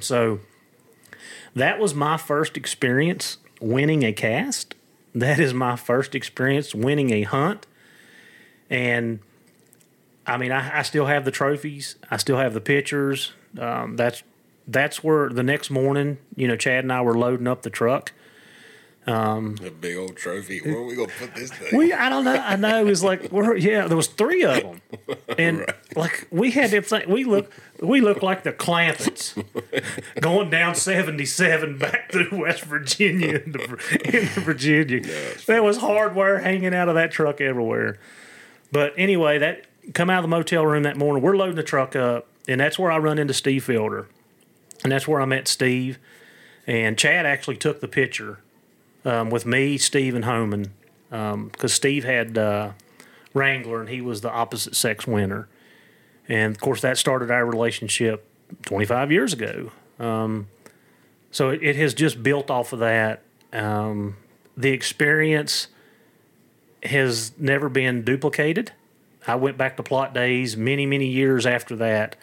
So 0.00 0.40
that 1.54 1.78
was 1.78 1.94
my 1.94 2.16
first 2.16 2.56
experience 2.56 3.38
winning 3.60 4.02
a 4.02 4.12
cast. 4.12 4.74
That 5.14 5.38
is 5.38 5.54
my 5.54 5.76
first 5.76 6.14
experience 6.14 6.74
winning 6.74 7.10
a 7.12 7.22
hunt. 7.22 7.66
And 8.68 9.20
I 10.26 10.36
mean, 10.36 10.52
I, 10.52 10.80
I 10.80 10.82
still 10.82 11.06
have 11.06 11.24
the 11.24 11.30
trophies. 11.30 11.96
I 12.10 12.16
still 12.16 12.36
have 12.36 12.54
the 12.54 12.60
pictures. 12.60 13.32
Um, 13.58 13.96
that's 13.96 14.22
that's 14.66 15.04
where 15.04 15.28
the 15.28 15.42
next 15.42 15.70
morning, 15.70 16.18
you 16.36 16.48
know, 16.48 16.56
Chad 16.56 16.84
and 16.84 16.92
I 16.92 17.02
were 17.02 17.16
loading 17.16 17.46
up 17.46 17.62
the 17.62 17.70
truck. 17.70 18.12
Um, 19.06 19.56
A 19.62 19.70
big 19.70 19.96
old 19.98 20.16
trophy. 20.16 20.60
Where 20.60 20.76
are 20.78 20.82
we 20.84 20.96
gonna 20.96 21.12
put 21.18 21.34
this 21.34 21.50
thing? 21.52 21.78
We, 21.78 21.92
I 21.92 22.08
don't 22.08 22.24
know. 22.24 22.32
I 22.36 22.56
know 22.56 22.80
it 22.80 22.84
was 22.84 23.04
like 23.04 23.30
we're 23.30 23.54
yeah. 23.56 23.86
There 23.86 23.98
was 23.98 24.06
three 24.06 24.44
of 24.44 24.62
them, 24.62 24.80
and 25.38 25.66
like 25.94 26.26
we 26.30 26.52
had 26.52 26.70
to 26.70 26.80
think 26.80 27.06
we 27.06 27.24
look 27.24 27.52
we 27.80 28.00
look 28.00 28.22
like 28.22 28.44
the 28.44 28.52
Clampetts 28.52 29.34
going 30.20 30.48
down 30.48 30.74
seventy 30.74 31.26
seven 31.26 31.76
back 31.76 32.12
through 32.12 32.30
West 32.32 32.62
Virginia 32.62 33.42
into, 33.44 33.76
into 34.04 34.40
Virginia. 34.40 35.02
There 35.46 35.62
was 35.62 35.78
hardware 35.78 36.38
hanging 36.38 36.74
out 36.74 36.88
of 36.88 36.94
that 36.94 37.10
truck 37.10 37.42
everywhere. 37.42 37.98
But 38.72 38.94
anyway, 38.96 39.36
that 39.38 39.66
come 39.92 40.08
out 40.08 40.18
of 40.18 40.22
the 40.22 40.28
motel 40.28 40.64
room 40.64 40.84
that 40.84 40.96
morning. 40.96 41.22
We're 41.22 41.36
loading 41.36 41.56
the 41.56 41.62
truck 41.62 41.94
up, 41.94 42.26
and 42.48 42.58
that's 42.58 42.78
where 42.78 42.90
I 42.90 42.96
run 42.96 43.18
into 43.18 43.34
Steve 43.34 43.64
Fielder, 43.64 44.08
and 44.82 44.90
that's 44.90 45.06
where 45.06 45.20
I 45.20 45.26
met 45.26 45.46
Steve. 45.46 45.98
And 46.66 46.96
Chad 46.96 47.26
actually 47.26 47.58
took 47.58 47.82
the 47.82 47.88
picture 47.88 48.38
um, 49.04 49.30
with 49.30 49.46
me, 49.46 49.78
Steve, 49.78 50.14
and 50.14 50.24
Homan, 50.24 50.72
because 51.10 51.72
Steve 51.72 52.04
had 52.04 52.36
uh, 52.38 52.72
Wrangler 53.32 53.80
and 53.80 53.88
he 53.88 54.00
was 54.00 54.20
the 54.20 54.30
opposite 54.30 54.74
sex 54.76 55.06
winner. 55.06 55.48
And 56.28 56.54
of 56.54 56.60
course, 56.60 56.80
that 56.80 56.96
started 56.96 57.30
our 57.30 57.44
relationship 57.44 58.26
25 58.62 59.12
years 59.12 59.32
ago. 59.32 59.72
Um, 59.98 60.48
so 61.30 61.50
it, 61.50 61.62
it 61.62 61.76
has 61.76 61.94
just 61.94 62.22
built 62.22 62.50
off 62.50 62.72
of 62.72 62.78
that. 62.78 63.22
Um, 63.52 64.16
the 64.56 64.70
experience 64.70 65.68
has 66.82 67.32
never 67.38 67.68
been 67.68 68.02
duplicated. 68.02 68.72
I 69.26 69.36
went 69.36 69.56
back 69.56 69.76
to 69.76 69.82
Plott 69.82 70.12
days 70.12 70.56
many, 70.56 70.86
many 70.86 71.06
years 71.06 71.46
after 71.46 71.76
that 71.76 72.16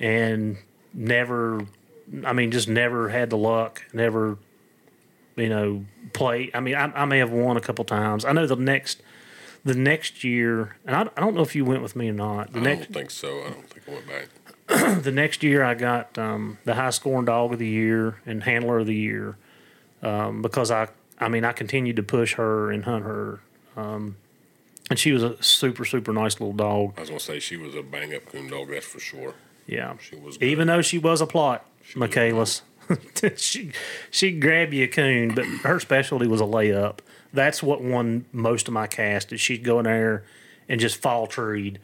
and 0.00 0.56
never, 0.92 1.66
I 2.24 2.32
mean, 2.32 2.50
just 2.50 2.68
never 2.68 3.08
had 3.08 3.30
the 3.30 3.36
luck, 3.36 3.82
never 3.92 4.38
you 5.36 5.48
know, 5.48 5.84
play. 6.12 6.50
I 6.54 6.60
mean, 6.60 6.74
I, 6.74 6.92
I 6.94 7.04
may 7.04 7.18
have 7.18 7.30
won 7.30 7.56
a 7.56 7.60
couple 7.60 7.84
times. 7.84 8.24
I 8.24 8.32
know 8.32 8.46
the 8.46 8.56
next, 8.56 9.02
the 9.64 9.74
next 9.74 10.24
year, 10.24 10.76
and 10.86 10.94
I, 10.96 11.02
I 11.16 11.20
don't 11.20 11.34
know 11.34 11.42
if 11.42 11.54
you 11.54 11.64
went 11.64 11.82
with 11.82 11.96
me 11.96 12.08
or 12.08 12.12
not. 12.12 12.52
The 12.52 12.60
I 12.60 12.62
next, 12.62 12.86
don't 12.86 12.94
think 12.94 13.10
so. 13.10 13.40
I 13.42 13.50
don't 13.50 13.68
think 13.68 13.88
I 13.88 13.92
went 13.92 14.06
back. 14.06 14.28
the 15.02 15.12
next 15.12 15.42
year, 15.42 15.62
I 15.62 15.74
got 15.74 16.16
um, 16.18 16.58
the 16.64 16.74
high 16.74 16.90
scoring 16.90 17.26
dog 17.26 17.52
of 17.52 17.58
the 17.58 17.66
year 17.66 18.20
and 18.24 18.42
handler 18.44 18.78
of 18.78 18.86
the 18.86 18.94
year 18.94 19.36
um, 20.02 20.42
because 20.42 20.70
I, 20.70 20.88
I 21.18 21.28
mean, 21.28 21.44
I 21.44 21.52
continued 21.52 21.96
to 21.96 22.02
push 22.02 22.34
her 22.34 22.70
and 22.70 22.84
hunt 22.84 23.04
her. 23.04 23.40
Um, 23.76 24.16
and 24.90 24.98
she 24.98 25.12
was 25.12 25.22
a 25.22 25.42
super, 25.42 25.84
super 25.84 26.12
nice 26.12 26.40
little 26.40 26.52
dog. 26.52 26.94
I 26.96 27.00
was 27.00 27.08
gonna 27.10 27.20
say 27.20 27.40
she 27.40 27.56
was 27.56 27.74
a 27.74 27.82
bang 27.82 28.14
up 28.14 28.26
coon 28.26 28.48
dog. 28.48 28.68
That's 28.70 28.86
for 28.86 29.00
sure. 29.00 29.34
Yeah. 29.66 29.94
She 29.98 30.16
was 30.16 30.36
good. 30.36 30.46
Even 30.46 30.66
though 30.68 30.82
she 30.82 30.98
was 30.98 31.20
a 31.20 31.26
Plott, 31.26 31.60
was 31.80 31.96
a 31.96 31.98
Michaelis. 31.98 32.62
she 33.36 33.72
she'd 34.10 34.40
grab 34.40 34.72
you 34.72 34.84
a 34.84 34.88
coon, 34.88 35.34
but 35.34 35.44
her 35.62 35.80
specialty 35.80 36.26
was 36.26 36.40
a 36.40 36.44
layup. 36.44 36.98
That's 37.32 37.62
what 37.62 37.82
won 37.82 38.26
most 38.32 38.68
of 38.68 38.74
my 38.74 38.86
cast. 38.86 39.32
Is 39.32 39.40
she'd 39.40 39.64
go 39.64 39.78
in 39.78 39.84
there 39.84 40.24
and 40.68 40.80
just 40.80 40.96
fall 40.96 41.26
treed, 41.26 41.78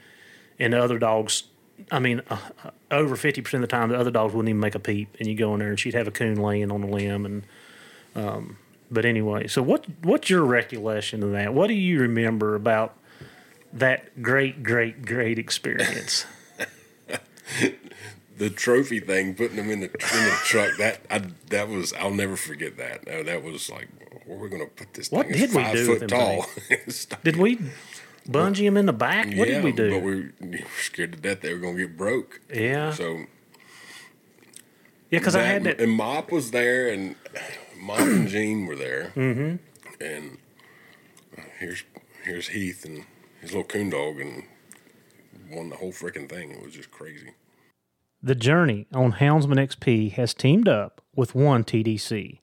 and 0.58 0.72
the 0.72 0.82
other 0.82 0.98
dogs. 0.98 1.44
I 1.90 1.98
mean, 1.98 2.20
uh, 2.28 2.38
uh, 2.64 2.70
over 2.90 3.16
fifty 3.16 3.40
percent 3.40 3.64
of 3.64 3.70
the 3.70 3.76
time, 3.76 3.88
the 3.88 3.98
other 3.98 4.10
dogs 4.10 4.34
wouldn't 4.34 4.50
even 4.50 4.60
make 4.60 4.74
a 4.74 4.80
peep, 4.80 5.16
and 5.18 5.28
you 5.28 5.34
go 5.34 5.54
in 5.54 5.60
there 5.60 5.70
and 5.70 5.80
she'd 5.80 5.94
have 5.94 6.08
a 6.08 6.12
coon 6.12 6.36
laying 6.36 6.70
on 6.70 6.82
the 6.82 6.86
limb. 6.86 7.24
And 7.26 7.42
um, 8.14 8.58
but 8.90 9.04
anyway, 9.04 9.46
so 9.46 9.62
what 9.62 9.86
what's 10.02 10.28
your 10.28 10.44
recollection 10.44 11.22
of 11.22 11.32
that? 11.32 11.54
What 11.54 11.68
do 11.68 11.74
you 11.74 12.00
remember 12.00 12.54
about 12.54 12.96
that 13.72 14.22
great, 14.22 14.62
great, 14.62 15.04
great 15.04 15.38
experience? 15.38 16.26
the 18.40 18.48
trophy 18.48 19.00
thing, 19.00 19.34
putting 19.34 19.56
them 19.56 19.70
in 19.70 19.80
the 19.80 19.86
in 19.86 20.24
the 20.24 20.38
truck. 20.44 20.70
That 20.78 21.02
I 21.10 21.22
that 21.50 21.68
was 21.68 21.92
I'll 21.92 22.10
never 22.10 22.36
forget 22.36 22.78
that. 22.78 23.04
That 23.04 23.44
was 23.44 23.70
like 23.70 23.88
where 24.24 24.38
we're 24.38 24.44
we 24.44 24.48
gonna 24.48 24.66
put 24.66 24.94
this 24.94 25.10
What 25.10 25.26
thing? 25.26 25.34
It's 25.34 25.52
did 25.52 25.56
we 25.56 25.62
five 25.62 25.74
do 25.74 25.98
foot 25.98 26.08
tall. 26.08 26.46
Did 27.22 27.36
we 27.36 27.58
bungee 28.26 28.64
him 28.64 28.78
in 28.78 28.86
the 28.86 28.94
back? 28.94 29.26
What 29.26 29.46
yeah, 29.46 29.60
did 29.60 29.64
we 29.64 29.72
do? 29.72 29.90
But 29.90 30.02
we 30.02 30.14
were 30.40 30.64
scared 30.80 31.12
to 31.12 31.18
death 31.18 31.42
they 31.42 31.52
were 31.52 31.60
gonna 31.60 31.76
get 31.76 31.98
broke. 31.98 32.40
Yeah. 32.52 32.92
So 32.92 33.26
yeah, 35.10 35.18
because 35.18 35.36
I 35.36 35.42
had 35.42 35.64
that. 35.64 35.78
and 35.78 35.92
Mop 35.92 36.32
was 36.32 36.50
there, 36.50 36.88
and 36.88 37.16
Mop 37.76 38.00
and 38.00 38.26
Gene 38.26 38.64
were 38.64 38.76
there, 38.76 39.12
mm-hmm. 39.14 39.56
and 40.02 40.38
uh, 41.36 41.42
here's 41.58 41.84
here's 42.24 42.48
Heath 42.48 42.86
and 42.86 43.04
his 43.42 43.50
little 43.50 43.64
coon 43.64 43.90
dog, 43.90 44.18
and 44.18 44.44
won 45.50 45.68
the 45.68 45.76
whole 45.76 45.92
freaking 45.92 46.28
thing. 46.28 46.52
It 46.52 46.62
was 46.62 46.72
just 46.72 46.90
crazy. 46.90 47.32
The 48.22 48.34
Journey 48.34 48.86
on 48.92 49.12
Houndsman 49.12 49.56
XP 49.56 50.12
has 50.12 50.34
teamed 50.34 50.68
up 50.68 51.00
with 51.16 51.34
One 51.34 51.64
TDC. 51.64 52.40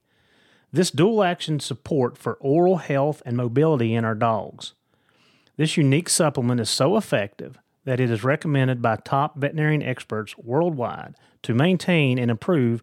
This 0.73 0.89
dual 0.89 1.23
action 1.23 1.59
support 1.59 2.17
for 2.17 2.33
oral 2.41 2.77
health 2.77 3.21
and 3.27 3.37
mobility 3.37 3.93
in 3.93 4.03
our 4.03 4.15
dogs. 4.15 4.73
This 5.55 5.77
unique 5.77 6.09
supplement 6.09 6.59
is 6.59 6.71
so 6.71 6.97
effective 6.97 7.59
that 7.85 7.99
it 7.99 8.09
is 8.09 8.23
recommended 8.23 8.81
by 8.81 8.95
top 8.95 9.37
veterinarian 9.37 9.83
experts 9.83 10.35
worldwide 10.35 11.13
to 11.43 11.53
maintain 11.53 12.17
and 12.17 12.31
improve 12.31 12.81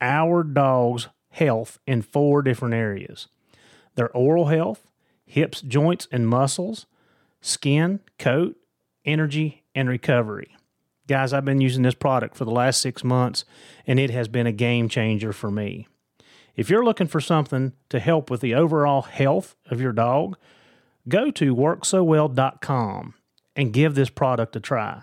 our 0.00 0.44
dog's 0.44 1.08
health 1.30 1.80
in 1.84 2.00
four 2.00 2.42
different 2.42 2.74
areas 2.74 3.26
their 3.96 4.10
oral 4.12 4.46
health, 4.46 4.86
hips, 5.24 5.62
joints, 5.62 6.06
and 6.12 6.28
muscles, 6.28 6.86
skin, 7.40 7.98
coat, 8.20 8.56
energy, 9.04 9.64
and 9.74 9.88
recovery. 9.88 10.55
Guys, 11.08 11.32
I've 11.32 11.44
been 11.44 11.60
using 11.60 11.82
this 11.82 11.94
product 11.94 12.36
for 12.36 12.44
the 12.44 12.50
last 12.50 12.80
six 12.80 13.04
months, 13.04 13.44
and 13.86 14.00
it 14.00 14.10
has 14.10 14.26
been 14.26 14.46
a 14.46 14.52
game 14.52 14.88
changer 14.88 15.32
for 15.32 15.50
me. 15.50 15.86
If 16.56 16.68
you're 16.68 16.84
looking 16.84 17.06
for 17.06 17.20
something 17.20 17.74
to 17.90 18.00
help 18.00 18.30
with 18.30 18.40
the 18.40 18.54
overall 18.54 19.02
health 19.02 19.54
of 19.70 19.80
your 19.80 19.92
dog, 19.92 20.36
go 21.08 21.30
to 21.30 21.54
worksowell.com 21.54 23.14
and 23.54 23.72
give 23.72 23.94
this 23.94 24.10
product 24.10 24.56
a 24.56 24.60
try. 24.60 25.02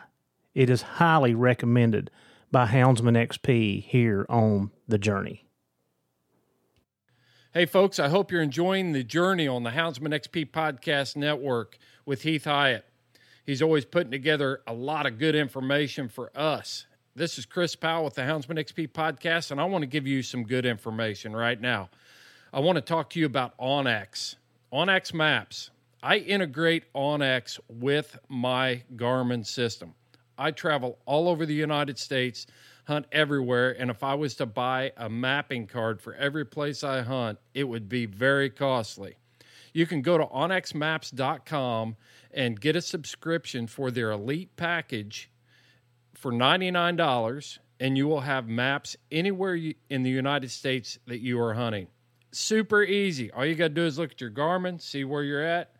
It 0.53 0.69
is 0.69 0.81
highly 0.81 1.33
recommended 1.33 2.11
by 2.51 2.67
Houndsman 2.67 3.15
XP 3.15 3.83
here 3.83 4.25
on 4.29 4.71
the 4.87 4.97
journey. 4.97 5.47
Hey, 7.53 7.65
folks, 7.65 7.99
I 7.99 8.09
hope 8.09 8.31
you're 8.31 8.41
enjoying 8.41 8.91
the 8.91 9.03
journey 9.03 9.47
on 9.47 9.63
the 9.63 9.71
Houndsman 9.71 10.11
XP 10.11 10.51
Podcast 10.51 11.15
Network 11.15 11.77
with 12.05 12.23
Heath 12.23 12.45
Hyatt. 12.45 12.85
He's 13.45 13.61
always 13.61 13.83
putting 13.83 14.11
together 14.11 14.61
a 14.65 14.73
lot 14.73 15.05
of 15.05 15.19
good 15.19 15.35
information 15.35 16.07
for 16.07 16.31
us. 16.33 16.85
This 17.13 17.37
is 17.37 17.45
Chris 17.45 17.75
Powell 17.75 18.05
with 18.05 18.13
the 18.13 18.21
Houndsman 18.21 18.57
XP 18.57 18.93
Podcast, 18.93 19.51
and 19.51 19.59
I 19.59 19.65
want 19.65 19.81
to 19.81 19.87
give 19.87 20.07
you 20.07 20.23
some 20.23 20.43
good 20.43 20.65
information 20.65 21.35
right 21.35 21.59
now. 21.59 21.89
I 22.53 22.61
want 22.61 22.77
to 22.77 22.81
talk 22.81 23.09
to 23.11 23.19
you 23.19 23.25
about 23.25 23.57
onX. 23.57 24.35
onX 24.71 25.13
Maps. 25.13 25.71
I 26.01 26.19
integrate 26.19 26.85
onX 26.93 27.59
with 27.67 28.17
my 28.29 28.83
Garmin 28.95 29.45
system. 29.45 29.93
I 30.37 30.51
travel 30.51 30.99
all 31.05 31.27
over 31.27 31.45
the 31.45 31.53
United 31.53 31.99
States, 31.99 32.47
hunt 32.85 33.07
everywhere, 33.11 33.75
and 33.77 33.91
if 33.91 34.03
I 34.03 34.13
was 34.13 34.35
to 34.35 34.45
buy 34.45 34.93
a 34.95 35.09
mapping 35.09 35.67
card 35.67 36.01
for 36.01 36.15
every 36.15 36.45
place 36.45 36.81
I 36.81 37.01
hunt, 37.01 37.39
it 37.53 37.65
would 37.65 37.89
be 37.89 38.05
very 38.05 38.49
costly. 38.49 39.17
You 39.73 39.85
can 39.87 40.01
go 40.01 40.17
to 40.17 40.25
onxmaps.com 40.25 41.95
and 42.31 42.61
get 42.61 42.75
a 42.75 42.81
subscription 42.81 43.67
for 43.67 43.91
their 43.91 44.11
elite 44.11 44.55
package 44.55 45.31
for 46.13 46.31
$99 46.31 47.59
and 47.79 47.97
you 47.97 48.07
will 48.07 48.21
have 48.21 48.47
maps 48.47 48.95
anywhere 49.11 49.59
in 49.89 50.03
the 50.03 50.09
United 50.09 50.51
States 50.51 50.99
that 51.07 51.19
you 51.19 51.39
are 51.41 51.53
hunting. 51.53 51.87
Super 52.31 52.81
easy. 52.83 53.31
All 53.31 53.45
you 53.45 53.55
got 53.55 53.69
to 53.69 53.73
do 53.73 53.85
is 53.85 53.99
look 53.99 54.11
at 54.11 54.21
your 54.21 54.31
Garmin, 54.31 54.81
see 54.81 55.03
where 55.03 55.23
you're 55.23 55.43
at. 55.43 55.75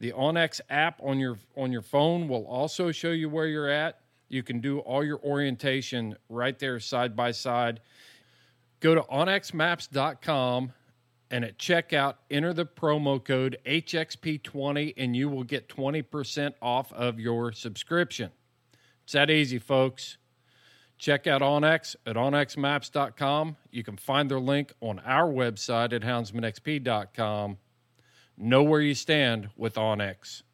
The 0.00 0.12
onX 0.12 0.60
app 0.68 1.00
on 1.02 1.18
your 1.18 1.38
on 1.56 1.70
your 1.70 1.80
phone 1.80 2.28
will 2.28 2.44
also 2.46 2.90
show 2.90 3.12
you 3.12 3.28
where 3.28 3.46
you're 3.46 3.70
at. 3.70 4.00
You 4.28 4.42
can 4.42 4.60
do 4.60 4.80
all 4.80 5.04
your 5.04 5.20
orientation 5.20 6.16
right 6.28 6.58
there 6.58 6.80
side 6.80 7.14
by 7.14 7.30
side. 7.30 7.80
Go 8.80 8.94
to 8.94 9.02
onxmaps.com 9.02 10.72
and 11.34 11.44
at 11.44 11.58
checkout 11.58 12.14
enter 12.30 12.52
the 12.52 12.64
promo 12.64 13.22
code 13.22 13.58
HXP20 13.66 14.94
and 14.96 15.16
you 15.16 15.28
will 15.28 15.42
get 15.42 15.68
20% 15.68 16.54
off 16.62 16.92
of 16.92 17.18
your 17.18 17.50
subscription. 17.50 18.30
It's 19.02 19.14
that 19.14 19.30
easy, 19.30 19.58
folks. 19.58 20.16
Check 20.96 21.26
out 21.26 21.42
onX 21.42 21.96
at 22.06 22.14
onxmaps.com. 22.14 23.56
You 23.72 23.82
can 23.82 23.96
find 23.96 24.30
their 24.30 24.38
link 24.38 24.74
on 24.80 25.00
our 25.00 25.28
website 25.28 25.92
at 25.92 26.02
houndsmanxp.com. 26.02 27.58
Know 28.38 28.62
where 28.62 28.80
you 28.80 28.94
stand 28.94 29.48
with 29.56 29.74
onX. 29.74 30.44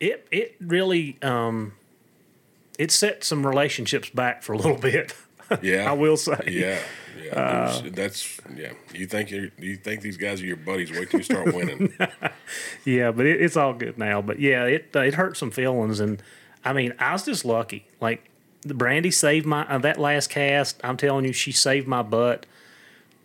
It 0.00 0.26
it 0.32 0.56
really 0.60 1.16
um, 1.22 1.74
it 2.76 2.90
set 2.90 3.22
some 3.22 3.46
relationships 3.46 4.10
back 4.10 4.42
for 4.42 4.52
a 4.52 4.56
little 4.56 4.78
bit. 4.78 5.14
Yeah, 5.60 5.88
I 5.88 5.92
will 5.92 6.16
say. 6.16 6.38
Yeah, 6.48 6.80
yeah. 7.22 7.38
Uh, 7.38 7.82
that's 7.92 8.40
yeah. 8.56 8.72
You 8.92 9.06
think 9.06 9.30
you 9.30 9.50
you 9.58 9.76
think 9.76 10.02
these 10.02 10.16
guys 10.16 10.40
are 10.42 10.46
your 10.46 10.56
buddies? 10.56 10.90
Wait 10.90 11.10
till 11.10 11.20
you 11.20 11.24
start 11.24 11.54
winning. 11.54 11.92
Yeah, 12.84 13.12
but 13.12 13.24
it, 13.24 13.40
it's 13.40 13.56
all 13.56 13.72
good 13.72 13.96
now. 13.96 14.20
But 14.20 14.38
yeah, 14.38 14.64
it 14.64 14.90
uh, 14.94 15.00
it 15.00 15.14
hurt 15.14 15.36
some 15.36 15.50
feelings, 15.50 16.00
and 16.00 16.22
I 16.64 16.72
mean, 16.72 16.92
I 16.98 17.12
was 17.12 17.24
just 17.24 17.44
lucky. 17.44 17.86
Like 18.00 18.28
the 18.60 18.74
Brandy 18.74 19.10
saved 19.10 19.46
my 19.46 19.66
uh, 19.66 19.78
that 19.78 19.98
last 19.98 20.28
cast. 20.30 20.80
I'm 20.84 20.96
telling 20.96 21.24
you, 21.24 21.32
she 21.32 21.52
saved 21.52 21.88
my 21.88 22.02
butt. 22.02 22.46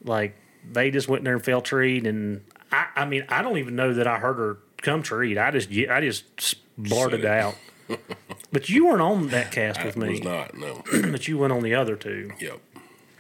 Like 0.04 0.36
they 0.72 0.92
just 0.92 1.08
went 1.08 1.24
there 1.26 1.34
and 1.34 1.44
fell 1.44 1.62
treed, 1.62 2.08
and 2.08 2.42
I 2.72 2.88
I 2.96 3.06
mean, 3.06 3.26
I 3.30 3.42
don't 3.42 3.58
even 3.58 3.76
know 3.76 3.94
that 3.94 4.08
I 4.08 4.20
heard 4.20 4.38
her 4.38 4.58
come 4.78 5.04
treed. 5.04 5.38
I 5.38 5.52
just 5.52 5.70
I 5.70 6.02
just 6.02 6.56
blurted 6.78 7.26
out. 7.26 7.56
but 8.52 8.70
you 8.70 8.86
weren't 8.86 9.02
on 9.02 9.28
that 9.30 9.52
cast 9.52 9.84
with 9.84 9.98
I 9.98 10.02
me. 10.02 10.10
was 10.12 10.24
not. 10.24 10.56
No. 10.56 10.84
but 11.12 11.28
you 11.28 11.38
went 11.38 11.54
on 11.54 11.64
the 11.64 11.76
other 11.76 11.96
two. 11.96 12.32
Yep. 12.40 12.60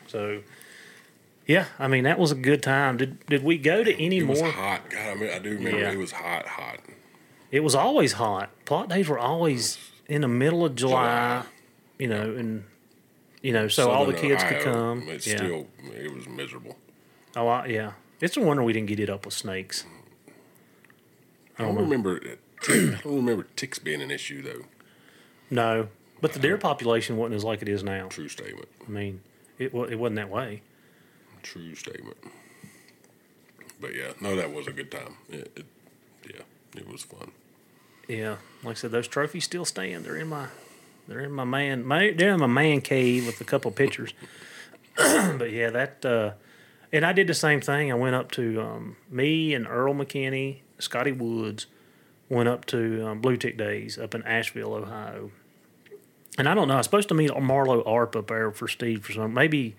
So, 0.07 0.41
yeah, 1.49 1.65
I 1.79 1.87
mean 1.87 2.03
that 2.03 2.19
was 2.19 2.31
a 2.31 2.35
good 2.35 2.61
time. 2.61 2.97
Did 2.97 3.25
did 3.25 3.43
we 3.43 3.57
go 3.57 3.83
to 3.83 3.91
any 3.99 4.19
It 4.19 4.27
was 4.27 4.39
more? 4.39 4.51
hot. 4.51 4.87
God, 4.87 4.99
I 4.99 5.15
mean, 5.15 5.29
I 5.31 5.39
do 5.39 5.49
remember 5.49 5.79
Yeah. 5.79 5.91
it 5.91 5.97
was 5.97 6.11
hot, 6.11 6.45
hot. 6.45 6.77
It 7.49 7.61
was 7.61 7.73
always 7.73 8.13
hot. 8.13 8.51
Plott 8.65 8.87
days 8.89 9.09
were 9.09 9.17
always 9.17 9.79
in 10.07 10.21
the 10.21 10.27
middle 10.27 10.63
of 10.63 10.75
July, 10.75 11.41
July. 11.41 11.45
you 11.97 12.07
know, 12.07 12.35
and 12.35 12.65
you 13.41 13.51
know, 13.51 13.67
so 13.67 13.89
all 13.89 14.05
the 14.05 14.13
Southern 14.13 14.29
kids 14.29 14.43
could 14.43 14.61
come. 14.61 15.09
It's 15.09 15.25
yeah. 15.25 15.37
still 15.37 15.67
it 15.91 16.13
was 16.13 16.27
miserable. 16.27 16.77
oh, 17.35 17.47
I, 17.47 17.65
yeah. 17.65 17.93
It's 18.21 18.37
a 18.37 18.41
wonder 18.41 18.61
we 18.61 18.73
didn't 18.73 18.89
get 18.89 18.99
it 18.99 19.09
up 19.09 19.25
with 19.25 19.33
snakes. 19.33 19.85
I 21.57 21.63
don't 21.63 21.75
remember. 21.77 22.21
I 22.67 22.99
don't 23.03 23.15
remember 23.15 23.47
ticks 23.55 23.79
being 23.79 24.03
an 24.03 24.11
issue 24.11 24.43
though. 24.43 24.65
No, 25.49 25.87
but 26.21 26.33
the 26.33 26.39
deer 26.39 26.55
uh-huh. 26.55 26.61
population 26.61 27.17
wasn't 27.17 27.37
as 27.37 27.43
like 27.43 27.63
it 27.63 27.69
is 27.69 27.83
now. 27.83 28.07
True 28.09 28.29
statement. 28.29 28.67
I 28.87 28.91
mean, 28.91 29.21
it 29.57 29.73
it 29.73 29.97
wasn't 29.97 30.17
that 30.17 30.29
way. 30.29 30.61
True 31.43 31.75
statement. 31.75 32.17
But 33.79 33.95
yeah, 33.95 34.11
no, 34.19 34.35
that 34.35 34.53
was 34.53 34.67
a 34.67 34.71
good 34.71 34.91
time. 34.91 35.15
It, 35.29 35.51
it, 35.55 35.65
yeah, 36.25 36.41
it 36.75 36.87
was 36.87 37.03
fun. 37.03 37.31
Yeah, 38.07 38.37
like 38.63 38.71
I 38.71 38.79
said, 38.79 38.91
those 38.91 39.07
trophies 39.07 39.45
still 39.45 39.65
stand. 39.65 40.05
They're 40.05 40.17
in 40.17 40.27
my, 40.27 40.47
they're 41.07 41.21
in 41.21 41.31
my 41.31 41.43
man, 41.43 41.85
my, 41.85 42.11
they're 42.11 42.33
in 42.33 42.39
my 42.39 42.47
man 42.47 42.81
cave 42.81 43.25
with 43.25 43.39
a 43.39 43.43
couple 43.45 43.71
pictures. 43.71 44.13
but 44.97 45.51
yeah, 45.51 45.69
that, 45.69 46.03
uh, 46.03 46.31
and 46.91 47.05
I 47.05 47.13
did 47.13 47.27
the 47.27 47.33
same 47.33 47.61
thing. 47.61 47.91
I 47.91 47.95
went 47.95 48.15
up 48.15 48.31
to 48.31 48.61
um, 48.61 48.97
me 49.09 49.53
and 49.53 49.67
Earl 49.67 49.93
McKinney, 49.93 50.59
Scotty 50.79 51.11
Woods, 51.11 51.67
went 52.29 52.49
up 52.49 52.65
to 52.65 53.07
um, 53.07 53.21
Blue 53.21 53.37
Tick 53.37 53.57
Days 53.57 53.97
up 53.97 54.15
in 54.15 54.23
Ashville, 54.23 54.73
Ohio. 54.73 55.31
And 56.37 56.47
I 56.47 56.53
don't 56.53 56.67
know. 56.67 56.75
I 56.75 56.77
was 56.77 56.85
supposed 56.85 57.09
to 57.09 57.15
meet 57.15 57.31
Marlo 57.31 57.85
Arp 57.85 58.15
up 58.15 58.27
there 58.27 58.51
for 58.51 58.67
Steve 58.67 59.03
for 59.05 59.11
some. 59.11 59.33
Maybe 59.33 59.75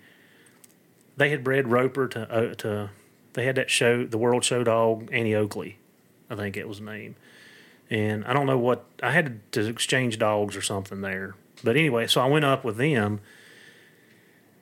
they 1.21 1.29
had 1.29 1.43
bred 1.43 1.67
Roper 1.69 2.07
to 2.07 2.31
uh, 2.31 2.55
to. 2.55 2.89
They 3.33 3.45
had 3.45 3.55
that 3.55 3.69
show, 3.69 4.03
the 4.03 4.17
World 4.17 4.43
Show 4.43 4.61
Dog, 4.63 5.07
Annie 5.13 5.35
Oakley, 5.35 5.77
I 6.29 6.35
think 6.35 6.57
it 6.57 6.67
was 6.67 6.81
named, 6.81 7.15
and 7.89 8.25
I 8.25 8.33
don't 8.33 8.45
know 8.45 8.57
what 8.57 8.83
I 9.01 9.11
had 9.11 9.39
to 9.53 9.67
exchange 9.67 10.19
dogs 10.19 10.57
or 10.57 10.61
something 10.61 10.99
there. 10.99 11.35
But 11.63 11.77
anyway, 11.77 12.07
so 12.07 12.19
I 12.19 12.25
went 12.25 12.43
up 12.43 12.65
with 12.65 12.77
them. 12.77 13.21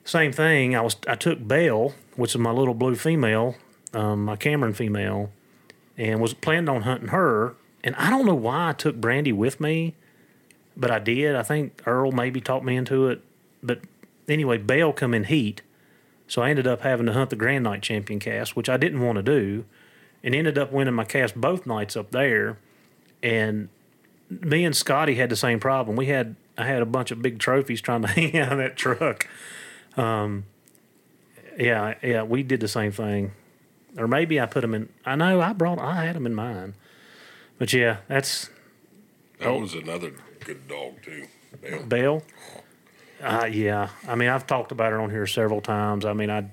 Same 0.04 0.32
thing. 0.32 0.76
I 0.76 0.82
was 0.82 0.96
I 1.08 1.14
took 1.16 1.46
Belle, 1.46 1.94
which 2.14 2.32
is 2.32 2.38
my 2.38 2.52
little 2.52 2.74
blue 2.74 2.94
female, 2.94 3.56
um, 3.92 4.24
my 4.26 4.36
Cameron 4.36 4.74
female, 4.74 5.32
and 5.96 6.20
was 6.20 6.34
planned 6.34 6.68
on 6.68 6.82
hunting 6.82 7.08
her. 7.08 7.56
And 7.82 7.96
I 7.96 8.10
don't 8.10 8.26
know 8.26 8.34
why 8.34 8.68
I 8.68 8.72
took 8.74 8.96
Brandy 8.96 9.32
with 9.32 9.60
me, 9.60 9.94
but 10.76 10.90
I 10.90 10.98
did. 10.98 11.34
I 11.34 11.42
think 11.42 11.82
Earl 11.86 12.12
maybe 12.12 12.40
talked 12.40 12.64
me 12.64 12.76
into 12.76 13.08
it. 13.08 13.22
But 13.62 13.80
anyway, 14.28 14.58
Belle 14.58 14.92
come 14.92 15.14
in 15.14 15.24
heat, 15.24 15.62
so 16.30 16.42
I 16.42 16.50
ended 16.50 16.66
up 16.66 16.82
having 16.82 17.06
to 17.06 17.12
hunt 17.12 17.30
the 17.30 17.36
Grand 17.36 17.64
Night 17.64 17.82
Champion 17.82 18.20
cast, 18.20 18.54
which 18.54 18.68
I 18.68 18.76
didn't 18.76 19.00
want 19.00 19.16
to 19.16 19.22
do, 19.22 19.64
and 20.22 20.34
ended 20.34 20.56
up 20.56 20.70
winning 20.70 20.94
my 20.94 21.04
cast 21.04 21.34
both 21.34 21.66
nights 21.66 21.96
up 21.96 22.12
there 22.12 22.58
and 23.22 23.68
me 24.30 24.64
and 24.64 24.76
Scotty 24.76 25.16
had 25.16 25.28
the 25.28 25.34
same 25.36 25.58
problem. 25.58 25.96
We 25.96 26.06
had 26.06 26.36
I 26.56 26.64
had 26.66 26.82
a 26.82 26.86
bunch 26.86 27.10
of 27.10 27.20
big 27.20 27.38
trophies 27.40 27.80
trying 27.80 28.02
to 28.02 28.08
hang 28.14 28.36
out 28.38 28.52
of 28.52 28.58
that 28.58 28.76
truck. 28.76 29.26
Um, 29.96 30.44
yeah, 31.58 31.94
yeah, 32.02 32.22
we 32.22 32.42
did 32.44 32.60
the 32.60 32.68
same 32.68 32.92
thing, 32.92 33.32
or 33.98 34.06
maybe 34.06 34.40
I 34.40 34.46
put 34.46 34.60
them 34.60 34.72
in. 34.74 34.88
I 35.04 35.16
know 35.16 35.40
I 35.40 35.52
brought 35.52 35.78
I 35.80 36.04
had 36.04 36.14
them 36.16 36.26
in 36.26 36.34
mine, 36.34 36.74
but 37.58 37.72
yeah, 37.72 37.98
that's 38.08 38.50
That 39.40 39.48
Oh. 39.48 39.58
was 39.60 39.74
another 39.74 40.12
good 40.44 40.68
dog 40.68 41.02
too. 41.02 41.26
Bell. 41.60 41.82
Belle. 41.86 42.22
Uh, 43.20 43.44
yeah, 43.46 43.90
I 44.08 44.14
mean 44.14 44.28
I've 44.28 44.46
talked 44.46 44.72
about 44.72 44.92
her 44.92 45.00
on 45.00 45.10
here 45.10 45.26
several 45.26 45.60
times. 45.60 46.04
I 46.04 46.12
mean 46.12 46.30
I 46.30 46.50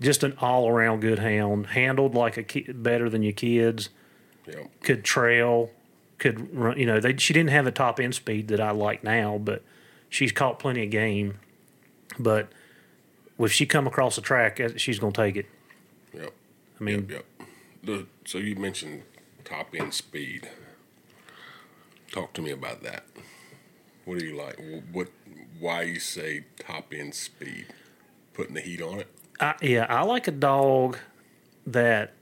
just 0.00 0.22
an 0.22 0.34
all 0.40 0.68
around 0.68 1.00
good 1.00 1.18
hound, 1.18 1.68
handled 1.68 2.14
like 2.14 2.36
a 2.36 2.42
kid, 2.42 2.82
better 2.82 3.10
than 3.10 3.22
your 3.22 3.32
kids. 3.32 3.90
Yep. 4.46 4.80
could 4.80 5.04
trail, 5.04 5.70
could 6.18 6.54
run. 6.56 6.78
You 6.78 6.86
know, 6.86 7.00
they, 7.00 7.16
she 7.16 7.34
didn't 7.34 7.50
have 7.50 7.66
the 7.66 7.70
top 7.70 8.00
end 8.00 8.14
speed 8.14 8.48
that 8.48 8.60
I 8.60 8.70
like 8.70 9.04
now, 9.04 9.36
but 9.36 9.62
she's 10.08 10.32
caught 10.32 10.58
plenty 10.58 10.84
of 10.84 10.90
game. 10.90 11.38
But 12.18 12.48
if 13.38 13.52
she 13.52 13.66
come 13.66 13.86
across 13.86 14.16
the 14.16 14.22
track, 14.22 14.58
eh, 14.58 14.70
she's 14.76 14.98
gonna 14.98 15.12
take 15.12 15.36
it. 15.36 15.46
Yep. 16.14 16.32
I 16.80 16.84
mean, 16.84 17.08
Yep. 17.08 17.10
Yep. 17.10 17.48
The, 17.82 18.06
so 18.24 18.38
you 18.38 18.56
mentioned 18.56 19.02
top 19.44 19.74
end 19.78 19.94
speed. 19.94 20.48
Talk 22.10 22.32
to 22.34 22.42
me 22.42 22.50
about 22.50 22.82
that. 22.82 23.04
What 24.04 24.18
do 24.18 24.24
you 24.24 24.36
like? 24.36 24.58
What? 24.92 25.08
Why 25.60 25.82
you 25.82 26.00
say 26.00 26.44
top 26.58 26.92
end 26.94 27.14
speed? 27.14 27.66
Putting 28.34 28.54
the 28.54 28.60
heat 28.60 28.80
on 28.82 29.00
it. 29.00 29.08
I, 29.40 29.54
yeah, 29.62 29.86
I 29.88 30.02
like 30.02 30.28
a 30.28 30.32
dog 30.32 30.98
that 31.66 32.12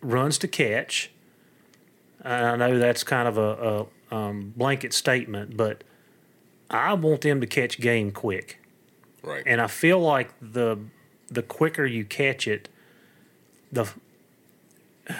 runs 0.00 0.38
to 0.38 0.48
catch. 0.48 1.10
I 2.24 2.56
know 2.56 2.78
that's 2.78 3.04
kind 3.04 3.28
of 3.28 3.38
a, 3.38 3.86
a 4.10 4.14
um, 4.14 4.52
blanket 4.56 4.92
statement, 4.92 5.56
but 5.56 5.84
I 6.70 6.94
want 6.94 7.20
them 7.20 7.40
to 7.40 7.46
catch 7.46 7.80
game 7.80 8.10
quick, 8.10 8.60
Right. 9.22 9.42
and 9.46 9.60
I 9.60 9.66
feel 9.66 10.00
like 10.00 10.30
the 10.40 10.78
the 11.28 11.42
quicker 11.42 11.84
you 11.84 12.04
catch 12.04 12.46
it, 12.48 12.68
the 13.70 13.86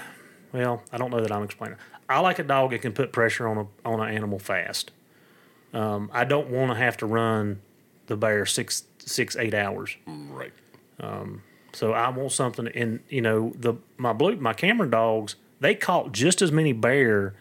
well, 0.53 0.83
I 0.93 0.99
don't 0.99 1.11
know 1.11 1.21
that 1.21 1.31
I'm 1.33 1.43
explaining. 1.45 1.79
I 2.09 2.21
like 2.21 2.39
a 2.39 2.45
dog 2.45 2.71
that 2.71 2.83
can 2.83 2.93
put 2.93 3.13
pressure 3.13 3.47
on 3.49 3.59
a 3.59 3.89
on 3.89 4.01
an 4.01 4.15
animal 4.15 4.39
fast. 4.39 4.91
Um, 5.73 6.11
I 6.13 6.25
don't 6.25 6.49
want 6.49 6.71
to 6.73 6.77
have 6.79 6.97
to 6.99 7.07
run 7.07 7.61
the 8.07 8.17
bear 8.17 8.47
six 8.47 8.85
six 8.99 9.37
eight 9.37 9.55
hours. 9.55 9.97
right. 10.07 10.53
So 11.73 11.93
I 11.93 12.09
want 12.09 12.33
something, 12.33 12.69
and 12.69 13.01
you 13.11 13.21
know, 13.21 13.53
the 13.55 13.75
my 13.99 14.13
blue 14.15 14.37
my 14.37 14.55
Cameron 14.55 14.91
dogs 14.91 15.37
they 15.61 15.75
caught 15.75 16.13
just 16.13 16.41
as 16.43 16.53
many 16.53 16.73
bear 16.73 17.35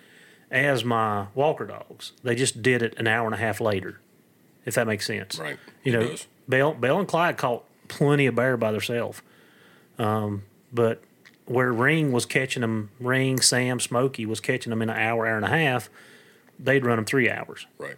as 0.51 0.83
my 0.83 1.27
Walker 1.35 1.65
dogs. 1.65 2.11
They 2.23 2.35
just 2.35 2.61
did 2.61 2.81
it 2.81 2.93
an 2.97 3.07
hour 3.07 3.25
and 3.25 3.33
a 3.35 3.37
half 3.37 3.59
later, 3.61 3.99
if 4.65 4.75
that 4.75 4.87
makes 4.87 5.05
sense. 5.05 5.37
Right. 5.39 5.57
You 5.83 5.93
It 5.93 5.99
know, 5.99 6.07
does. 6.09 6.27
Bell 6.47 6.73
Bell 6.73 6.99
and 6.99 7.07
Clyde 7.07 7.37
caught 7.37 7.63
plenty 7.87 8.25
of 8.25 8.35
bear 8.35 8.57
by 8.57 8.71
themselves, 8.71 9.21
um, 9.97 10.43
but 10.73 11.01
where 11.45 11.71
Ring 11.71 12.11
was 12.11 12.25
catching 12.25 12.61
them, 12.61 12.89
Ring, 12.99 13.39
Sam, 13.39 13.79
Smokey 13.79 14.25
was 14.25 14.39
catching 14.39 14.71
them 14.71 14.81
in 14.81 14.89
an 14.89 14.97
hour, 14.97 15.27
hour 15.27 15.35
and 15.35 15.45
a 15.45 15.49
half. 15.49 15.89
They'd 16.59 16.83
run 16.85 16.95
them 16.97 17.05
three 17.05 17.29
hours. 17.29 17.67
Right. 17.77 17.95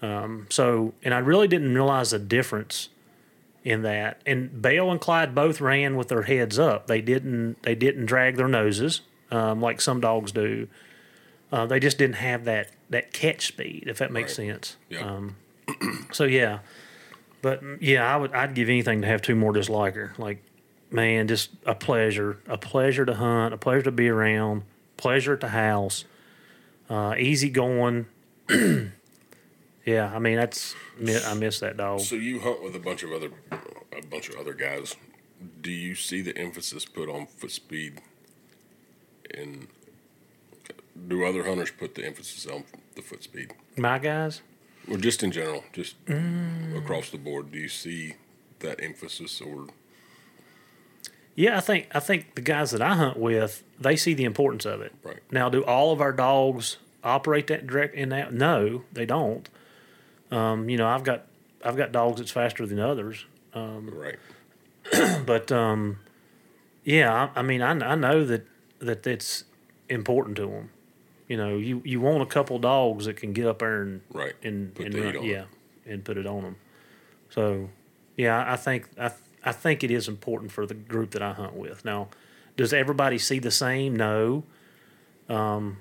So, 0.00 0.94
and 1.02 1.12
I 1.14 1.18
really 1.18 1.48
didn't 1.48 1.74
realize 1.74 2.10
the 2.12 2.18
difference 2.18 2.90
in 3.64 3.82
that. 3.82 4.20
And 4.24 4.62
Bale 4.62 4.90
and 4.90 5.00
Clyde 5.00 5.34
both 5.34 5.60
ran 5.60 5.96
with 5.96 6.08
their 6.08 6.22
heads 6.22 6.58
up. 6.58 6.86
They 6.86 7.00
didn't. 7.00 7.62
They 7.62 7.74
didn't 7.74 8.06
drag 8.06 8.36
their 8.36 8.48
noses 8.48 9.00
um, 9.30 9.60
like 9.60 9.80
some 9.80 10.00
dogs 10.00 10.30
do. 10.32 10.68
Uh, 11.50 11.66
they 11.66 11.80
just 11.80 11.98
didn't 11.98 12.16
have 12.16 12.44
that 12.44 12.70
that 12.90 13.12
catch 13.12 13.46
speed, 13.48 13.84
if 13.86 13.98
that 13.98 14.12
makes 14.12 14.38
Right. 14.38 14.48
sense. 14.48 14.76
Yeah. 14.88 15.20
So 16.12 16.24
yeah, 16.24 16.60
but 17.42 17.60
yeah, 17.80 18.06
I 18.12 18.16
would. 18.16 18.32
I'd 18.32 18.54
give 18.54 18.68
anything 18.68 19.00
to 19.02 19.06
have 19.08 19.22
two 19.22 19.34
more 19.34 19.52
just 19.52 19.68
like 19.68 19.94
her. 19.96 20.12
Like, 20.18 20.42
man, 20.90 21.26
just 21.26 21.50
a 21.64 21.74
pleasure. 21.74 22.38
A 22.46 22.56
pleasure 22.58 23.04
to 23.04 23.14
hunt. 23.14 23.52
A 23.54 23.56
pleasure 23.56 23.82
to 23.82 23.92
be 23.92 24.08
around. 24.08 24.62
Pleasure 24.96 25.32
at 25.32 25.40
the 25.40 25.48
house. 25.48 26.04
Uh, 26.88 27.14
easy 27.18 27.50
going. 27.50 28.06
yeah, 29.86 30.12
I 30.12 30.18
mean 30.18 30.36
that's. 30.36 30.74
I 31.00 31.34
miss 31.34 31.60
that 31.60 31.76
dog. 31.76 32.00
So 32.00 32.16
you 32.16 32.40
hunt 32.40 32.62
with 32.62 32.74
a 32.74 32.80
bunch 32.80 33.02
of 33.04 33.12
other, 33.12 33.30
a 33.50 34.06
bunch 34.10 34.28
of 34.28 34.36
other 34.36 34.52
guys. 34.52 34.96
Do 35.60 35.70
you 35.70 35.94
see 35.94 36.22
the 36.22 36.36
emphasis 36.36 36.84
put 36.84 37.08
on 37.08 37.26
foot 37.26 37.52
speed? 37.52 38.00
And 39.32 39.68
do 41.08 41.24
other 41.24 41.44
hunters 41.44 41.70
put 41.70 41.94
the 41.94 42.04
emphasis 42.04 42.46
on 42.46 42.64
the 42.94 43.02
foot 43.02 43.22
speed, 43.22 43.52
My 43.76 43.98
guys. 43.98 44.42
or 44.90 44.96
just 44.96 45.22
in 45.22 45.30
general, 45.30 45.62
just 45.72 46.02
mm. 46.06 46.76
across 46.76 47.10
the 47.10 47.18
board? 47.18 47.52
Do 47.52 47.58
you 47.58 47.68
see 47.68 48.14
that 48.60 48.82
emphasis, 48.82 49.40
or 49.40 49.66
Yeah, 51.34 51.58
I 51.58 51.60
think 51.60 51.88
I 51.94 52.00
think 52.00 52.34
the 52.34 52.40
guys 52.40 52.70
that 52.72 52.82
I 52.82 52.94
hunt 52.94 53.18
with, 53.18 53.62
they 53.78 53.96
see 53.96 54.14
the 54.14 54.24
importance 54.24 54.64
of 54.64 54.80
it. 54.80 54.94
Right. 55.02 55.20
Now, 55.30 55.48
do 55.48 55.62
all 55.62 55.92
of 55.92 56.00
our 56.00 56.12
dogs 56.12 56.78
operate 57.04 57.46
that 57.48 57.66
direct 57.66 57.94
in 57.94 58.08
that? 58.08 58.32
No, 58.32 58.82
they 58.92 59.06
don't. 59.06 59.48
Um, 60.30 60.68
you 60.68 60.76
know, 60.76 60.86
I've 60.86 61.04
got 61.04 61.26
I've 61.64 61.76
got 61.76 61.92
dogs 61.92 62.18
that's 62.18 62.30
faster 62.30 62.66
than 62.66 62.78
others, 62.78 63.24
right? 63.54 64.16
but 65.26 65.50
um, 65.52 65.98
yeah, 66.84 67.30
I, 67.34 67.40
I 67.40 67.42
mean, 67.42 67.62
I, 67.62 67.70
I 67.70 67.94
know 67.94 68.24
that 68.24 68.46
that 68.80 69.06
it's 69.06 69.44
important 69.88 70.36
to 70.36 70.46
them. 70.46 70.70
You 71.28 71.36
know, 71.36 71.56
you, 71.56 71.82
you 71.84 72.00
want 72.00 72.22
a 72.22 72.26
couple 72.26 72.56
dogs 72.60 73.06
that 73.06 73.16
can 73.16 73.32
get 73.32 73.46
up 73.46 73.58
there 73.58 73.82
and 73.82 74.00
Right. 74.12 74.34
and, 74.44 74.72
Put 74.74 74.86
and 74.86 74.94
run, 74.94 75.24
yeah, 75.24 75.44
and 75.84 76.04
put 76.04 76.16
it 76.16 76.26
on 76.26 76.42
them. 76.42 76.56
So, 77.30 77.70
yeah, 78.16 78.44
I 78.46 78.56
think 78.56 78.88
I 78.98 79.10
I 79.44 79.52
think 79.52 79.82
it 79.82 79.90
is 79.90 80.06
important 80.08 80.52
for 80.52 80.66
the 80.66 80.74
group 80.74 81.10
that 81.12 81.22
I 81.22 81.32
hunt 81.32 81.54
with. 81.54 81.84
Now, 81.84 82.08
does 82.56 82.72
everybody 82.72 83.18
see 83.18 83.38
the 83.40 83.50
same? 83.50 83.96
No. 83.96 84.44
Um, 85.28 85.78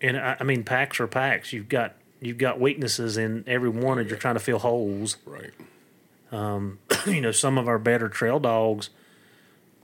and 0.00 0.16
I, 0.16 0.36
I 0.40 0.44
mean, 0.44 0.64
packs 0.64 0.98
are 0.98 1.06
packs. 1.06 1.52
You've 1.52 1.68
got 1.68 1.94
you've 2.26 2.38
got 2.38 2.60
weaknesses 2.60 3.16
in 3.16 3.44
every 3.46 3.68
one, 3.68 3.98
and 3.98 4.08
you're 4.08 4.18
trying 4.18 4.34
to 4.34 4.40
fill 4.40 4.58
holes. 4.58 5.16
Right. 5.26 5.50
Um, 6.32 6.78
you 7.06 7.20
know, 7.20 7.32
some 7.32 7.58
of 7.58 7.68
our 7.68 7.78
better 7.78 8.08
trail 8.08 8.40
dogs 8.40 8.90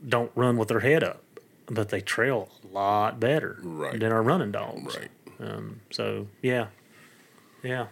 don't 0.07 0.31
run 0.35 0.57
with 0.57 0.67
their 0.67 0.79
head 0.81 1.03
up, 1.03 1.21
but 1.67 1.89
they 1.89 2.01
trail 2.01 2.49
a 2.63 2.73
lot 2.73 3.19
better 3.19 3.57
Right. 3.61 3.99
than 3.99 4.11
our 4.11 4.21
running 4.23 4.51
dogs. 4.51 4.97
Right. 4.97 5.09
Um, 5.39 5.81
so 5.91 6.27
yeah, 6.41 6.67
yeah. 7.63 7.87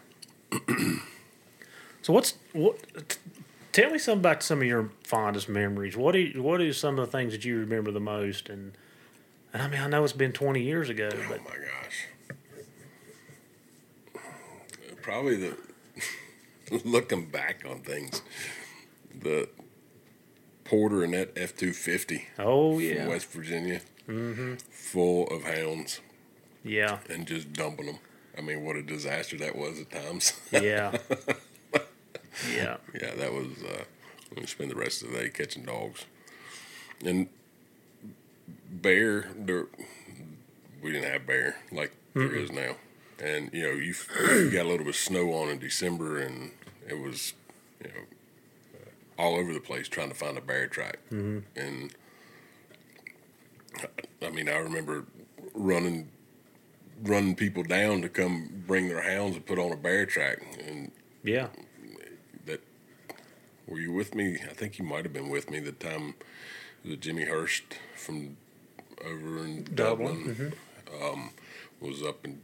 so 2.02 2.14
what's 2.14 2.36
what? 2.54 2.78
t- 3.10 3.18
Tell 3.72 3.92
me 3.92 4.00
something 4.00 4.22
about 4.22 4.42
some 4.42 4.62
of 4.62 4.68
your 4.68 4.90
fondest 5.04 5.48
memories. 5.48 5.96
What 5.96 6.16
are 6.16 6.26
what 6.42 6.60
are 6.60 6.74
some 6.74 6.98
of 6.98 7.06
the 7.06 7.12
things 7.18 7.34
that 7.34 7.46
you 7.46 7.60
remember 7.60 7.92
the 7.92 8.00
most? 8.00 8.50
And 8.50 8.74
and 9.54 9.62
I 9.62 9.68
mean, 9.68 9.80
I 9.80 9.88
know 9.88 10.04
it's 10.04 10.12
been 10.14 10.32
twenty 10.34 10.64
years 10.64 10.90
ago, 10.90 11.10
oh, 11.14 11.18
but 11.30 11.40
Oh 11.40 11.44
my 11.50 11.56
gosh. 11.56 12.08
Probably 15.02 15.36
the 15.36 15.58
looking 16.86 17.26
back 17.26 17.64
on 17.70 17.80
things, 17.82 18.22
the 19.14 19.50
Porter 20.64 21.04
and 21.04 21.14
that 21.14 21.32
F 21.36 21.56
two 21.56 21.74
fifty 21.74 22.28
oh 22.38 22.74
from 22.74 22.82
yeah, 22.82 23.08
West 23.08 23.32
Virginia, 23.32 23.82
mm-hmm. 24.08 24.56
full 24.72 25.28
of 25.28 25.44
hounds 25.44 26.02
yeah, 26.64 27.00
and 27.10 27.26
just 27.26 27.54
dumping 27.54 27.88
them. 27.88 28.00
I 28.38 28.42
mean, 28.42 28.64
what 28.64 28.76
a 28.76 28.84
disaster 28.84 29.38
that 29.38 29.56
was 29.56 29.80
at 29.80 29.92
times. 29.92 30.40
yeah, 30.52 30.98
yeah, 32.54 32.78
yeah, 32.94 33.16
that 33.16 33.34
was. 33.34 33.48
Uh, 33.64 33.84
we 34.38 34.46
spend 34.46 34.72
the 34.72 34.76
rest 34.76 35.02
of 35.02 35.12
the 35.12 35.18
day 35.18 35.30
catching 35.30 35.64
dogs, 35.64 36.06
and 37.04 37.28
bear. 38.70 39.30
There, 39.36 39.68
we 40.82 40.92
didn't 40.92 41.12
have 41.12 41.26
bear 41.26 41.58
like 41.72 41.94
there 42.14 42.36
is 42.36 42.52
now, 42.52 42.76
and 43.22 43.50
you 43.54 43.64
know 43.64 43.72
you, 43.72 43.94
you 44.30 44.52
got 44.52 44.66
a 44.66 44.70
little 44.70 44.80
bit 44.80 44.90
of 44.90 44.96
snow 44.96 45.34
on 45.34 45.50
in 45.50 45.60
December, 45.60 46.20
and 46.20 46.52
it 46.88 47.00
was 47.00 47.34
you 47.84 47.90
know 47.90 48.02
uh, 48.76 49.22
all 49.22 49.36
over 49.36 49.54
the 49.54 49.60
place 49.60 49.88
trying 49.88 50.10
to 50.10 50.16
find 50.16 50.38
a 50.38 50.42
bear 50.42 50.68
track, 50.68 51.00
mm-hmm. 51.12 51.40
and 51.56 51.96
I 54.22 54.30
mean 54.30 54.50
I 54.50 54.58
remember 54.58 55.06
running 55.54 56.10
running 57.04 57.36
people 57.36 57.64
down 57.64 58.02
to 58.02 58.10
come 58.10 58.64
bring 58.68 58.90
their 58.90 59.02
hounds 59.02 59.36
and 59.36 59.46
put 59.46 59.60
on 59.60 59.72
a 59.72 59.78
bear 59.78 60.06
track, 60.06 60.42
and 60.68 60.92
yeah. 61.24 61.48
that 62.46 62.62
were 63.68 63.80
you 63.80 63.92
with 63.92 64.16
me? 64.16 64.38
I 64.50 64.54
think 64.54 64.80
you 64.80 64.86
might 64.86 65.06
have 65.06 65.14
been 65.14 65.30
with 65.30 65.50
me 65.50 65.60
the 65.60 65.72
time 65.72 66.16
that 66.86 67.02
Jimmy 67.02 67.26
Hurst 67.26 67.64
from 67.96 68.38
over 69.06 69.46
in 69.46 69.64
Dublin, 69.64 69.76
Dublin, 69.76 70.54
mm-hmm. 70.92 71.04
um, 71.04 71.30
was 71.82 72.04
up 72.04 72.26
and 72.26 72.42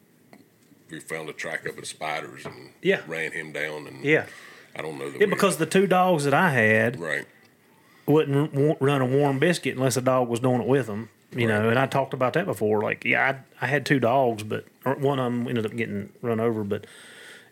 we 0.89 0.99
found 0.99 1.29
a 1.29 1.33
track 1.33 1.67
up 1.67 1.77
at 1.77 1.85
Spiders 1.87 2.45
and 2.45 2.69
Yeah. 2.81 3.01
ran 3.07 3.31
him 3.31 3.51
down 3.51 3.87
and 3.87 4.03
Yeah, 4.03 4.25
I 4.75 4.81
don't 4.81 4.97
know 4.99 5.09
that 5.09 5.19
yeah. 5.19 5.27
Because 5.27 5.57
the 5.57 5.65
two 5.65 5.87
dogs 5.87 6.23
that 6.25 6.33
I 6.33 6.51
had, 6.51 6.99
right 6.99 7.25
wouldn't 8.05 8.53
w- 8.53 8.75
run 8.79 9.01
a 9.01 9.05
warm 9.05 9.39
biscuit 9.39 9.75
unless 9.75 9.97
a 9.97 10.01
dog 10.01 10.27
was 10.29 10.39
doing 10.39 10.61
it 10.61 10.67
with 10.67 10.85
them. 10.87 11.09
You 11.35 11.47
know, 11.47 11.69
and 11.69 11.77
I 11.77 11.85
talked 11.85 12.13
about 12.13 12.31
that 12.33 12.45
before. 12.45 12.81
Like, 12.81 13.03
yeah, 13.03 13.41
I, 13.59 13.65
I 13.65 13.67
had 13.67 13.85
two 13.85 13.99
dogs, 13.99 14.43
but 14.43 14.65
one 14.83 15.19
of 15.19 15.25
them 15.25 15.47
ended 15.49 15.65
up 15.65 15.75
getting 15.75 16.09
run 16.21 16.39
over. 16.39 16.63
But 16.63 16.85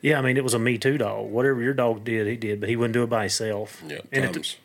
yeah, 0.02 0.20
I 0.20 0.22
mean, 0.22 0.38
it 0.38 0.44
was 0.44 0.54
a 0.54 0.60
me 0.60 0.78
too 0.78 0.98
dog. 0.98 1.30
Whatever 1.32 1.62
your 1.62 1.74
dog 1.74 2.06
did, 2.06 2.26
he 2.28 2.38
did, 2.38 2.62
but 2.62 2.70
he 2.70 2.78
wouldn't 2.78 2.94
do 2.94 3.04
it 3.04 3.10
by 3.10 3.22
himself. 3.24 3.84
yeah 3.86 3.98
And 4.12 4.26
it- 4.26 4.34
times 4.34 4.58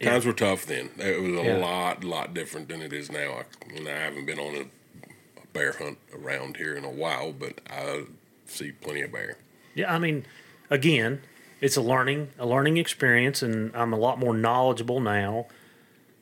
times 0.00 0.24
were 0.26 0.32
tough 0.32 0.66
then 0.66 0.90
it 0.98 1.20
was 1.20 1.32
a 1.32 1.44
Yeah. 1.44 1.56
lot 1.56 2.04
lot 2.04 2.32
different 2.32 2.68
than 2.68 2.80
it 2.80 2.92
is 2.92 3.10
now 3.10 3.42
I, 3.42 3.76
and 3.76 3.88
I 3.88 3.92
haven't 3.98 4.24
been 4.26 4.38
on 4.38 4.54
a 4.54 4.64
bear 5.52 5.72
hunt 5.72 5.98
around 6.14 6.56
here 6.56 6.74
in 6.74 6.84
a 6.84 6.90
while 6.90 7.32
but 7.32 7.60
I 7.68 8.04
see 8.46 8.72
plenty 8.72 9.02
of 9.02 9.12
bear 9.12 9.36
yeah, 9.74 9.92
I 9.94 9.98
mean, 9.98 10.26
again, 10.68 11.22
it's 11.60 11.76
a 11.76 11.80
learning 11.82 12.30
a 12.38 12.46
learning 12.46 12.76
experience, 12.76 13.42
and 13.42 13.74
I'm 13.74 13.92
a 13.92 13.96
lot 13.98 14.18
more 14.18 14.34
knowledgeable 14.34 15.00
now. 15.00 15.46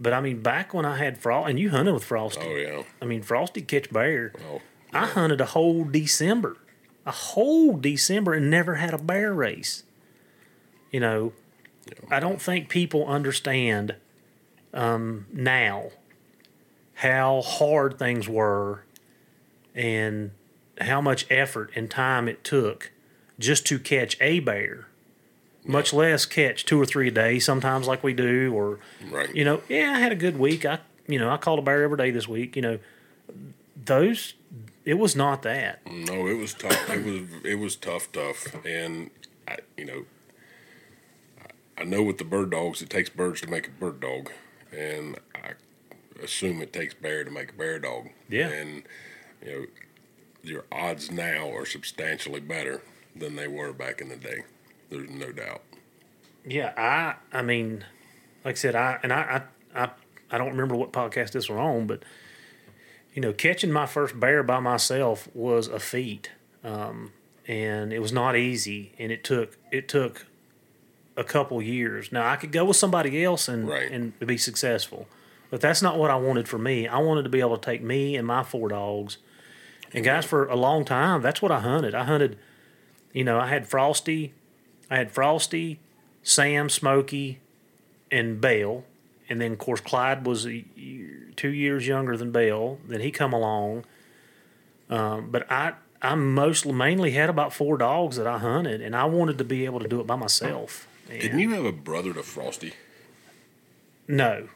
But 0.01 0.13
I 0.13 0.21
mean, 0.21 0.43
back 0.43 0.73
when 0.75 0.85
I 0.85 0.99
had 0.99 1.19
Frost, 1.19 1.49
and 1.49 1.59
you 1.59 1.71
hunted 1.71 1.93
with 1.95 2.05
Frosty. 2.05 2.43
oh 2.45 2.57
yeah 2.57 2.83
I 3.01 3.05
mean, 3.05 3.23
Frosty 3.23 3.63
catch 3.63 3.91
bear. 3.93 4.33
oh 4.51 4.61
I 4.93 5.07
hunted 5.07 5.41
a 5.41 5.47
whole 5.47 5.85
December, 5.85 6.57
a 7.05 7.11
whole 7.11 7.77
December, 7.77 8.35
and 8.35 8.51
never 8.51 8.77
had 8.77 8.95
a 8.95 8.99
bear 8.99 9.35
race. 9.35 9.83
You 10.91 11.01
know, 11.01 11.33
I 12.11 12.21
don't 12.21 12.41
think 12.41 12.69
people 12.69 13.07
understand 13.07 13.97
um, 14.73 15.27
now 15.33 15.91
how 16.95 17.43
hard 17.43 17.99
things 17.99 18.29
were, 18.29 18.85
and 19.79 20.33
how 20.81 21.01
much 21.01 21.25
effort 21.31 21.71
and 21.77 21.91
time 21.91 22.29
it 22.29 22.43
took 22.45 22.91
just 23.39 23.65
to 23.67 23.79
catch 23.79 24.17
a 24.21 24.41
bear, 24.41 24.89
much 25.65 25.93
less 25.93 26.27
catch 26.27 26.65
two 26.65 26.81
or 26.81 26.85
three 26.85 27.09
a 27.09 27.11
day, 27.11 27.39
sometimes 27.39 27.87
like 27.87 28.03
we 28.03 28.13
do, 28.13 28.53
or 28.55 28.81
Right. 29.11 29.33
you 29.35 29.45
know, 29.45 29.63
yeah, 29.69 29.93
I 29.95 30.01
had 30.01 30.13
a 30.13 30.17
good 30.17 30.39
week. 30.39 30.67
I 30.67 30.81
you 31.07 31.19
know, 31.19 31.31
I 31.31 31.37
caught 31.39 31.59
a 31.59 31.63
bear 31.63 31.83
every 31.85 31.97
day 31.97 32.11
this 32.11 32.29
week. 32.29 32.55
You 32.57 32.63
know, 32.63 32.79
those 33.85 34.35
it 34.85 34.95
was 34.95 35.15
not 35.15 35.43
that. 35.43 35.81
No, 35.91 36.27
it 36.27 36.35
was 36.39 36.55
tough. 36.55 36.91
It 36.91 37.05
was 37.05 37.23
it 37.45 37.55
was 37.57 37.77
tough, 37.77 38.11
tough, 38.13 38.47
and 38.65 39.11
I, 39.47 39.57
you 39.77 39.85
know, 39.85 40.05
I, 41.79 41.83
I 41.83 41.85
know 41.85 42.03
with 42.03 42.19
the 42.19 42.25
bird 42.25 42.51
dogs, 42.51 42.83
it 42.83 42.91
takes 42.91 43.09
birds 43.11 43.41
to 43.43 43.47
make 43.49 43.69
a 43.69 43.71
bird 43.71 44.01
dog, 44.01 44.31
and 44.77 45.19
I 45.35 45.53
assume 46.23 46.61
it 46.63 46.73
takes 46.73 46.95
bear 46.95 47.23
to 47.25 47.31
make 47.31 47.51
a 47.51 47.55
bear 47.55 47.79
dog. 47.79 48.09
Yeah. 48.29 48.49
and 48.49 48.83
you 49.45 49.53
know, 49.53 49.67
your 50.43 50.65
odds 50.73 51.11
now 51.11 51.51
are 51.55 51.67
substantially 51.67 52.41
better 52.41 52.83
than 53.15 53.37
they 53.37 53.49
were 53.49 53.73
back 53.73 54.01
in 54.01 54.09
the 54.09 54.17
day. 54.17 54.45
There's 54.91 55.11
no 55.11 55.33
doubt. 55.33 55.63
Yeah, 56.45 56.73
I 56.77 57.15
I 57.37 57.43
mean, 57.43 57.85
like 58.45 58.55
I 58.55 58.59
said, 58.59 58.75
I 58.75 58.99
and 59.03 59.13
I 59.13 59.43
I 59.75 59.83
I, 59.85 59.91
I 60.31 60.39
don't 60.39 60.51
remember 60.51 60.77
what 60.77 60.93
podcast 60.93 61.33
this 61.33 61.49
was 61.49 61.59
on, 61.59 61.87
but 61.87 62.03
you 63.15 63.21
know, 63.23 63.33
catching 63.33 63.73
my 63.73 63.87
first 63.87 64.19
bear 64.19 64.43
by 64.43 64.61
myself 64.61 65.29
was 65.35 65.67
a 65.67 65.79
feat, 65.81 66.31
um, 66.65 67.13
and 67.47 67.93
it 67.93 67.99
was 67.99 68.13
not 68.13 68.37
easy, 68.37 68.93
and 68.99 69.11
it 69.13 69.25
took 69.25 69.59
it 69.73 69.89
took 69.89 70.27
a 71.17 71.25
couple 71.25 71.61
years. 71.61 72.13
Now 72.13 72.27
I 72.31 72.37
could 72.37 72.53
go 72.53 72.65
with 72.65 72.77
somebody 72.77 73.23
else 73.25 73.49
and 73.49 73.69
Right. 73.69 73.91
and 73.91 74.19
be 74.21 74.39
successful, 74.39 75.09
but 75.51 75.61
that's 75.61 75.83
not 75.83 75.99
what 75.99 76.11
I 76.11 76.17
wanted 76.17 76.49
for 76.49 76.59
me. 76.59 76.87
I 76.87 76.99
wanted 76.99 77.25
to 77.25 77.29
be 77.29 77.41
able 77.41 77.59
to 77.59 77.65
take 77.71 77.83
me 77.83 78.17
and 78.17 78.27
my 78.27 78.43
four 78.45 78.69
dogs, 78.69 79.19
and 79.95 80.05
guys, 80.05 80.25
for 80.25 80.47
a 80.47 80.57
long 80.57 80.85
time, 80.85 81.23
that's 81.23 81.41
what 81.43 81.51
I 81.53 81.61
hunted. 81.61 81.95
I 81.95 82.05
hunted, 82.05 82.39
you 83.13 83.25
know, 83.25 83.39
I 83.39 83.47
had 83.49 83.67
Frosty, 83.67 84.33
I 84.91 84.97
had 84.97 85.11
Frosty, 85.11 85.81
Sam, 86.23 86.69
Smokey, 86.69 87.39
and 88.11 88.41
Bale, 88.41 88.85
and 89.29 89.41
then 89.41 89.53
of 89.53 89.59
course 89.59 89.81
Clyde 89.81 90.27
was 90.27 90.47
a, 90.47 90.65
year- 90.77 91.31
two 91.37 91.51
years 91.51 91.87
younger 91.87 92.17
than 92.17 92.33
Bale. 92.33 92.79
Then 92.87 93.01
he 93.01 93.11
come 93.11 93.33
along, 93.33 93.85
um, 94.91 95.31
but 95.31 95.51
I 95.51 95.75
I 96.01 96.15
mostly 96.15 96.73
mainly 96.73 97.11
had 97.11 97.29
about 97.29 97.53
four 97.53 97.77
dogs 97.77 98.17
that 98.17 98.27
I 98.27 98.39
hunted, 98.39 98.81
and 98.81 98.95
I 98.95 99.05
wanted 99.07 99.37
to 99.39 99.45
be 99.45 99.65
able 99.65 99.81
to 99.81 99.89
do 99.89 100.01
it 100.01 100.07
by 100.07 100.17
myself. 100.17 100.87
Didn't 101.09 101.39
you 101.41 101.51
have 101.55 101.65
a 101.65 101.73
brother 101.73 102.13
to 102.15 102.23
Frosty? 102.23 102.75
No, 104.07 104.49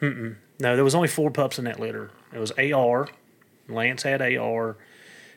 Mm-mm. 0.00 0.36
no, 0.60 0.74
there 0.74 0.84
was 0.84 0.94
only 0.94 1.08
four 1.08 1.30
pups 1.30 1.58
in 1.58 1.64
that 1.66 1.78
litter. 1.80 2.10
It 2.32 2.38
was 2.38 2.50
AR, 2.52 3.08
Lance 3.68 4.02
had 4.02 4.20
AR, 4.22 4.76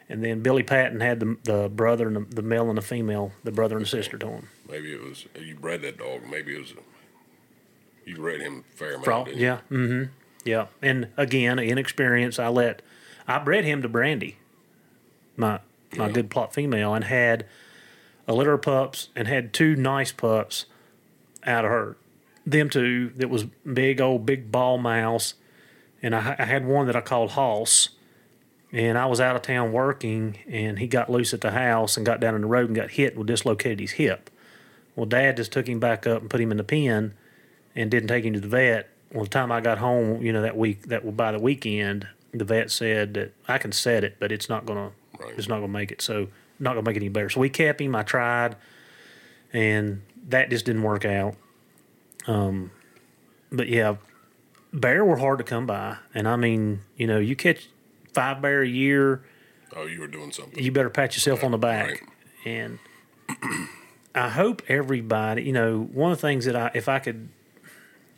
and 0.10 0.24
then 0.24 0.42
Billy 0.42 0.64
Patton 0.64 1.00
had 1.00 1.20
the 1.20 1.38
the 1.44 1.70
brother 1.70 2.08
and 2.08 2.16
the, 2.16 2.36
the 2.36 2.42
male 2.42 2.70
and 2.70 2.78
the 2.78 2.82
female, 2.82 3.32
the 3.44 3.52
brother 3.52 3.78
and 3.78 3.88
sister 3.88 4.18
to 4.18 4.28
him. 4.28 4.50
Maybe 4.70 4.94
it 4.94 5.02
was 5.04 5.26
you 5.40 5.56
bred 5.56 5.82
that 5.84 5.98
dog. 5.98 6.22
Maybe 6.30 6.56
it 6.56 6.60
was 6.60 6.74
you 8.06 8.16
bred 8.16 8.42
him 8.42 8.64
fair 8.76 8.92
amount. 8.92 9.06
Fro- 9.06 9.26
didn't 9.26 9.40
you? 9.40 9.46
yeah, 9.46 9.60
mm-hmm, 9.72 10.04
yeah. 10.44 10.68
And 10.82 11.10
again, 11.18 11.60
inexperience. 11.60 12.38
I 12.40 12.48
let 12.48 12.82
I 13.28 13.40
bred 13.40 13.64
him 13.66 13.82
to 13.82 13.90
Brandy, 13.90 14.38
my 15.36 15.60
my 15.96 16.08
Yeah. 16.08 16.12
good 16.12 16.30
Plott 16.30 16.54
female, 16.54 16.94
and 16.94 17.06
had 17.06 17.46
a 18.28 18.34
litter 18.34 18.54
of 18.54 18.62
pups 18.64 19.10
and 19.16 19.28
had 19.28 19.54
two 19.54 19.76
nice 19.76 20.12
pups 20.12 20.66
out 21.46 21.64
of 21.66 21.72
her. 21.72 21.98
Them 22.46 22.70
two 22.70 23.10
that 23.16 23.30
was 23.30 23.44
big 23.46 24.00
old 24.02 24.26
big 24.26 24.52
ball 24.52 24.78
mouse, 24.78 25.34
and 26.04 26.16
I, 26.16 26.36
I 26.38 26.46
had 26.46 26.66
one 26.66 26.86
that 26.88 26.96
I 26.96 27.02
called 27.02 27.32
Hoss. 27.32 27.90
And 28.76 28.98
I 28.98 29.06
was 29.06 29.22
out 29.22 29.38
of 29.38 29.42
town 29.42 29.72
working, 29.72 30.38
and 30.50 30.78
he 30.78 30.88
got 30.88 31.10
loose 31.10 31.34
at 31.34 31.40
the 31.40 31.52
house 31.52 31.96
and 31.96 32.06
got 32.06 32.20
down 32.20 32.36
in 32.36 32.42
the 32.42 32.48
road 32.48 32.66
and 32.68 32.76
got 32.76 32.92
hit 32.92 33.16
and 33.16 33.26
dislocated 33.26 33.80
his 33.80 33.92
hip. 33.92 34.30
Well, 34.98 35.06
Dad 35.06 35.38
just 35.38 35.54
took 35.54 35.70
him 35.70 35.80
back 35.80 36.06
up 36.06 36.20
and 36.20 36.30
put 36.30 36.42
him 36.42 36.52
in 36.52 36.58
the 36.58 36.64
pen, 36.66 37.14
and 37.74 37.90
didn't 37.90 38.10
take 38.10 38.26
him 38.26 38.34
to 38.34 38.42
the 38.42 38.50
vet. 38.50 38.90
Well, 39.14 39.24
the 39.24 39.30
time 39.30 39.50
I 39.50 39.62
got 39.62 39.78
home, 39.78 40.22
you 40.22 40.34
know, 40.34 40.42
that 40.42 40.58
week, 40.58 40.88
that 40.88 41.16
by 41.16 41.32
the 41.32 41.40
weekend, 41.40 42.06
the 42.34 42.44
vet 42.44 42.70
said 42.70 43.14
that 43.14 43.32
I 43.48 43.60
can 43.60 43.72
set 43.72 44.04
it, 44.04 44.18
but 44.20 44.34
it's 44.34 44.50
not 44.50 44.66
gonna, 44.66 44.92
Right. 45.18 45.34
it's 45.38 45.48
not 45.48 45.62
gonna 45.62 45.70
make 45.70 45.94
it. 45.94 46.02
So 46.02 46.28
not 46.60 46.72
gonna 46.74 46.84
make 46.84 46.98
it 46.98 47.00
any 47.00 47.08
better. 47.08 47.30
So 47.30 47.40
we 47.40 47.48
kept 47.50 47.80
him. 47.80 47.96
I 47.96 48.04
tried, 48.04 48.58
and 49.54 50.02
that 50.28 50.50
just 50.50 50.66
didn't 50.66 50.84
work 50.84 51.06
out. 51.06 51.36
Um, 52.28 52.72
but 53.54 53.70
yeah, 53.70 53.96
bear 54.74 55.06
were 55.06 55.16
hard 55.18 55.38
to 55.38 55.46
come 55.46 55.66
by, 55.66 55.96
and 56.14 56.28
I 56.28 56.36
mean, 56.36 56.82
you 56.98 57.08
know, 57.08 57.20
you 57.20 57.38
catch 57.38 57.70
five 58.16 58.42
bear 58.42 58.62
a 58.62 58.68
year, 58.68 59.24
Oh, 59.76 59.86
you 59.86 60.00
were 60.00 60.08
doing 60.08 60.32
something. 60.32 60.64
you 60.64 60.72
better 60.72 60.90
pat 60.90 61.14
yourself 61.16 61.44
on 61.44 61.52
the 61.52 61.58
back. 61.58 61.90
Right. 61.90 62.02
And 62.46 62.80
I 64.16 64.30
hope 64.30 64.62
everybody, 64.70 65.44
you 65.44 65.52
know, 65.52 65.82
one 65.82 66.12
of 66.12 66.18
the 66.18 66.22
things 66.22 66.46
that 66.46 66.56
I, 66.56 66.72
if 66.74 66.88
I 66.88 67.00
could 67.00 67.28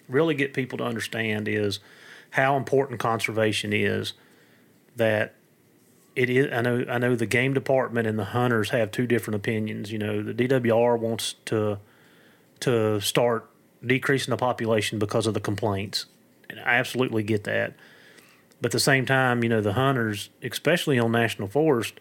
really 0.07 0.35
get 0.35 0.53
people 0.53 0.77
to 0.77 0.83
understand 0.83 1.47
is 1.47 1.79
how 2.31 2.55
important 2.55 2.99
conservation 2.99 3.73
is. 3.73 4.13
That 4.95 5.35
it 6.15 6.29
is. 6.29 6.51
I 6.51 6.61
know. 6.61 6.85
I 6.89 6.97
know 6.97 7.15
the 7.15 7.27
game 7.27 7.53
department 7.53 8.07
and 8.07 8.17
the 8.17 8.25
hunters 8.25 8.71
have 8.71 8.89
two 8.91 9.05
different 9.05 9.35
opinions. 9.35 9.91
You 9.91 9.99
know, 9.99 10.23
the 10.23 10.33
DWR 10.33 10.97
wants 10.99 11.35
to 11.45 11.79
to 12.61 12.99
start 12.99 13.47
decreasing 13.85 14.31
the 14.31 14.37
population 14.37 14.97
because 14.97 15.27
of 15.27 15.35
the 15.35 15.39
complaints, 15.39 16.07
and 16.49 16.59
I 16.61 16.75
absolutely 16.77 17.21
get 17.21 17.43
that. 17.43 17.75
But 18.61 18.69
at 18.69 18.71
the 18.71 18.79
same 18.79 19.05
time, 19.05 19.43
you 19.43 19.49
know, 19.49 19.61
the 19.61 19.73
hunters, 19.73 20.29
especially 20.41 20.97
on 20.97 21.11
national 21.11 21.47
forest, 21.47 21.99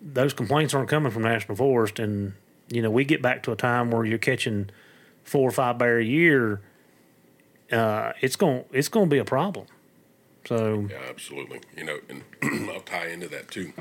those 0.00 0.34
complaints 0.34 0.74
aren't 0.74 0.88
coming 0.88 1.10
from 1.10 1.22
national 1.22 1.56
forest, 1.56 1.98
and 1.98 2.34
you 2.68 2.82
know, 2.82 2.90
we 2.90 3.04
get 3.04 3.22
back 3.22 3.42
to 3.44 3.52
a 3.52 3.56
time 3.56 3.90
where 3.90 4.04
you're 4.04 4.18
catching 4.18 4.70
four 5.24 5.48
or 5.48 5.52
five 5.52 5.78
bear 5.78 5.98
a 5.98 6.04
year. 6.04 6.60
Uh, 7.72 8.12
it's 8.20 8.36
going 8.36 8.64
it's 8.72 8.88
going 8.88 9.06
to 9.06 9.10
be 9.14 9.18
a 9.18 9.24
problem. 9.24 9.66
So 10.46 10.86
Yeah, 10.90 11.02
absolutely. 11.08 11.60
You 11.76 11.84
know, 11.84 11.98
and 12.08 12.24
I'll 12.70 12.80
tie 12.80 13.08
into 13.08 13.28
that 13.28 13.50
too. 13.50 13.72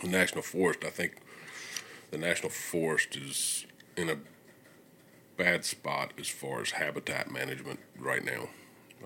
The 0.00 0.08
national 0.08 0.42
forest, 0.42 0.80
I 0.84 0.90
think 0.90 1.16
the 2.10 2.18
national 2.18 2.50
forest 2.50 3.16
is 3.16 3.66
in 3.96 4.08
a 4.08 4.16
bad 5.36 5.64
spot 5.64 6.12
as 6.18 6.28
far 6.28 6.60
as 6.60 6.72
habitat 6.72 7.30
management 7.30 7.80
right 7.98 8.24
now. 8.24 8.48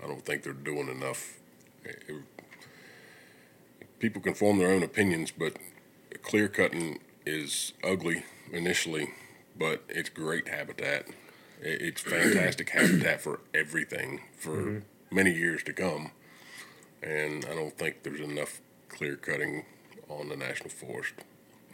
I 0.02 0.06
don't 0.06 0.24
think 0.24 0.42
they're 0.42 0.52
doing 0.52 0.88
enough. 0.88 1.38
It- 1.84 2.22
people 3.98 4.20
can 4.20 4.34
form 4.34 4.58
their 4.58 4.70
own 4.70 4.82
opinions, 4.82 5.30
but 5.30 5.56
clear 6.22 6.48
cutting 6.48 6.98
is 7.24 7.72
ugly 7.82 8.24
initially, 8.52 9.14
but 9.56 9.82
it's 9.88 10.10
great 10.10 10.48
habitat. 10.48 11.06
It's 11.60 12.00
fantastic 12.02 12.70
habitat 12.70 13.20
for 13.22 13.40
everything 13.54 14.20
for 14.36 14.56
mm-hmm. 14.56 15.14
many 15.14 15.32
years 15.32 15.62
to 15.64 15.72
come 15.72 16.10
and 17.04 17.44
I 17.44 17.54
don't 17.54 17.76
think 17.76 18.02
there's 18.02 18.20
enough 18.20 18.60
clear 18.88 19.16
cutting 19.16 19.64
on 20.08 20.30
the 20.30 20.36
national 20.36 20.70
forest. 20.70 21.14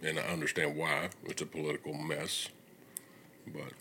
And 0.03 0.19
I 0.19 0.23
understand 0.23 0.77
why. 0.77 1.11
It's 1.25 1.41
a 1.41 1.47
political 1.47 1.95
mess. 1.95 2.49
But 3.47 3.73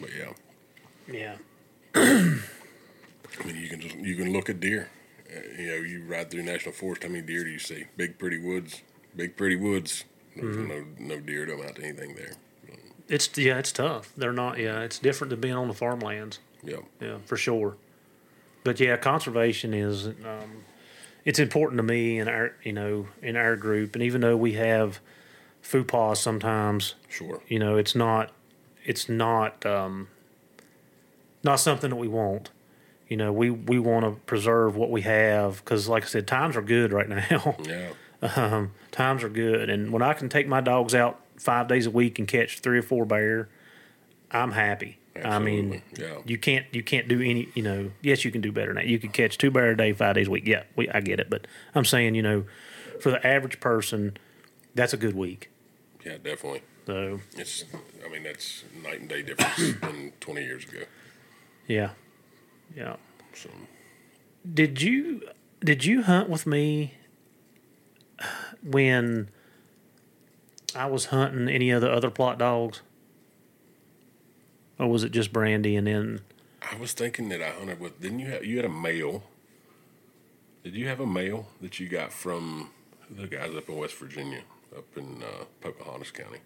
but 0.00 0.10
yeah. 0.16 1.36
yeah, 1.94 2.34
I 3.38 3.44
mean 3.46 3.56
you 3.56 3.68
can 3.68 3.80
just 3.80 3.96
you 3.96 4.16
can 4.16 4.32
look 4.32 4.48
at 4.50 4.60
deer. 4.60 4.88
Uh, 5.28 5.60
you 5.62 5.68
know, 5.68 5.74
you 5.76 6.02
ride 6.04 6.30
through 6.30 6.42
national 6.42 6.72
forest, 6.74 7.02
how 7.04 7.08
many 7.08 7.22
deer 7.22 7.44
do 7.44 7.50
you 7.50 7.58
see? 7.60 7.84
Big 7.96 8.18
pretty 8.18 8.38
woods. 8.38 8.82
Big 9.14 9.36
pretty 9.36 9.56
woods. 9.56 10.04
There's 10.36 10.56
no 10.56 10.84
no 10.98 11.20
deer 11.20 11.46
to 11.46 11.54
amount 11.54 11.76
to 11.76 11.82
anything 11.84 12.14
there. 12.14 12.32
it's 13.08 13.28
yeah, 13.36 13.58
it's 13.58 13.72
tough. 13.72 14.12
They're 14.16 14.32
not. 14.32 14.58
Yeah, 14.58 14.80
it's 14.80 14.98
different 14.98 15.30
than 15.30 15.40
being 15.40 15.54
on 15.54 15.68
the 15.68 15.74
farmlands. 15.74 16.38
Yep. 16.64 16.84
Yeah, 17.00 17.18
for 17.26 17.36
sure. 17.36 17.76
But 18.64 18.78
yeah, 18.80 18.96
conservation 18.96 19.72
is 19.74 20.06
um, 20.08 20.64
it's 21.24 21.38
important 21.38 21.78
to 21.78 21.82
me 21.82 22.18
in 22.18 22.28
our 22.28 22.54
you 22.62 22.72
know 22.72 23.06
in 23.22 23.36
our 23.36 23.56
group, 23.56 23.94
and 23.94 24.02
even 24.02 24.20
though 24.20 24.36
we 24.36 24.52
have 24.54 25.00
FUPAs 25.62 26.18
sometimes, 26.18 26.94
Sure. 27.08 27.40
you 27.48 27.58
know, 27.58 27.76
it's 27.76 27.94
not 27.94 28.30
it's 28.84 29.08
not 29.08 29.64
um, 29.66 30.08
not 31.42 31.56
something 31.60 31.90
that 31.90 31.96
we 31.96 32.08
want. 32.08 32.50
You 33.10 33.16
know, 33.18 33.32
we 33.32 33.50
we 33.50 33.78
want 33.78 34.06
to 34.06 34.12
preserve 34.24 34.76
what 34.76 34.90
we 34.90 35.02
have 35.02 35.56
because, 35.64 35.88
like 35.88 36.04
I 36.04 36.06
said, 36.06 36.26
times 36.26 36.56
are 36.56 36.62
good 36.62 36.92
right 36.92 37.08
now. 37.30 37.56
Yeah. 37.62 37.90
um, 38.36 38.70
times 38.92 39.22
are 39.24 39.28
good, 39.28 39.68
and 39.68 39.92
when 39.92 40.00
I 40.00 40.14
can 40.14 40.28
take 40.30 40.46
my 40.48 40.60
dogs 40.62 40.94
out 40.94 41.20
five 41.36 41.68
days 41.68 41.86
a 41.86 41.90
week 41.90 42.18
and 42.18 42.26
catch 42.28 42.60
three 42.60 42.78
or 42.78 42.82
four 42.82 43.04
bear, 43.04 43.48
I'm 44.30 44.52
happy. 44.52 44.96
Absolutely. 45.16 45.34
I 45.34 45.38
mean, 45.40 45.82
yeah. 45.98 46.18
you 46.24 46.38
can't 46.38 46.66
you 46.72 46.82
can't 46.84 47.08
do 47.08 47.20
any. 47.20 47.48
You 47.54 47.62
know, 47.64 47.90
yes, 48.00 48.24
you 48.24 48.30
can 48.30 48.40
do 48.40 48.52
better 48.52 48.68
than 48.68 48.76
that. 48.76 48.86
You 48.86 48.98
can 49.00 49.10
catch 49.10 49.36
two 49.38 49.50
bear 49.50 49.70
a 49.72 49.76
day, 49.76 49.92
five 49.92 50.14
days 50.14 50.28
a 50.28 50.30
week. 50.30 50.46
Yeah, 50.46 50.62
we 50.76 50.88
I 50.88 51.00
get 51.00 51.18
it, 51.18 51.28
but 51.28 51.46
I'm 51.74 51.84
saying, 51.84 52.14
you 52.14 52.22
know, 52.22 52.44
for 53.00 53.10
the 53.10 53.26
average 53.26 53.58
person, 53.58 54.16
that's 54.76 54.92
a 54.92 54.96
good 54.96 55.16
week. 55.16 55.50
Yeah, 56.06 56.16
definitely. 56.22 56.62
So 56.86 57.20
It's 57.36 57.64
I 58.06 58.08
mean 58.08 58.22
that's 58.22 58.62
night 58.84 59.00
and 59.00 59.08
day 59.08 59.22
difference 59.22 59.80
than 59.80 60.12
twenty 60.20 60.44
years 60.44 60.64
ago. 60.64 60.84
yeah, 61.66 61.90
yeah. 62.74 62.96
So 63.34 63.48
Did 64.52 64.82
you 64.82 65.22
did 65.60 65.84
you 65.84 66.02
hunt 66.02 66.28
with 66.28 66.46
me 66.46 66.94
when 68.62 69.28
I 70.74 70.86
was 70.86 71.06
hunting 71.06 71.48
any 71.48 71.70
of 71.70 71.80
the 71.80 71.90
other 71.90 72.10
Plott 72.10 72.38
dogs, 72.38 72.82
or 74.78 74.88
was 74.88 75.04
it 75.04 75.12
just 75.12 75.32
Brandy 75.32 75.76
and 75.76 75.86
then? 75.86 76.20
I 76.62 76.76
was 76.76 76.92
thinking 76.92 77.28
that 77.30 77.42
I 77.42 77.50
hunted 77.50 77.80
with. 77.80 78.00
Didn't 78.00 78.20
you 78.20 78.28
have? 78.30 78.44
You 78.44 78.56
had 78.56 78.64
a 78.66 78.70
male. 78.70 79.24
Did 80.62 80.74
you 80.74 80.88
have 80.88 81.00
a 81.00 81.06
male 81.06 81.46
that 81.60 81.80
you 81.80 81.88
got 81.88 82.12
from 82.12 82.70
the 83.10 83.26
guys 83.26 83.54
up 83.56 83.68
in 83.68 83.76
West 83.76 83.94
Virginia, 83.94 84.42
up 84.76 84.84
in 84.96 85.22
uh, 85.22 85.44
Pocahontas 85.60 86.10
County? 86.10 86.38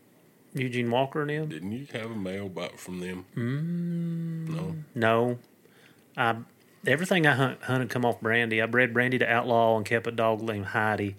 Eugene 0.55 0.89
Walker 0.91 1.23
and 1.23 1.31
them? 1.31 1.49
Didn't 1.49 1.73
you 1.73 1.87
have 1.93 2.13
a 2.13 2.17
male 2.17 2.49
bought 2.49 2.79
from 2.79 3.01
them? 3.01 3.25
Mm. 3.37 4.49
No. 4.55 4.77
No, 4.95 5.39
I 6.17 6.37
everything 6.87 7.27
I 7.27 7.33
hunt, 7.33 7.63
hunted 7.63 7.91
come 7.91 8.05
off 8.05 8.21
Brandy. 8.21 8.61
I 8.61 8.67
bred 8.67 8.93
Brandy 8.93 9.19
to 9.19 9.31
Outlaw 9.31 9.77
and 9.77 9.87
kept 9.87 10.07
a 10.07 10.13
dog 10.13 10.43
named 10.43 10.67
Heidi, 10.67 11.17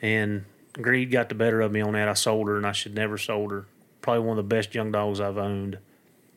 and 0.00 0.44
greed 0.80 1.10
got 1.10 1.28
the 1.28 1.34
better 1.34 1.60
of 1.60 1.72
me 1.72 1.80
on 1.80 1.92
that. 1.94 2.08
I 2.08 2.14
sold 2.14 2.48
her, 2.48 2.56
and 2.56 2.66
I 2.66 2.72
should 2.72 2.94
never 2.94 3.18
sold 3.18 3.50
her. 3.50 3.66
Probably 4.00 4.24
one 4.24 4.38
of 4.38 4.48
the 4.48 4.54
best 4.54 4.74
young 4.74 4.92
dogs 4.92 5.20
I've 5.20 5.38
owned 5.38 5.78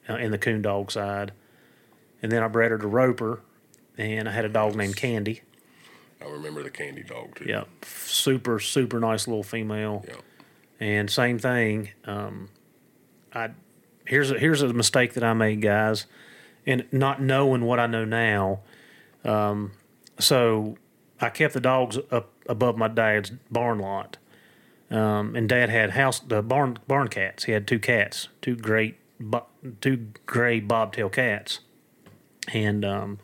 uh, 0.09 0.15
in 0.15 0.31
the 0.31 0.37
coon 0.37 0.61
dog 0.61 0.91
side. 0.91 1.31
And 2.21 2.31
then 2.31 2.43
I 2.43 2.47
bred 2.47 2.71
her 2.71 2.77
to 2.77 2.87
Roper, 2.87 3.41
and 3.97 4.27
I 4.27 4.31
had 4.31 4.45
a 4.45 4.49
dog 4.49 4.75
named 4.75 4.95
Candy. 4.95 5.41
I 6.21 6.25
remember 6.29 6.63
the 6.63 6.69
candy 6.69 7.03
dog 7.03 7.35
too. 7.35 7.45
Yep, 7.45 7.67
super 7.83 8.59
super 8.59 8.99
nice 8.99 9.27
little 9.27 9.43
female. 9.43 10.05
Yeah. 10.07 10.15
And 10.79 11.09
same 11.09 11.39
thing. 11.39 11.89
Um, 12.05 12.49
I 13.33 13.51
here's 14.05 14.31
a, 14.31 14.39
here's 14.39 14.61
a 14.61 14.73
mistake 14.73 15.13
that 15.13 15.23
I 15.23 15.33
made, 15.33 15.61
guys, 15.61 16.05
and 16.66 16.86
not 16.91 17.22
knowing 17.22 17.66
what 17.66 17.80
I 17.80 17.88
know 17.88 18.05
now. 18.05 18.59
Um, 19.24 19.72
so 20.20 20.78
I 21.20 21.30
kept 21.30 21.53
the 21.53 21.59
dogs 21.59 21.97
up 22.11 22.32
above 22.47 22.78
my 22.78 22.88
dad's 22.88 23.32
barn 23.51 23.80
lot, 23.80 24.18
um, 24.91 25.36
and 25.36 25.49
Dad 25.49 25.70
had 25.70 25.91
house 25.91 26.20
the 26.20 26.41
barn 26.41 26.78
barn 26.88 27.07
cats. 27.07 27.45
He 27.45 27.51
had 27.51 27.68
two 27.68 27.80
cats, 27.80 28.30
two 28.41 28.55
great 28.55 28.97
two 29.82 30.07
gray 30.26 30.59
bobtail 30.59 31.09
cats, 31.09 31.59
and 32.53 32.86
um, 32.86 33.20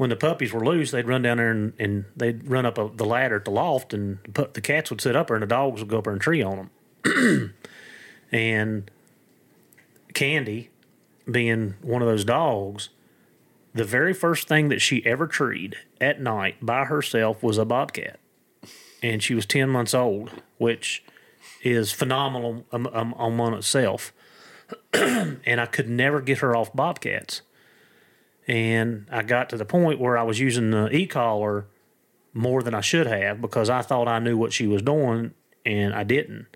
when 0.00 0.08
the 0.08 0.16
puppies 0.16 0.50
were 0.50 0.64
loose, 0.64 0.92
they'd 0.92 1.06
run 1.06 1.20
down 1.20 1.36
there 1.36 1.50
and, 1.50 1.74
and 1.78 2.06
they'd 2.16 2.48
run 2.48 2.64
up 2.64 2.78
a, 2.78 2.90
the 2.94 3.04
ladder 3.04 3.36
at 3.36 3.44
the 3.44 3.50
loft, 3.50 3.92
and 3.92 4.18
put, 4.32 4.54
the 4.54 4.60
cats 4.62 4.88
would 4.88 4.98
sit 4.98 5.14
up 5.14 5.26
there, 5.26 5.36
and 5.36 5.42
the 5.42 5.46
dogs 5.46 5.82
would 5.82 5.90
go 5.90 5.98
up 5.98 6.04
there 6.04 6.12
and 6.14 6.22
tree 6.22 6.42
on 6.42 6.70
them. 7.04 7.54
and 8.32 8.90
Candy, 10.14 10.69
being 11.30 11.74
one 11.82 12.02
of 12.02 12.08
those 12.08 12.24
dogs, 12.24 12.90
the 13.74 13.84
very 13.84 14.12
first 14.12 14.48
thing 14.48 14.68
that 14.68 14.80
she 14.80 15.04
ever 15.06 15.26
treed 15.26 15.76
at 16.00 16.20
night 16.20 16.56
by 16.60 16.84
herself 16.84 17.42
was 17.42 17.58
a 17.58 17.64
bobcat, 17.64 18.18
and 19.02 19.22
she 19.22 19.34
was 19.34 19.46
ten 19.46 19.68
months 19.68 19.94
old, 19.94 20.30
which 20.58 21.04
is 21.62 21.92
phenomenal 21.92 22.64
um, 22.72 22.88
um, 22.92 23.14
on 23.14 23.54
itself. 23.54 24.12
and 24.92 25.60
I 25.60 25.66
could 25.66 25.88
never 25.88 26.20
get 26.20 26.38
her 26.38 26.54
off 26.54 26.72
bobcats 26.72 27.42
and 28.50 29.06
I 29.12 29.22
got 29.22 29.48
to 29.50 29.56
the 29.56 29.64
point 29.64 30.00
where 30.00 30.18
I 30.18 30.24
was 30.24 30.40
using 30.40 30.72
the 30.72 30.90
e-collar 30.90 31.66
more 32.32 32.64
than 32.64 32.74
I 32.74 32.80
should 32.80 33.06
have 33.06 33.40
because 33.40 33.70
I 33.70 33.80
thought 33.82 34.08
I 34.08 34.18
knew 34.18 34.36
what 34.36 34.52
she 34.52 34.66
was 34.66 34.82
doing 34.82 35.34
and 35.64 35.94
I 35.94 36.02
didn't. 36.02 36.46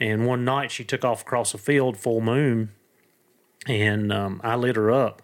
And 0.00 0.26
one 0.26 0.44
night 0.44 0.72
she 0.72 0.82
took 0.82 1.04
off 1.04 1.22
across 1.22 1.52
the 1.52 1.58
field 1.58 1.96
full 1.96 2.20
moon, 2.20 2.72
and 3.66 4.12
um, 4.12 4.40
I 4.44 4.56
lit 4.56 4.76
her 4.76 4.90
up. 4.90 5.22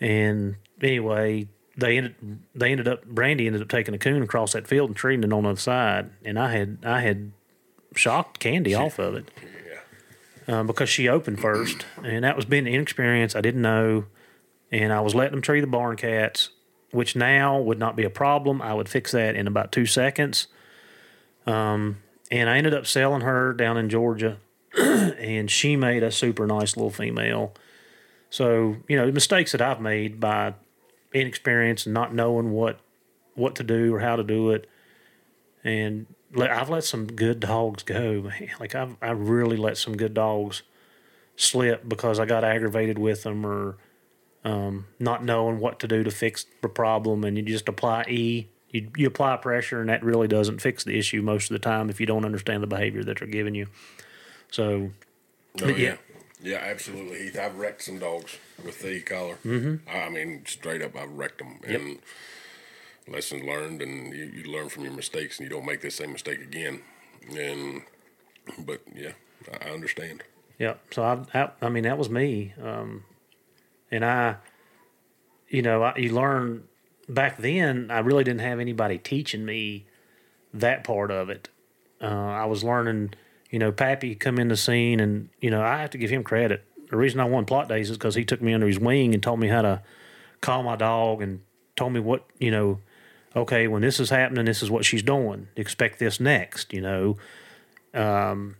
And 0.00 0.56
anyway, 0.82 1.48
they 1.76 1.96
ended 1.96 2.14
they 2.54 2.70
ended 2.70 2.88
up 2.88 3.04
Brandy 3.06 3.46
ended 3.46 3.62
up 3.62 3.68
taking 3.68 3.94
a 3.94 3.98
coon 3.98 4.22
across 4.22 4.52
that 4.52 4.66
field 4.66 4.90
and 4.90 4.96
treeing 4.96 5.22
it 5.24 5.32
on 5.32 5.42
the 5.44 5.50
other 5.50 5.58
side, 5.58 6.10
and 6.24 6.38
I 6.38 6.52
had 6.52 6.78
I 6.84 7.00
had 7.00 7.32
shocked 7.94 8.38
Candy 8.40 8.74
off 8.74 8.98
of 8.98 9.14
it 9.14 9.30
Yeah. 10.46 10.58
um, 10.60 10.66
because 10.66 10.88
she 10.90 11.08
opened 11.08 11.40
first, 11.40 11.86
and 12.02 12.24
that 12.24 12.36
was 12.36 12.44
being 12.44 12.66
inexperienced. 12.66 13.34
I 13.36 13.40
didn't 13.40 13.62
know, 13.62 14.04
and 14.70 14.92
I 14.92 15.00
was 15.00 15.14
letting 15.14 15.32
them 15.32 15.42
tree 15.42 15.60
the 15.62 15.66
barn 15.66 15.96
cats, 15.96 16.50
which 16.90 17.16
now 17.16 17.58
would 17.58 17.78
not 17.78 17.96
be 17.96 18.04
a 18.04 18.10
problem. 18.10 18.60
I 18.60 18.74
would 18.74 18.88
fix 18.88 19.12
that 19.12 19.34
in 19.34 19.46
about 19.46 19.72
two 19.72 19.86
seconds. 19.86 20.48
Um, 21.46 21.98
and 22.30 22.50
I 22.50 22.58
ended 22.58 22.74
up 22.74 22.86
selling 22.86 23.22
her 23.22 23.52
down 23.54 23.76
in 23.78 23.88
Georgia, 23.88 24.38
and 25.18 25.50
she 25.50 25.76
made 25.76 26.02
a 26.02 26.10
super 26.10 26.46
nice 26.46 26.76
little 26.76 26.90
female. 26.90 27.54
So 28.30 28.76
you 28.88 28.96
know, 28.96 29.10
mistakes 29.10 29.52
that 29.52 29.62
I've 29.62 29.80
made 29.80 30.20
by 30.20 30.54
inexperience 31.12 31.86
and 31.86 31.94
not 31.94 32.14
knowing 32.14 32.52
what 32.52 32.80
what 33.34 33.54
to 33.56 33.62
do 33.62 33.94
or 33.94 34.00
how 34.00 34.16
to 34.16 34.22
do 34.22 34.50
it, 34.50 34.68
and 35.64 36.06
let, 36.34 36.50
I've 36.50 36.68
let 36.68 36.84
some 36.84 37.06
good 37.06 37.40
dogs 37.40 37.82
go. 37.82 38.22
Man. 38.22 38.50
Like 38.60 38.74
I've 38.74 38.96
I 39.00 39.10
really 39.10 39.56
let 39.56 39.78
some 39.78 39.96
good 39.96 40.14
dogs 40.14 40.62
slip 41.36 41.88
because 41.88 42.18
I 42.18 42.26
got 42.26 42.44
aggravated 42.44 42.98
with 42.98 43.22
them 43.22 43.46
or 43.46 43.76
um, 44.44 44.86
not 44.98 45.24
knowing 45.24 45.58
what 45.58 45.80
to 45.80 45.88
do 45.88 46.04
to 46.04 46.10
fix 46.10 46.46
the 46.62 46.68
problem, 46.68 47.24
and 47.24 47.36
you 47.36 47.42
just 47.42 47.68
apply 47.68 48.04
E. 48.08 48.48
You, 48.70 48.90
you 48.96 49.06
apply 49.06 49.36
pressure, 49.36 49.80
and 49.80 49.88
that 49.88 50.04
really 50.04 50.28
doesn't 50.28 50.60
fix 50.60 50.84
the 50.84 50.98
issue 50.98 51.22
most 51.22 51.50
of 51.50 51.54
the 51.54 51.58
time 51.58 51.88
if 51.88 52.00
you 52.00 52.06
don't 52.06 52.24
understand 52.24 52.62
the 52.62 52.66
behavior 52.66 53.02
that 53.04 53.18
they're 53.18 53.28
giving 53.28 53.54
you. 53.54 53.66
So, 54.50 54.90
Oh, 55.62 55.66
But 55.66 55.78
yeah. 55.78 55.96
yeah. 56.42 56.50
yeah. 56.50 56.58
absolutely, 56.58 57.24
Heath. 57.24 57.38
I've 57.38 57.56
wrecked 57.56 57.82
some 57.82 57.98
dogs 57.98 58.36
with 58.62 58.80
the 58.80 58.90
e-collar. 58.92 59.38
Mm-hmm. 59.44 59.88
I, 59.88 60.08
mean, 60.10 60.44
straight 60.46 60.82
up, 60.82 60.96
I've 60.96 61.12
wrecked 61.12 61.38
them. 61.38 61.60
And 61.66 61.98
lessons 63.08 63.42
learned, 63.44 63.82
and 63.82 64.12
you, 64.14 64.24
you 64.24 64.44
learn 64.50 64.68
from 64.68 64.84
your 64.84 64.92
mistakes, 64.92 65.38
and 65.38 65.48
you 65.48 65.54
don't 65.54 65.66
make 65.66 65.80
the 65.80 65.90
same 65.90 66.12
mistake 66.12 66.40
again. 66.40 66.82
And 67.36 67.82
but 68.58 68.82
yeah, 68.94 69.12
I, 69.52 69.68
I 69.68 69.70
understand. 69.72 70.22
Yeah. 70.58 70.74
So 70.90 71.02
I, 71.02 71.24
I, 71.38 71.50
I 71.62 71.68
mean, 71.68 71.84
that 71.84 71.98
was 71.98 72.08
me. 72.10 72.54
Um, 72.62 73.04
and 73.90 74.04
I, 74.04 74.36
you 75.48 75.62
know, 75.62 75.82
I, 75.82 75.96
you 75.96 76.12
learn 76.14 76.64
back 77.08 77.38
then. 77.38 77.90
I 77.90 78.00
really 78.00 78.24
didn't 78.24 78.40
have 78.40 78.60
anybody 78.60 78.98
teaching 78.98 79.44
me 79.44 79.86
that 80.54 80.84
part 80.84 81.10
of 81.10 81.30
it. 81.30 81.48
Uh, 82.00 82.06
I 82.06 82.44
was 82.44 82.62
learning. 82.64 83.14
You 83.50 83.58
know, 83.58 83.72
Pappy 83.72 84.14
come 84.14 84.38
in 84.38 84.48
the 84.48 84.56
scene, 84.56 85.00
and 85.00 85.28
you 85.40 85.50
know, 85.50 85.62
I 85.62 85.78
have 85.78 85.90
to 85.90 85.98
give 85.98 86.10
him 86.10 86.24
credit. 86.24 86.64
The 86.90 86.96
reason 86.96 87.20
I 87.20 87.24
won 87.24 87.46
Plott 87.46 87.68
days 87.68 87.90
is 87.90 87.96
because 87.96 88.14
he 88.14 88.24
took 88.24 88.40
me 88.40 88.54
under 88.54 88.66
his 88.66 88.78
wing 88.78 89.14
and 89.14 89.22
taught 89.22 89.38
me 89.38 89.48
how 89.48 89.62
to 89.62 89.82
call 90.40 90.62
my 90.62 90.76
dog 90.76 91.22
and 91.22 91.40
told 91.76 91.92
me 91.92 92.00
what 92.00 92.24
you 92.38 92.50
know. 92.50 92.80
Okay, 93.34 93.68
when 93.68 93.82
this 93.82 94.00
is 94.00 94.08
happening, 94.08 94.46
this 94.46 94.62
is 94.62 94.70
what 94.70 94.86
she's 94.86 95.02
doing. 95.02 95.48
Expect 95.56 95.98
this 95.98 96.18
next. 96.18 96.72
You 96.72 96.80
know, 96.80 97.16
um, 97.92 98.56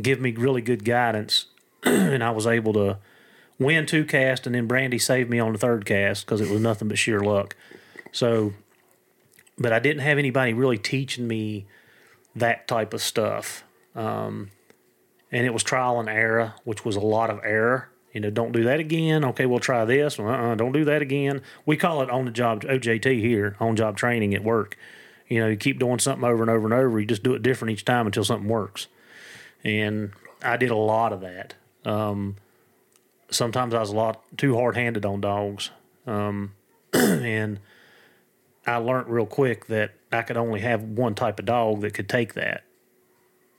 give 0.00 0.20
me 0.20 0.32
really 0.32 0.62
good 0.62 0.84
guidance, 0.84 1.46
and 1.82 2.22
I 2.22 2.30
was 2.30 2.46
able 2.46 2.72
to 2.74 2.98
win 3.60 3.86
two 3.86 4.04
casts, 4.04 4.46
and 4.46 4.54
then 4.54 4.66
Brandy 4.66 4.98
saved 4.98 5.30
me 5.30 5.38
on 5.38 5.52
the 5.52 5.58
third 5.58 5.84
cast 5.84 6.24
because 6.24 6.40
it 6.40 6.48
was 6.48 6.60
nothing 6.60 6.88
but 6.88 6.98
sheer 6.98 7.20
luck. 7.20 7.54
So, 8.10 8.54
but 9.58 9.72
I 9.72 9.78
didn't 9.78 10.02
have 10.02 10.18
anybody 10.18 10.52
really 10.52 10.78
teaching 10.78 11.28
me 11.28 11.66
that 12.34 12.66
type 12.66 12.94
of 12.94 13.02
stuff, 13.02 13.62
um, 13.94 14.50
and 15.30 15.46
it 15.46 15.52
was 15.52 15.62
trial 15.62 16.00
and 16.00 16.08
error, 16.08 16.54
which 16.64 16.84
was 16.84 16.96
a 16.96 17.00
lot 17.00 17.30
of 17.30 17.40
error. 17.44 17.88
You 18.12 18.20
know, 18.20 18.30
don't 18.30 18.52
do 18.52 18.64
that 18.64 18.80
again. 18.80 19.24
Okay, 19.24 19.46
we'll 19.46 19.60
try 19.60 19.84
this. 19.84 20.18
Uh, 20.18 20.24
uh 20.24 20.54
don't 20.56 20.72
do 20.72 20.84
that 20.84 21.00
again. 21.00 21.42
We 21.64 21.76
call 21.76 22.02
it 22.02 22.10
on 22.10 22.24
the 22.24 22.32
job 22.32 22.62
OJT 22.62 23.20
here, 23.20 23.56
on 23.60 23.76
job 23.76 23.96
training 23.96 24.34
at 24.34 24.42
work. 24.42 24.76
You 25.28 25.40
know, 25.40 25.48
you 25.48 25.56
keep 25.56 25.78
doing 25.78 26.00
something 26.00 26.28
over 26.28 26.42
and 26.42 26.50
over 26.50 26.66
and 26.66 26.74
over. 26.74 26.98
You 26.98 27.06
just 27.06 27.22
do 27.22 27.34
it 27.34 27.42
different 27.42 27.72
each 27.72 27.84
time 27.84 28.06
until 28.06 28.24
something 28.24 28.48
works 28.48 28.88
and 29.64 30.12
I 30.42 30.56
did 30.56 30.70
a 30.70 30.76
lot 30.76 31.12
of 31.12 31.20
that. 31.20 31.54
Um, 31.84 32.36
sometimes 33.30 33.74
I 33.74 33.80
was 33.80 33.90
a 33.90 33.96
lot 33.96 34.22
too 34.36 34.56
hard 34.56 34.76
handed 34.76 35.04
on 35.04 35.20
dogs, 35.20 35.70
um, 36.06 36.52
and 36.92 37.60
I 38.66 38.76
learned 38.76 39.08
real 39.08 39.26
quick 39.26 39.66
that 39.66 39.92
I 40.12 40.22
could 40.22 40.36
only 40.36 40.60
have 40.60 40.82
one 40.82 41.14
type 41.14 41.38
of 41.38 41.46
dog 41.46 41.80
that 41.80 41.94
could 41.94 42.08
take 42.08 42.34
that, 42.34 42.64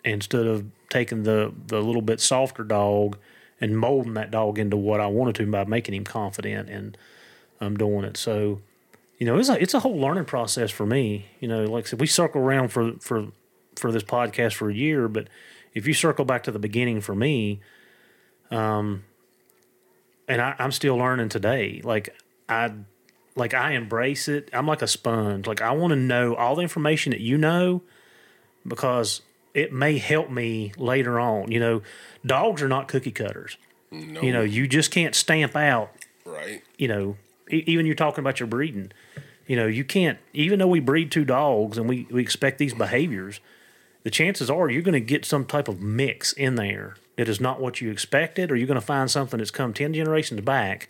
instead 0.03 0.47
of 0.47 0.65
taking 0.89 1.23
the 1.23 1.53
the 1.67 1.81
little 1.81 2.01
bit 2.01 2.19
softer 2.19 2.63
dog 2.63 3.17
and 3.59 3.77
molding 3.77 4.15
that 4.15 4.31
dog 4.31 4.57
into 4.57 4.75
what 4.75 4.99
I 4.99 5.07
wanted 5.07 5.35
to 5.35 5.45
by 5.45 5.63
making 5.65 5.93
him 5.93 6.03
confident 6.03 6.69
and 6.69 6.97
um, 7.61 7.77
doing 7.77 8.03
it. 8.03 8.17
So, 8.17 8.59
you 9.19 9.25
know, 9.27 9.37
it's 9.37 9.49
a 9.49 9.61
it's 9.61 9.73
a 9.73 9.79
whole 9.79 9.97
learning 9.97 10.25
process 10.25 10.71
for 10.71 10.85
me. 10.85 11.27
You 11.39 11.47
know, 11.47 11.63
like 11.65 11.85
I 11.85 11.89
said, 11.89 12.01
we 12.01 12.07
circle 12.07 12.41
around 12.41 12.69
for 12.69 12.93
for 12.99 13.27
for 13.75 13.91
this 13.91 14.03
podcast 14.03 14.53
for 14.53 14.69
a 14.69 14.73
year, 14.73 15.07
but 15.07 15.27
if 15.73 15.87
you 15.87 15.93
circle 15.93 16.25
back 16.25 16.43
to 16.43 16.51
the 16.51 16.59
beginning 16.59 17.01
for 17.01 17.15
me, 17.15 17.61
um, 18.49 19.03
and 20.27 20.41
I, 20.41 20.55
I'm 20.59 20.71
still 20.71 20.97
learning 20.97 21.29
today. 21.29 21.81
Like 21.83 22.15
I, 22.49 22.73
like 23.35 23.53
I 23.53 23.71
embrace 23.73 24.27
it. 24.27 24.49
I'm 24.51 24.67
like 24.67 24.81
a 24.81 24.87
sponge. 24.87 25.47
Like 25.47 25.61
I 25.61 25.71
want 25.71 25.91
to 25.91 25.95
know 25.95 26.35
all 26.35 26.55
the 26.55 26.61
information 26.61 27.11
that 27.11 27.21
you 27.21 27.37
know, 27.37 27.83
because 28.67 29.21
it 29.53 29.73
may 29.73 29.97
help 29.97 30.29
me 30.29 30.71
later 30.77 31.19
on. 31.19 31.51
You 31.51 31.59
know, 31.59 31.81
dogs 32.25 32.61
are 32.61 32.67
not 32.69 32.87
cookie 32.87 33.11
cutters. 33.11 33.57
No, 33.91 34.21
You 34.21 34.31
know, 34.31 34.41
you 34.41 34.67
just 34.67 34.89
can't 34.91 35.13
stamp 35.15 35.55
out 35.55 35.91
right? 36.25 36.61
you 36.77 36.87
know, 36.87 37.17
e- 37.51 37.63
even 37.67 37.85
you're 37.85 37.95
talking 37.95 38.19
about 38.21 38.39
your 38.39 38.47
breeding, 38.47 38.91
You 39.47 39.57
know, 39.57 39.67
you 39.67 39.83
can't 39.83 40.17
even 40.33 40.59
though 40.59 40.67
we 40.67 40.79
breed 40.79 41.11
two 41.11 41.25
dogs 41.25 41.77
and 41.77 41.89
we, 41.89 42.07
we 42.09 42.21
expect 42.21 42.57
these 42.57 42.73
behaviors, 42.73 43.41
the 44.03 44.09
chances 44.09 44.49
are 44.49 44.69
you're 44.69 44.81
going 44.81 44.93
to 44.93 44.99
get 45.01 45.25
some 45.25 45.45
type 45.45 45.67
of 45.67 45.81
mix 45.81 46.31
in 46.33 46.55
there 46.55 46.95
that 47.17 47.27
is 47.27 47.41
not 47.41 47.59
what 47.59 47.81
you 47.81 47.91
expected, 47.91 48.49
or 48.51 48.55
you're 48.55 48.65
going 48.67 48.79
to 48.79 48.85
find 48.85 49.11
something 49.11 49.37
that's 49.39 49.51
come 49.51 49.73
ten 49.73 49.93
generations 49.93 50.39
back. 50.41 50.87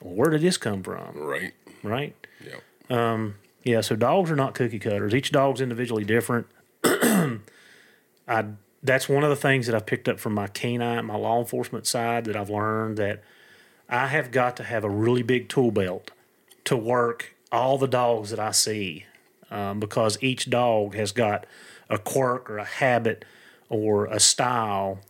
Well, 0.00 0.14
where 0.14 0.30
did 0.30 0.40
this 0.42 0.56
come 0.56 0.82
from? 0.82 1.16
Right. 1.16 1.54
Right? 1.84 2.14
Yeah. 2.44 2.56
Um, 2.90 3.36
Yeah, 3.62 3.80
so 3.80 3.94
dogs 3.96 4.30
are 4.30 4.36
not 4.36 4.54
cookie 4.54 4.78
cutters. 4.80 5.14
Each 5.14 5.30
dog's 5.30 5.60
individually 5.60 6.04
different. 6.04 6.46
I 8.28 8.44
that's 8.82 9.08
one 9.08 9.24
of 9.24 9.30
the 9.30 9.36
things 9.36 9.66
that 9.66 9.74
I've 9.74 9.86
picked 9.86 10.08
up 10.08 10.20
from 10.20 10.34
my 10.34 10.46
canine, 10.46 11.04
my 11.06 11.16
law 11.16 11.40
enforcement 11.40 11.86
side 11.86 12.26
that 12.26 12.36
I've 12.36 12.50
learned 12.50 12.96
that 12.98 13.22
I 13.88 14.06
have 14.06 14.30
got 14.30 14.56
to 14.58 14.62
have 14.62 14.84
a 14.84 14.90
really 14.90 15.22
big 15.22 15.48
tool 15.48 15.70
belt 15.70 16.12
to 16.64 16.76
work 16.76 17.34
all 17.50 17.78
the 17.78 17.88
dogs 17.88 18.30
that 18.30 18.38
I 18.38 18.52
see 18.52 19.06
um, 19.50 19.80
because 19.80 20.22
each 20.22 20.50
dog 20.50 20.94
has 20.94 21.12
got 21.12 21.46
a 21.88 21.98
quirk 21.98 22.48
or 22.50 22.58
a 22.58 22.64
habit 22.64 23.24
or 23.68 24.06
a 24.06 24.20
style 24.20 25.00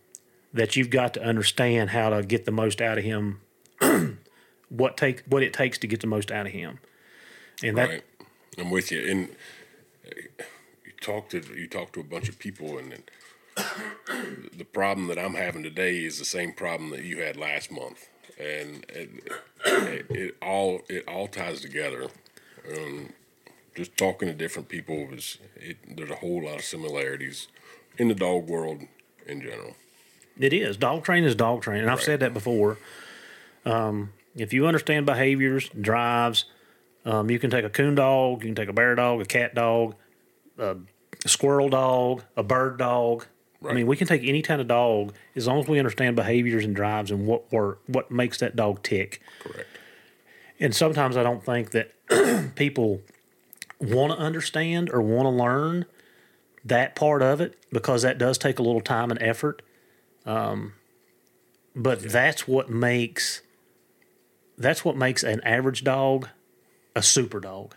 that 0.53 0.77
you've 0.77 0.91
got 0.91 1.13
to 1.15 1.23
understand 1.23 1.91
how 1.91 2.11
to 2.11 2.23
get 2.23 2.45
the 2.45 2.53
most 2.53 2.81
out 2.81 2.99
of 2.99 3.05
him. 3.05 3.41
what 4.69 4.97
take 4.97 5.23
what 5.27 5.43
it 5.43 5.53
takes 5.53 5.79
to 5.79 5.87
get 5.87 6.01
the 6.01 6.07
most 6.07 6.31
out 6.31 6.47
of 6.47 6.53
him, 6.53 6.79
and 7.63 7.77
that. 7.77 8.03
I'm 8.57 8.71
with 8.71 8.91
you. 8.91 9.09
And 9.09 9.29
talk 11.01 11.29
to 11.31 11.43
you 11.57 11.67
talk 11.69 11.93
to 11.93 12.01
a 12.01 12.05
bunch 12.05 12.29
of 12.29 12.39
people, 12.39 12.79
and 12.79 13.03
the 14.57 14.65
problem 14.65 15.09
that 15.09 15.19
I'm 15.19 15.35
having 15.35 15.63
today 15.63 16.05
is 16.05 16.19
the 16.19 16.25
same 16.25 16.53
problem 16.53 16.91
that 16.91 17.05
you 17.05 17.21
had 17.23 17.37
last 17.37 17.71
month, 17.71 18.09
and 18.39 18.85
it, 18.89 19.11
it, 19.65 20.07
it 20.11 20.37
all 20.43 20.81
it 20.89 21.07
all 21.09 21.27
ties 21.29 21.61
together. 21.61 22.09
Um, 22.77 23.13
just 23.75 23.97
talking 23.97 24.29
to 24.29 24.35
different 24.35 24.69
people 24.69 25.09
is 25.13 25.39
it, 25.57 25.77
there's 25.97 26.11
a 26.11 26.17
whole 26.17 26.45
lot 26.45 26.57
of 26.57 26.65
similarities 26.65 27.47
in 27.97 28.09
the 28.09 28.15
dog 28.15 28.49
world 28.49 28.83
in 29.27 29.41
general. 29.41 29.77
It 30.39 30.53
is. 30.53 30.77
Dog 30.77 31.05
training 31.05 31.29
is 31.29 31.35
dog 31.35 31.63
training. 31.63 31.83
And 31.83 31.91
I've 31.91 31.99
Right. 31.99 32.05
said 32.05 32.21
that 32.21 32.35
before. 32.35 32.79
Um, 33.65 34.13
if 34.37 34.53
you 34.53 34.67
understand 34.67 35.07
behaviors, 35.07 35.69
drives, 35.69 36.45
um, 37.05 37.31
you 37.31 37.39
can 37.39 37.51
take 37.51 37.65
a 37.65 37.71
coon 37.71 37.95
dog, 37.95 38.43
you 38.43 38.49
can 38.49 38.55
take 38.55 38.69
a 38.69 38.73
bear 38.73 38.95
dog, 38.95 39.21
a 39.21 39.25
cat 39.25 39.55
dog, 39.55 39.95
a 40.59 40.77
squirrel 41.27 41.69
dog, 41.69 42.25
a 42.37 42.43
bird 42.43 42.79
dog. 42.79 43.27
I 43.69 43.73
mean, 43.73 43.87
we 43.87 43.97
can 43.97 44.07
take 44.07 44.23
any 44.25 44.43
kind 44.43 44.61
of 44.61 44.69
dog 44.69 45.15
as 45.35 45.47
long 45.47 45.59
as 45.59 45.69
we 45.69 45.79
understand 45.79 46.15
behaviors 46.15 46.65
and 46.65 46.77
drives 46.77 47.11
and 47.11 47.27
what 47.27 47.51
work, 47.53 47.81
what 47.87 48.11
makes 48.11 48.39
that 48.39 48.55
dog 48.55 48.83
tick. 48.83 49.21
Correct. 49.41 49.69
And 50.61 50.75
sometimes 50.75 51.17
I 51.17 51.23
don't 51.23 51.45
think 51.45 51.71
that 51.71 51.93
people 52.55 53.01
want 53.81 54.13
to 54.13 54.19
understand 54.19 54.91
or 54.91 55.01
want 55.01 55.27
to 55.27 55.31
learn 55.31 55.87
that 56.65 56.95
part 56.95 57.23
of 57.23 57.41
it 57.41 57.57
because 57.73 58.03
that 58.03 58.19
does 58.19 58.39
take 58.39 58.59
a 58.59 58.63
little 58.63 58.81
time 58.81 59.11
and 59.11 59.21
effort. 59.23 59.63
Um, 60.27 60.75
but 61.75 62.01
that's 62.03 62.47
what 62.47 62.69
makes 62.69 63.43
that's 64.57 64.85
what 64.85 64.97
makes 64.97 65.23
an 65.23 65.41
average 65.43 65.85
dog 65.85 66.29
a 66.97 67.03
super 67.03 67.39
dog 67.39 67.77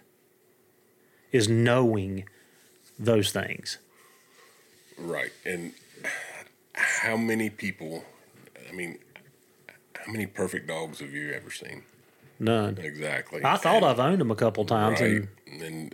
is 1.32 1.48
knowing 1.48 2.26
those 3.02 3.32
things. 3.32 3.78
Right. 4.98 5.32
And 5.46 5.74
how 6.74 7.18
many 7.18 7.50
people? 7.50 8.06
I 8.70 8.72
mean, 8.74 9.00
how 9.96 10.12
many 10.12 10.26
perfect 10.26 10.68
dogs 10.68 11.00
have 11.00 11.14
you 11.14 11.32
ever 11.32 11.52
seen? 11.52 11.84
None. 12.40 12.78
Exactly. 12.78 13.42
I 13.44 13.58
thought 13.58 13.78
And- 13.78 13.86
I've 13.86 14.00
owned 14.00 14.22
them 14.22 14.32
a 14.32 14.36
couple 14.36 14.66
times, 14.66 15.00
Right. 15.02 15.12
and 15.12 15.28
And 15.48 15.62
then 15.62 15.92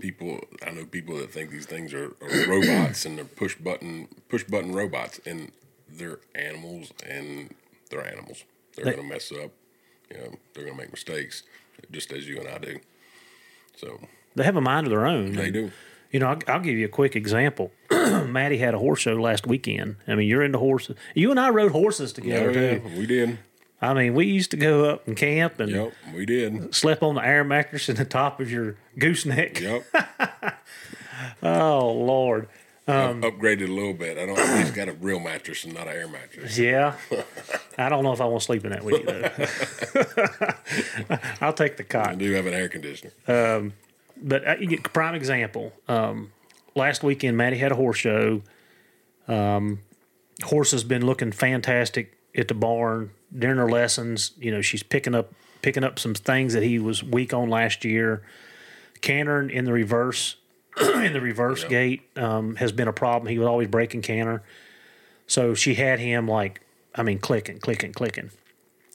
people, 0.00 0.40
I 0.66 0.70
know 0.70 0.84
people 0.84 1.16
that 1.18 1.32
think 1.32 1.50
these 1.50 1.66
things 1.66 1.94
are, 1.94 2.14
are 2.20 2.46
robots 2.46 3.04
and 3.06 3.16
they're 3.16 3.24
push 3.24 3.56
button 3.56 4.08
push 4.28 4.44
button 4.44 4.72
robots, 4.72 5.18
and 5.24 5.50
they're 5.88 6.18
animals, 6.34 6.92
and 7.04 7.54
they're 7.90 8.06
animals. 8.06 8.44
They're 8.74 8.84
They- 8.84 8.92
going 8.92 9.08
to 9.08 9.12
mess 9.14 9.32
up. 9.32 9.50
You 10.10 10.18
know, 10.18 10.34
they're 10.54 10.64
going 10.64 10.76
to 10.76 10.82
make 10.82 10.92
mistakes, 10.92 11.42
just 11.90 12.12
as 12.12 12.28
you 12.28 12.38
and 12.38 12.48
I 12.48 12.58
do. 12.58 12.78
So 13.76 14.00
they 14.36 14.44
have 14.44 14.54
a 14.56 14.60
mind 14.60 14.86
of 14.86 14.90
their 14.92 15.04
own. 15.06 15.32
they 15.32 15.50
do. 15.50 15.72
You 16.12 16.20
know, 16.20 16.26
I'll, 16.28 16.38
I'll 16.48 16.60
give 16.60 16.76
you 16.76 16.84
a 16.86 16.90
quick 16.90 17.16
example. 17.16 17.72
Maddie 17.90 18.58
had 18.58 18.74
a 18.74 18.78
horse 18.78 19.00
show 19.00 19.14
last 19.14 19.46
weekend. 19.46 19.96
I 20.06 20.14
mean, 20.14 20.28
you're 20.28 20.42
into 20.42 20.58
horses. 20.58 20.96
You 21.14 21.30
and 21.30 21.40
I 21.40 21.48
rode 21.50 21.72
horses 21.72 22.12
together 22.12 22.50
Oh, 22.50 22.52
too. 22.52 22.82
yeah, 22.84 22.98
we 22.98 23.06
did. 23.06 23.38
I 23.82 23.92
mean, 23.92 24.14
we 24.14 24.24
used 24.26 24.50
to 24.52 24.56
go 24.56 24.86
up 24.86 25.06
and 25.06 25.14
camp 25.16 25.60
and 25.60 25.70
Yep, 25.70 25.92
we 26.14 26.24
did. 26.24 26.74
sleep 26.74 27.02
on 27.02 27.16
the 27.16 27.26
air 27.26 27.44
mattress 27.44 27.88
in 27.90 27.96
the 27.96 28.06
top 28.06 28.40
of 28.40 28.50
your 28.50 28.76
gooseneck. 28.98 29.60
Yep. 29.60 29.84
Oh 31.42 31.92
Lord, 31.92 32.48
um, 32.86 33.24
I've 33.24 33.32
upgraded 33.32 33.68
a 33.68 33.72
little 33.72 33.92
bit. 33.94 34.16
I 34.18 34.26
don't. 34.26 34.38
He's 34.58 34.70
got 34.70 34.88
a 34.88 34.92
real 34.92 35.18
mattress 35.20 35.64
and 35.64 35.74
not 35.74 35.86
an 35.88 35.96
air 35.96 36.08
mattress. 36.08 36.58
yeah. 36.58 36.94
I 37.78 37.88
don't 37.88 38.04
know 38.04 38.12
if 38.12 38.20
I 38.20 38.26
want 38.26 38.40
to 38.42 38.44
sleep 38.44 38.64
in 38.64 38.70
that 38.72 38.84
with 38.84 39.00
you 39.00 39.06
though. 39.06 39.30
I'll 41.46 41.52
take 41.52 41.76
the 41.76 41.84
cot. 41.84 42.08
I 42.08 42.14
do 42.14 42.32
have 42.32 42.46
an 42.46 42.54
air 42.54 42.68
conditioner. 42.68 43.12
Um, 43.26 43.72
But 44.22 44.46
uh, 44.46 44.56
prime 44.92 45.14
example. 45.14 45.72
Um, 45.88 46.32
last 46.74 47.02
weekend, 47.02 47.36
Maddie 47.36 47.58
had 47.58 47.72
a 47.72 47.76
horse 47.76 47.98
show. 47.98 48.42
Um, 49.28 49.80
horse 50.44 50.70
has 50.70 50.84
been 50.84 51.04
looking 51.04 51.32
fantastic 51.32 52.16
at 52.36 52.48
the 52.48 52.54
barn 52.54 53.10
during 53.36 53.56
her 53.58 53.68
lessons. 53.68 54.32
You 54.38 54.50
know, 54.52 54.60
she's 54.62 54.82
picking 54.82 55.14
up 55.14 55.32
picking 55.62 55.82
up 55.84 55.98
some 55.98 56.14
things 56.14 56.52
that 56.52 56.62
he 56.62 56.78
was 56.78 57.02
weak 57.02 57.32
on 57.34 57.48
last 57.50 57.84
year. 57.84 58.22
Cantering 59.00 59.50
in 59.50 59.64
the 59.64 59.72
reverse 59.72 60.36
in 60.80 61.12
the 61.12 61.20
reverse 61.20 61.62
Yeah. 61.64 61.68
gait 61.68 62.02
um, 62.16 62.56
has 62.56 62.72
been 62.72 62.88
a 62.88 62.92
problem. 62.92 63.30
He 63.30 63.38
was 63.38 63.46
always 63.48 63.68
breaking 63.68 64.02
canter. 64.02 64.42
So 65.26 65.54
she 65.54 65.74
had 65.74 65.98
him 65.98 66.28
like, 66.28 66.60
I 66.94 67.02
mean, 67.02 67.18
clicking, 67.18 67.58
clicking, 67.58 67.92
clicking. 67.92 68.30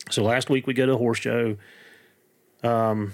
So 0.10 0.24
last 0.24 0.50
week 0.50 0.66
we 0.66 0.74
go 0.74 0.86
to 0.86 0.94
a 0.94 0.98
horse 0.98 1.20
show. 1.20 1.58
Um, 2.64 3.14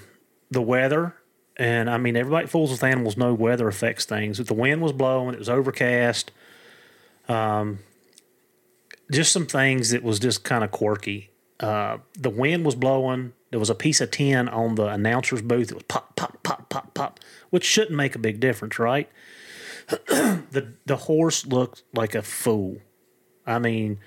the 0.51 0.61
weather, 0.61 1.15
and 1.57 1.89
I 1.89 1.97
mean, 1.97 2.15
everybody 2.15 2.47
fools 2.47 2.71
with 2.71 2.83
animals 2.83 3.17
know 3.17 3.33
weather 3.33 3.67
affects 3.67 4.05
things. 4.05 4.39
If 4.39 4.47
the 4.47 4.53
wind 4.53 4.81
was 4.81 4.91
blowing, 4.91 5.33
it 5.33 5.39
was 5.39 5.49
overcast. 5.49 6.31
Um, 7.27 7.79
just 9.11 9.31
some 9.31 9.47
things 9.47 9.89
that 9.89 10.03
was 10.03 10.19
just 10.19 10.43
kind 10.43 10.63
of 10.63 10.71
quirky. 10.71 11.31
Uh, 11.59 11.97
the 12.13 12.29
wind 12.29 12.63
was 12.63 12.75
blowing. 12.75 13.33
There 13.49 13.59
was 13.59 13.69
a 13.69 13.75
piece 13.75 14.01
of 14.01 14.11
tin 14.11 14.47
on 14.47 14.75
the 14.75 14.87
announcer's 14.87 15.41
booth. 15.41 15.71
It 15.71 15.75
was 15.75 15.83
pop, 15.83 16.15
pop, 16.15 16.43
pop, 16.43 16.69
pop, 16.69 16.93
pop, 16.93 17.19
which 17.49 17.63
shouldn't 17.63 17.95
make 17.95 18.13
a 18.13 18.19
big 18.19 18.39
difference, 18.39 18.77
right? 18.77 19.09
the 19.87 20.73
the 20.85 20.97
horse 20.97 21.45
looked 21.45 21.83
like 21.93 22.13
a 22.13 22.21
fool. 22.21 22.77
I 23.47 23.57
mean, 23.57 23.99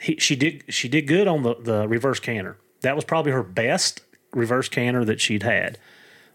he, 0.00 0.16
she 0.16 0.34
did 0.34 0.64
she 0.70 0.88
did 0.88 1.06
good 1.06 1.28
on 1.28 1.42
the, 1.42 1.54
the 1.54 1.86
reverse 1.86 2.18
canter. 2.18 2.56
That 2.80 2.96
was 2.96 3.04
probably 3.04 3.32
her 3.32 3.42
best 3.42 4.00
reverse 4.32 4.68
canter 4.68 5.04
that 5.04 5.20
she'd 5.20 5.42
had. 5.42 5.78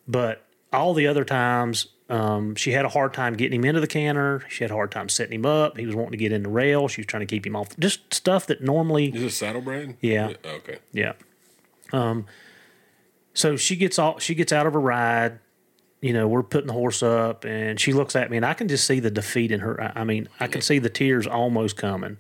But 0.10 0.44
all 0.74 0.96
the 0.96 1.06
other 1.06 1.24
times, 1.24 1.88
um, 2.10 2.56
she 2.56 2.72
had 2.72 2.84
a 2.84 2.90
hard 2.90 3.14
time 3.14 3.36
getting 3.36 3.60
him 3.60 3.66
into 3.66 3.80
the 3.80 3.88
canter. 3.88 4.44
She 4.50 4.64
had 4.64 4.72
a 4.72 4.74
hard 4.74 4.92
time 4.92 5.08
setting 5.08 5.36
him 5.36 5.46
up. 5.46 5.78
He 5.78 5.86
was 5.86 5.96
wanting 5.96 6.14
to 6.14 6.18
get 6.18 6.32
in 6.32 6.42
the 6.42 6.50
rail. 6.50 6.88
She 6.88 7.02
was 7.02 7.06
trying 7.06 7.22
to 7.22 7.28
keep 7.28 7.46
him 7.46 7.56
off. 7.56 7.78
Just 7.78 8.12
stuff 8.12 8.48
that 8.48 8.64
normally 8.64 9.10
Is 9.10 9.22
this 9.22 9.38
saddlebred? 9.38 9.98
Yeah. 10.02 10.34
Okay. 10.44 10.80
yeah. 10.92 11.14
Um, 11.94 12.26
so 13.36 13.56
she 13.56 13.76
gets 13.76 14.00
all 14.00 14.18
she 14.18 14.34
gets 14.34 14.52
out 14.52 14.66
of 14.66 14.74
her 14.74 14.80
ride. 14.80 15.40
You 16.02 16.14
know, 16.14 16.28
we're 16.28 16.44
putting 16.44 16.68
the 16.68 16.74
horse 16.74 17.04
up, 17.04 17.44
and 17.44 17.80
she 17.80 17.94
looks 17.94 18.16
at 18.16 18.32
me, 18.32 18.38
and 18.38 18.46
I 18.46 18.54
can 18.54 18.68
just 18.68 18.88
see 18.88 19.00
the 19.00 19.12
defeat 19.12 19.52
in 19.52 19.60
her. 19.60 19.92
I 19.96 20.06
mean, 20.06 20.30
I 20.40 20.48
can 20.48 20.62
see 20.62 20.80
the 20.80 20.90
tears 20.90 21.28
almost 21.28 21.78
coming. 21.78 22.18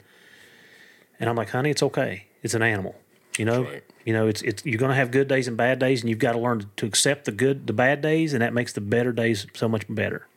And 1.17 1.29
I'm 1.29 1.35
like, 1.35 1.49
honey, 1.49 1.71
it's 1.71 1.81
okay. 1.83 2.27
It's 2.43 2.53
an 2.53 2.61
animal. 2.61 2.95
You 3.39 3.45
know, 3.45 3.63
right. 3.63 3.83
you 4.03 4.11
know, 4.11 4.27
it's 4.27 4.41
it's 4.41 4.65
you're 4.65 4.77
gonna 4.77 4.95
have 4.95 5.11
good 5.11 5.29
days 5.29 5.47
and 5.47 5.55
bad 5.55 5.79
days, 5.79 6.01
and 6.01 6.09
you've 6.09 6.19
got 6.19 6.33
to 6.33 6.39
learn 6.39 6.69
to 6.75 6.85
accept 6.85 7.23
the 7.23 7.31
good, 7.31 7.67
the 7.67 7.73
bad 7.73 8.01
days, 8.01 8.33
and 8.33 8.41
that 8.41 8.53
makes 8.53 8.73
the 8.73 8.81
better 8.81 9.13
days 9.13 9.47
so 9.53 9.69
much 9.69 9.85
better. 9.87 10.27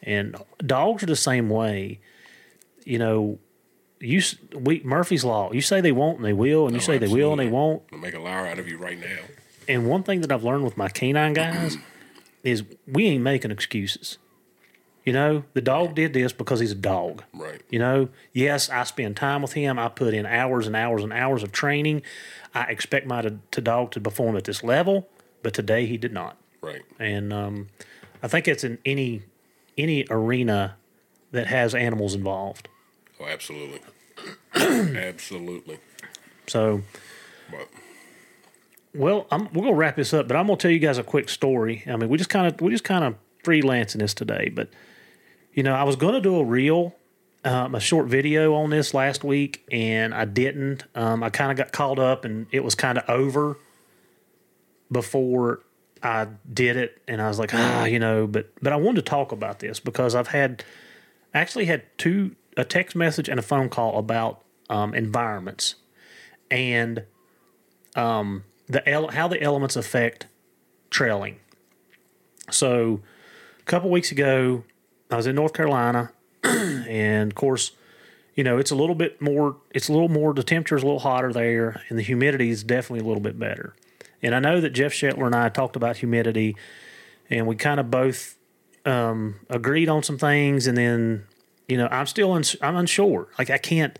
And 0.00 0.36
dogs 0.64 1.02
are 1.02 1.06
the 1.06 1.16
same 1.16 1.50
way. 1.50 1.98
You 2.84 2.98
know, 2.98 3.40
you 3.98 4.22
we 4.54 4.80
Murphy's 4.84 5.24
law. 5.24 5.50
You 5.52 5.60
say 5.60 5.80
they 5.80 5.90
won't 5.90 6.18
and 6.18 6.24
they 6.24 6.32
will, 6.32 6.66
and 6.66 6.76
you 6.76 6.80
Oh, 6.80 6.84
say 6.84 6.98
they 6.98 7.08
will 7.08 7.32
and 7.32 7.40
they 7.40 7.48
won't. 7.48 7.82
I'll 7.92 7.98
make 7.98 8.14
a 8.14 8.20
liar 8.20 8.46
out 8.46 8.60
of 8.60 8.68
you 8.68 8.78
right 8.78 9.00
now. 9.00 9.24
And 9.66 9.88
one 9.88 10.04
thing 10.04 10.20
that 10.20 10.30
I've 10.30 10.44
learned 10.44 10.62
with 10.64 10.76
my 10.76 10.88
canine 10.88 11.32
guys 11.32 11.78
is 12.44 12.62
we 12.86 13.06
ain't 13.06 13.24
making 13.24 13.50
excuses. 13.50 14.18
You 15.04 15.12
know, 15.12 15.44
the 15.52 15.60
dog 15.60 15.94
did 15.94 16.14
this 16.14 16.32
because 16.32 16.60
he's 16.60 16.72
a 16.72 16.76
dog. 16.76 17.24
Right. 17.34 17.60
You 17.68 17.78
know, 17.78 18.08
yes, 18.32 18.70
I 18.70 18.84
spend 18.84 19.16
time 19.16 19.42
with 19.42 19.52
him. 19.52 19.78
I 19.78 19.88
put 19.88 20.14
in 20.14 20.24
hours 20.24 20.66
and 20.66 20.74
hours 20.74 21.02
and 21.04 21.12
hours 21.12 21.42
of 21.42 21.52
training. 21.52 22.02
I 22.54 22.64
expect 22.64 23.06
my 23.06 23.20
to, 23.20 23.38
to 23.50 23.60
dog 23.60 23.90
to 23.92 24.00
perform 24.00 24.36
at 24.36 24.44
this 24.44 24.64
level, 24.64 25.08
but 25.42 25.52
today 25.52 25.84
he 25.84 25.98
did 25.98 26.12
not. 26.12 26.38
Right. 26.62 26.82
And 26.98 27.34
um, 27.34 27.68
I 28.22 28.28
think 28.28 28.48
it's 28.48 28.64
in 28.64 28.78
any 28.86 29.24
any 29.76 30.06
arena 30.08 30.76
that 31.32 31.48
has 31.48 31.74
animals 31.74 32.14
involved. 32.14 32.68
Oh, 33.20 33.26
absolutely. 33.26 33.80
absolutely. 34.54 35.80
So 36.46 36.82
But 37.50 37.68
Well, 38.94 39.26
I'm, 39.30 39.52
we're 39.52 39.64
gonna 39.64 39.74
wrap 39.74 39.96
this 39.96 40.14
up, 40.14 40.28
but 40.28 40.36
I'm 40.36 40.46
gonna 40.46 40.56
tell 40.56 40.70
you 40.70 40.78
guys 40.78 40.96
a 40.96 41.02
quick 41.02 41.28
story. 41.28 41.82
I 41.86 41.96
mean, 41.96 42.08
we 42.08 42.16
just 42.16 42.30
kind 42.30 42.46
of 42.46 42.58
we 42.62 42.70
just 42.70 42.84
kind 42.84 43.04
of 43.04 43.16
freelancing 43.42 43.98
this 43.98 44.14
today, 44.14 44.50
but 44.54 44.70
you 45.54 45.62
know, 45.62 45.74
I 45.74 45.84
was 45.84 45.96
gonna 45.96 46.20
do 46.20 46.36
a 46.36 46.44
reel, 46.44 46.94
um, 47.44 47.74
a 47.74 47.80
short 47.80 48.06
video 48.06 48.54
on 48.54 48.70
this 48.70 48.92
last 48.92 49.24
week, 49.24 49.64
and 49.70 50.12
I 50.12 50.24
didn't. 50.24 50.84
Um, 50.94 51.22
I 51.22 51.30
kind 51.30 51.50
of 51.50 51.56
got 51.56 51.72
caught 51.72 51.98
up, 51.98 52.24
and 52.24 52.46
it 52.50 52.64
was 52.64 52.74
kind 52.74 52.98
of 52.98 53.08
over 53.08 53.56
before 54.90 55.60
I 56.02 56.28
did 56.52 56.76
it, 56.76 57.00
and 57.08 57.22
I 57.22 57.28
was 57.28 57.38
like, 57.38 57.54
ah, 57.54 57.84
you 57.84 57.98
know, 57.98 58.26
but 58.26 58.52
but 58.60 58.72
I 58.72 58.76
wanted 58.76 59.04
to 59.04 59.10
talk 59.10 59.32
about 59.32 59.60
this 59.60 59.80
because 59.80 60.14
I've 60.14 60.28
had 60.28 60.64
actually 61.32 61.66
had 61.66 61.82
two 61.96 62.36
a 62.56 62.64
text 62.64 62.94
message 62.94 63.28
and 63.28 63.38
a 63.38 63.42
phone 63.42 63.68
call 63.68 63.98
about 63.98 64.42
um, 64.70 64.94
environments 64.94 65.74
and 66.50 67.04
um, 67.96 68.44
the 68.68 68.86
ele- 68.88 69.10
how 69.10 69.28
the 69.28 69.42
elements 69.42 69.76
affect 69.76 70.26
trailing. 70.90 71.38
So, 72.50 73.00
a 73.58 73.62
couple 73.64 73.90
weeks 73.90 74.12
ago, 74.12 74.64
I 75.14 75.16
was 75.16 75.28
in 75.28 75.36
North 75.36 75.52
Carolina, 75.52 76.10
and 76.42 77.30
of 77.30 77.36
course, 77.36 77.70
you 78.34 78.42
know 78.42 78.58
it's 78.58 78.72
a 78.72 78.74
little 78.74 78.96
bit 78.96 79.22
more. 79.22 79.56
It's 79.70 79.88
a 79.88 79.92
little 79.92 80.08
more. 80.08 80.34
The 80.34 80.42
temperature 80.42 80.76
is 80.76 80.82
a 80.82 80.86
little 80.86 80.98
hotter 80.98 81.32
there, 81.32 81.82
and 81.88 81.96
the 81.96 82.02
humidity 82.02 82.50
is 82.50 82.64
definitely 82.64 83.04
a 83.04 83.06
little 83.06 83.22
bit 83.22 83.38
better. 83.38 83.76
And 84.22 84.34
I 84.34 84.40
know 84.40 84.60
that 84.60 84.70
Jeff 84.70 84.92
Schettler 84.92 85.26
and 85.26 85.34
I 85.36 85.50
talked 85.50 85.76
about 85.76 85.98
humidity, 85.98 86.56
and 87.30 87.46
we 87.46 87.54
kind 87.54 87.78
of 87.78 87.92
both 87.92 88.36
um, 88.84 89.36
agreed 89.48 89.88
on 89.88 90.02
some 90.02 90.18
things, 90.18 90.66
and 90.66 90.76
then 90.76 91.26
you 91.68 91.76
know 91.76 91.86
I'm 91.92 92.06
still 92.06 92.32
uns- 92.32 92.56
I'm 92.60 92.74
unsure. 92.74 93.28
Like 93.38 93.50
I 93.50 93.58
can't 93.58 93.96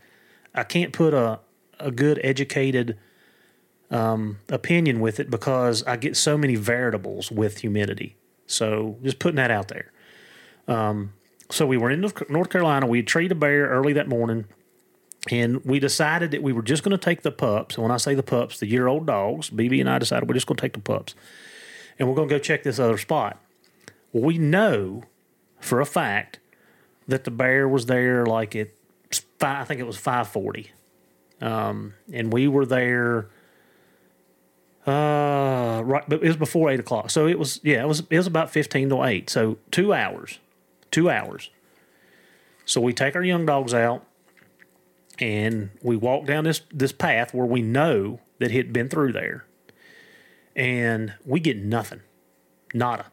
I 0.53 0.65
can't 0.65 0.93
put 0.93 1.15
a 1.15 1.39
a 1.79 1.93
good 1.93 2.21
educated 2.25 2.99
um, 3.89 4.41
opinion 4.49 4.99
with 4.99 5.21
it 5.21 5.31
because 5.31 5.85
I 5.85 5.97
get 5.97 6.17
so 6.17 6.37
many 6.37 6.57
variables 6.57 7.31
with 7.31 7.59
humidity. 7.59 8.17
So 8.49 8.99
just 9.05 9.21
putting 9.21 9.37
that 9.37 9.53
out 9.53 9.69
there. 9.69 9.93
Um, 10.69 11.13
so 11.51 11.67
we 11.67 11.77
were 11.77 11.91
in 11.91 12.01
North 12.01 12.51
Carolina. 12.51 12.87
We 12.87 12.99
had 12.99 13.07
treated 13.07 13.33
a 13.33 13.35
bear 13.35 13.69
early 13.69 13.93
that 13.93 14.09
morning, 14.09 14.47
and 15.31 15.65
we 15.65 15.79
decided 15.79 16.31
that 16.31 16.43
we 16.43 16.53
were 16.53 16.63
just 16.63 16.83
going 16.83 16.97
to 16.97 17.03
take 17.03 17.23
the 17.23 17.31
pups. 17.31 17.77
And 17.77 17.83
when 17.83 17.93
I 17.93 17.97
say 17.97 18.15
the 18.15 18.23
pups, 18.23 18.59
the 18.59 18.67
year 18.67 18.87
old 18.87 19.07
dogs, 19.07 19.51
BB 19.51 19.81
and 19.81 19.89
I 19.89 19.99
decided 19.99 20.29
we're 20.29 20.35
just 20.35 20.47
going 20.47 20.57
to 20.57 20.63
take 20.63 20.73
the 20.73 20.81
pups, 20.81 21.15
and 21.99 22.09
we're 22.09 22.15
going 22.15 22.29
to 22.29 22.35
go 22.35 22.39
check 22.39 22.63
this 22.63 22.79
other 22.79 22.99
spot. 22.99 23.39
We 24.13 24.39
know 24.39 25.05
for 25.61 25.81
a 25.81 25.87
fact 25.87 26.39
that 27.09 27.25
the 27.25 27.31
bear 27.31 27.69
was 27.69 27.87
there 27.87 28.25
like 28.27 28.55
at 28.57 28.69
five, 29.39 29.63
I 29.63 29.65
think 29.65 29.81
it 29.81 29.87
was 29.87 29.97
five 29.97 30.29
forty, 30.29 30.71
um, 31.41 31.95
and 32.13 32.33
we 32.33 32.49
were 32.49 32.67
there. 32.67 33.29
Uh, 34.87 35.81
right, 35.83 36.05
but 36.07 36.23
it 36.23 36.27
was 36.27 36.37
before 36.37 36.71
eight 36.71 36.81
o'clock, 36.81 37.11
so 37.11 37.27
it 37.27 37.39
was 37.39 37.61
yeah, 37.63 37.83
it 37.83 37.89
was 37.89 38.03
it 38.11 38.17
was 38.17 38.27
about 38.27 38.51
fifteen 38.51 38.89
to 38.91 39.03
eight, 39.05 39.31
so 39.31 39.57
two 39.71 39.95
hours, 39.95 40.39
two 40.95 41.11
hours. 41.11 41.51
So 42.65 42.81
we 42.81 42.93
take 42.93 43.17
our 43.17 43.25
young 43.25 43.45
dogs 43.45 43.75
out, 43.75 44.07
and 45.19 45.71
we 45.83 45.97
walk 45.97 46.25
down 46.25 46.45
this 46.45 46.63
this 46.73 46.93
path 46.93 47.35
where 47.35 47.47
we 47.47 47.63
know 47.63 48.21
that 48.39 48.53
he 48.53 48.57
had 48.59 48.73
been 48.73 48.89
through 48.89 49.13
there, 49.13 49.45
and 50.55 51.15
we 51.27 51.41
get 51.41 51.57
nothing, 51.57 52.01
nada. 52.73 53.07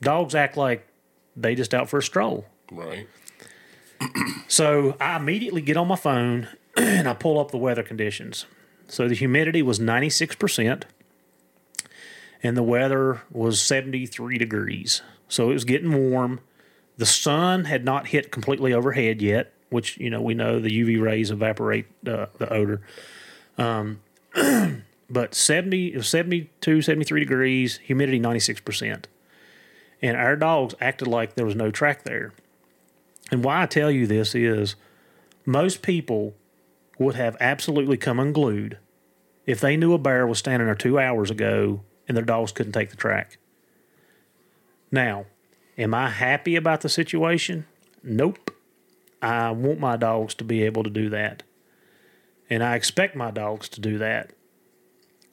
Dogs 0.00 0.34
act 0.34 0.56
like 0.56 0.88
they 1.36 1.54
just 1.54 1.72
out 1.72 1.88
for 1.88 1.98
a 1.98 2.02
stroll. 2.02 2.46
Right. 2.70 3.06
So 4.50 4.96
I 4.98 5.16
immediately 5.16 5.60
get 5.60 5.76
on 5.76 5.88
my 5.88 5.96
phone 5.96 6.48
and 6.76 7.06
I 7.06 7.12
pull 7.12 7.38
up 7.38 7.50
the 7.50 7.58
weather 7.58 7.82
conditions. 7.82 8.46
So 8.88 9.06
the 9.06 9.14
humidity 9.14 9.60
was 9.60 9.78
96% 9.78 10.84
and 12.42 12.56
the 12.56 12.62
weather 12.62 13.20
was 13.30 13.60
73 13.60 14.38
degrees. 14.38 15.02
So 15.28 15.50
it 15.50 15.52
was 15.52 15.64
getting 15.64 16.10
warm. 16.10 16.40
The 16.98 17.06
sun 17.06 17.64
had 17.64 17.84
not 17.84 18.08
hit 18.08 18.30
completely 18.30 18.72
overhead 18.72 19.22
yet, 19.22 19.52
which, 19.70 19.96
you 19.98 20.10
know, 20.10 20.20
we 20.20 20.34
know 20.34 20.60
the 20.60 20.68
UV 20.68 21.00
rays 21.00 21.30
evaporate 21.30 21.86
uh, 22.06 22.26
the 22.38 22.52
odor. 22.52 22.82
Um, 23.56 24.00
but 25.10 25.34
70, 25.34 26.02
72, 26.02 26.82
73 26.82 27.20
degrees, 27.20 27.78
humidity 27.78 28.20
96%. 28.20 29.04
And 30.02 30.16
our 30.16 30.36
dogs 30.36 30.74
acted 30.80 31.08
like 31.08 31.34
there 31.34 31.46
was 31.46 31.54
no 31.54 31.70
track 31.70 32.02
there. 32.02 32.32
And 33.30 33.44
why 33.44 33.62
I 33.62 33.66
tell 33.66 33.90
you 33.90 34.06
this 34.06 34.34
is 34.34 34.74
most 35.46 35.82
people 35.82 36.34
would 36.98 37.14
have 37.14 37.36
absolutely 37.40 37.96
come 37.96 38.18
unglued 38.18 38.78
if 39.46 39.60
they 39.60 39.76
knew 39.76 39.94
a 39.94 39.98
bear 39.98 40.26
was 40.26 40.38
standing 40.38 40.66
there 40.66 40.74
two 40.74 40.98
hours 40.98 41.30
ago 41.30 41.80
and 42.06 42.16
their 42.16 42.24
dogs 42.24 42.52
couldn't 42.52 42.72
take 42.72 42.90
the 42.90 42.96
track. 42.96 43.38
Now, 44.90 45.26
am 45.78 45.94
I 45.94 46.10
happy 46.10 46.56
about 46.56 46.82
the 46.82 46.88
situation? 46.88 47.66
Nope. 48.02 48.50
I 49.22 49.50
want 49.50 49.80
my 49.80 49.96
dogs 49.96 50.34
to 50.34 50.44
be 50.44 50.62
able 50.64 50.82
to 50.82 50.90
do 50.90 51.08
that. 51.10 51.44
And 52.50 52.62
I 52.62 52.76
expect 52.76 53.16
my 53.16 53.30
dogs 53.30 53.68
to 53.70 53.80
do 53.80 53.98
that. 53.98 54.32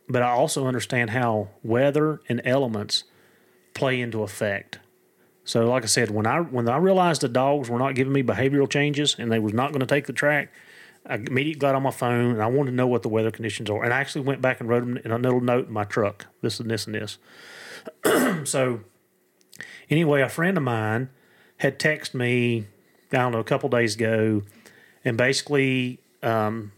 But 0.07 0.21
I 0.21 0.29
also 0.29 0.67
understand 0.67 1.09
how 1.09 1.49
weather 1.63 2.21
and 2.29 2.41
elements 2.45 3.05
play 3.73 3.99
into 3.99 4.21
effect. 4.21 4.79
So, 5.43 5.67
like 5.67 5.83
I 5.83 5.87
said, 5.87 6.11
when 6.11 6.25
I 6.25 6.39
when 6.39 6.67
I 6.67 6.77
realized 6.77 7.21
the 7.21 7.29
dogs 7.29 7.69
were 7.69 7.77
not 7.77 7.95
giving 7.95 8.13
me 8.13 8.23
behavioral 8.23 8.69
changes 8.69 9.15
and 9.17 9.31
they 9.31 9.39
was 9.39 9.53
not 9.53 9.71
going 9.71 9.79
to 9.79 9.85
take 9.85 10.07
the 10.07 10.13
track, 10.13 10.51
I 11.05 11.15
immediately 11.15 11.59
got 11.59 11.75
on 11.75 11.83
my 11.83 11.91
phone 11.91 12.31
and 12.31 12.41
I 12.41 12.47
wanted 12.47 12.71
to 12.71 12.75
know 12.75 12.87
what 12.87 13.03
the 13.03 13.09
weather 13.09 13.31
conditions 13.31 13.69
are. 13.69 13.83
And 13.83 13.93
I 13.93 13.99
actually 13.99 14.25
went 14.25 14.41
back 14.41 14.59
and 14.59 14.67
wrote 14.67 14.81
them 14.81 14.97
in 14.97 15.11
a 15.11 15.17
little 15.17 15.41
note 15.41 15.67
in 15.67 15.73
my 15.73 15.83
truck. 15.83 16.25
This 16.41 16.59
and 16.59 16.69
this 16.69 16.87
and 16.87 16.95
this. 16.95 17.19
so, 18.49 18.81
anyway, 19.89 20.21
a 20.21 20.29
friend 20.29 20.57
of 20.57 20.63
mine 20.63 21.09
had 21.57 21.79
texted 21.79 22.15
me, 22.15 22.67
I 23.11 23.17
don't 23.17 23.31
know, 23.31 23.39
a 23.39 23.43
couple 23.43 23.69
days 23.69 23.95
ago, 23.95 24.43
and 25.03 25.17
basically 25.17 25.99
um, 26.23 26.71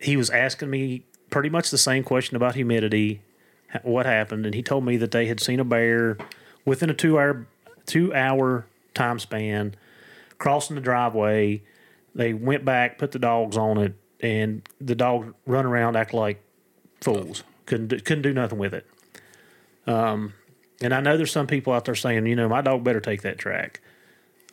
he 0.00 0.16
was 0.16 0.30
asking 0.30 0.70
me 0.70 1.04
pretty 1.30 1.48
much 1.48 1.70
the 1.70 1.78
same 1.78 2.04
question 2.04 2.36
about 2.36 2.54
humidity, 2.54 3.20
what 3.82 4.06
happened, 4.06 4.46
and 4.46 4.54
he 4.54 4.62
told 4.62 4.84
me 4.84 4.96
that 4.96 5.10
they 5.10 5.26
had 5.26 5.40
seen 5.40 5.58
a 5.60 5.64
bear 5.64 6.16
within 6.64 6.90
a 6.90 6.94
two 6.94 7.18
hour 7.18 7.46
two 7.86 8.14
hour 8.14 8.66
time 8.94 9.18
span, 9.18 9.74
crossing 10.38 10.76
the 10.76 10.82
driveway. 10.82 11.62
They 12.14 12.32
went 12.32 12.64
back, 12.64 12.98
put 12.98 13.12
the 13.12 13.18
dogs 13.18 13.56
on 13.56 13.78
it, 13.78 13.94
and 14.20 14.62
the 14.80 14.94
dogs 14.94 15.34
run 15.46 15.66
around 15.66 15.96
act 15.96 16.14
like 16.14 16.42
fools. 17.00 17.42
Couldn't 17.66 17.88
do, 17.88 18.00
couldn't 18.00 18.22
do 18.22 18.32
nothing 18.32 18.58
with 18.58 18.74
it. 18.74 18.86
Um, 19.86 20.34
and 20.80 20.94
I 20.94 21.00
know 21.00 21.16
there's 21.16 21.32
some 21.32 21.46
people 21.46 21.72
out 21.72 21.84
there 21.84 21.94
saying, 21.94 22.26
you 22.26 22.36
know, 22.36 22.48
my 22.48 22.60
dog 22.60 22.84
better 22.84 23.00
take 23.00 23.22
that 23.22 23.38
track. 23.38 23.80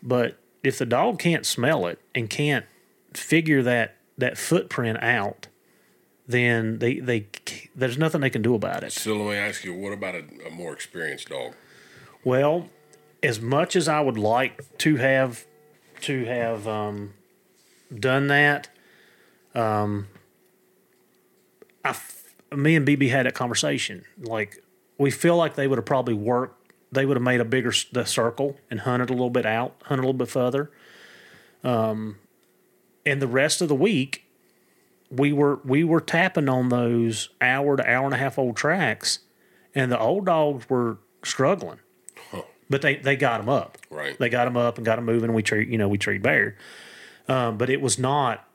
But 0.03 0.37
if 0.63 0.77
the 0.77 0.85
dog 0.85 1.19
can't 1.19 1.45
smell 1.45 1.87
it 1.87 1.99
and 2.13 2.29
can't 2.29 2.65
figure 3.13 3.63
that 3.63 3.95
that 4.17 4.37
footprint 4.37 5.01
out, 5.01 5.47
then 6.27 6.79
they 6.79 6.99
they 6.99 7.27
there's 7.75 7.97
nothing 7.97 8.21
they 8.21 8.29
can 8.29 8.41
do 8.41 8.55
about 8.55 8.83
it. 8.83 8.91
So 8.91 9.15
let 9.15 9.31
me 9.31 9.35
ask 9.35 9.63
you, 9.63 9.73
what 9.73 9.93
about 9.93 10.15
a, 10.15 10.23
a 10.47 10.51
more 10.51 10.73
experienced 10.73 11.29
dog? 11.29 11.53
Well, 12.23 12.69
as 13.23 13.39
much 13.39 13.75
as 13.75 13.87
I 13.87 14.01
would 14.01 14.17
like 14.17 14.77
to 14.79 14.97
have 14.97 15.45
to 16.01 16.25
have 16.25 16.67
um, 16.67 17.13
done 17.93 18.27
that, 18.27 18.69
um, 19.53 20.07
I, 21.83 21.95
me 22.55 22.75
and 22.75 22.87
BB 22.87 23.09
had 23.09 23.27
a 23.27 23.31
conversation. 23.31 24.05
Like 24.19 24.63
we 25.01 25.11
feel 25.11 25.35
like 25.35 25.55
they 25.55 25.67
would 25.67 25.77
have 25.77 25.85
probably 25.85 26.13
worked. 26.13 26.71
They 26.91 27.05
would 27.05 27.17
have 27.17 27.23
made 27.23 27.39
a 27.39 27.45
bigger 27.45 27.73
the 27.91 28.05
circle 28.05 28.57
and 28.69 28.81
hunted 28.81 29.09
a 29.09 29.13
little 29.13 29.29
bit 29.29 29.45
out, 29.45 29.75
hunted 29.85 30.03
a 30.03 30.05
little 30.05 30.13
bit 30.13 30.27
further. 30.27 30.71
Um, 31.63 32.17
and 33.05 33.21
the 33.21 33.27
rest 33.27 33.61
of 33.61 33.67
the 33.67 33.75
week, 33.75 34.25
we 35.09 35.31
were 35.33 35.59
we 35.63 35.83
were 35.83 36.01
tapping 36.01 36.49
on 36.49 36.69
those 36.69 37.29
hour 37.39 37.77
to 37.77 37.89
hour 37.89 38.05
and 38.05 38.13
a 38.13 38.17
half 38.17 38.37
old 38.37 38.55
tracks, 38.55 39.19
and 39.73 39.91
the 39.91 39.99
old 39.99 40.25
dogs 40.25 40.69
were 40.69 40.97
struggling 41.23 41.79
but 42.71 42.81
they 42.81 42.95
they 42.95 43.15
got 43.15 43.39
them 43.39 43.49
up. 43.49 43.77
Right. 43.89 44.17
They 44.17 44.29
got 44.29 44.45
them 44.45 44.57
up 44.57 44.77
and 44.77 44.85
got 44.85 44.95
them 44.95 45.05
moving. 45.05 45.33
We 45.33 45.43
treat 45.43 45.67
you 45.67 45.77
know 45.77 45.89
we 45.89 45.97
treat 45.97 46.23
bear, 46.23 46.55
um, 47.27 47.57
but 47.57 47.69
it 47.69 47.81
was 47.81 47.99
not 47.99 48.47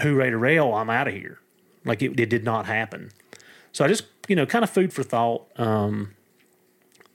hooray 0.00 0.30
to 0.30 0.36
rail. 0.36 0.74
I'm 0.74 0.90
out 0.90 1.08
of 1.08 1.14
here. 1.14 1.40
Like 1.84 2.02
it, 2.02 2.20
it 2.20 2.28
did 2.28 2.44
not 2.44 2.66
happen. 2.66 3.10
So 3.72 3.84
I 3.84 3.88
just 3.88 4.15
you 4.28 4.36
know 4.36 4.46
kind 4.46 4.62
of 4.62 4.70
food 4.70 4.92
for 4.92 5.02
thought 5.02 5.46
um, 5.58 6.14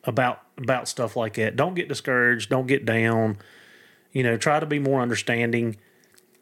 about 0.03 0.41
about 0.57 0.87
stuff 0.87 1.15
like 1.15 1.35
that. 1.35 1.55
Don't 1.55 1.73
get 1.73 1.87
discouraged. 1.87 2.49
Don't 2.49 2.67
get 2.67 2.85
down. 2.85 3.37
You 4.11 4.23
know, 4.23 4.37
try 4.37 4.59
to 4.59 4.65
be 4.65 4.79
more 4.79 5.01
understanding. 5.01 5.77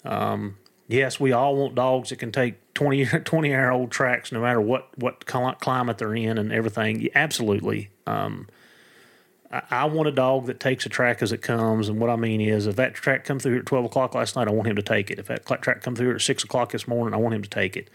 Um, 0.03 0.57
yes, 0.87 1.19
we 1.19 1.31
all 1.31 1.55
want 1.55 1.75
dogs 1.75 2.09
that 2.09 2.17
can 2.17 2.31
take 2.31 2.55
20, 2.73 3.05
20 3.23 3.53
hour 3.53 3.71
old 3.71 3.91
tracks 3.91 4.31
no 4.31 4.41
matter 4.41 4.61
what 4.61 4.89
what 4.97 5.25
climate 5.25 5.97
they're 5.97 6.15
in 6.15 6.37
and 6.37 6.51
everything. 6.51 7.07
Absolutely. 7.15 7.89
Um, 8.05 8.47
I, 9.51 9.61
I 9.71 9.85
want 9.85 10.07
a 10.07 10.11
dog 10.11 10.47
that 10.47 10.59
takes 10.59 10.85
a 10.85 10.89
track 10.89 11.21
as 11.21 11.31
it 11.31 11.41
comes, 11.41 11.89
and 11.89 11.99
what 11.99 12.09
I 12.09 12.15
mean 12.15 12.41
is, 12.41 12.67
if 12.67 12.75
that 12.75 12.93
track 12.95 13.23
come 13.23 13.39
through 13.39 13.59
at 13.59 13.65
twelve 13.65 13.85
o'clock 13.85 14.15
last 14.15 14.35
night, 14.35 14.47
I 14.47 14.51
want 14.51 14.67
him 14.67 14.75
to 14.75 14.81
take 14.81 15.11
it. 15.11 15.19
If 15.19 15.27
that 15.27 15.45
track 15.61 15.81
come 15.81 15.95
through 15.95 16.15
at 16.15 16.21
six 16.21 16.43
o'clock 16.43 16.71
this 16.71 16.87
morning, 16.87 17.13
I 17.13 17.17
want 17.17 17.35
him 17.35 17.43
to 17.43 17.49
take 17.49 17.77
it. 17.77 17.89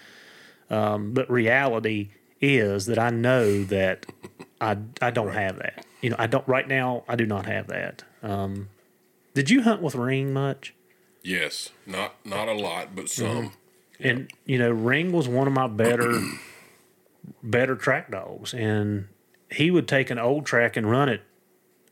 Um, 0.70 1.12
but 1.12 1.30
reality 1.30 2.10
is 2.44 2.86
that 2.86 2.98
I 2.98 3.10
know 3.10 3.64
that 3.64 4.06
I 4.60 4.76
I 5.00 5.10
don't 5.10 5.32
have 5.32 5.58
that. 5.58 5.84
You 6.00 6.10
know, 6.10 6.16
I 6.18 6.26
don't 6.26 6.46
right 6.46 6.66
now. 6.66 7.04
I 7.08 7.16
do 7.16 7.26
not 7.26 7.46
have 7.46 7.68
that. 7.68 8.04
Um, 8.22 8.68
did 9.34 9.50
you 9.50 9.62
hunt 9.62 9.82
with 9.82 9.94
ring 9.94 10.32
much? 10.32 10.74
Yes, 11.22 11.70
not 11.86 12.14
not 12.24 12.48
a 12.48 12.52
lot, 12.52 12.94
but 12.94 13.08
some. 13.08 13.52
And 13.98 14.30
you 14.44 14.58
know, 14.58 14.70
Ring 14.70 15.12
was 15.12 15.26
one 15.26 15.46
of 15.46 15.52
my 15.52 15.66
better 15.66 16.20
better 17.42 17.74
track 17.76 18.10
dogs, 18.10 18.52
and 18.52 19.08
he 19.50 19.70
would 19.70 19.88
take 19.88 20.10
an 20.10 20.18
old 20.18 20.44
track 20.44 20.76
and 20.76 20.90
run 20.90 21.08
it, 21.08 21.22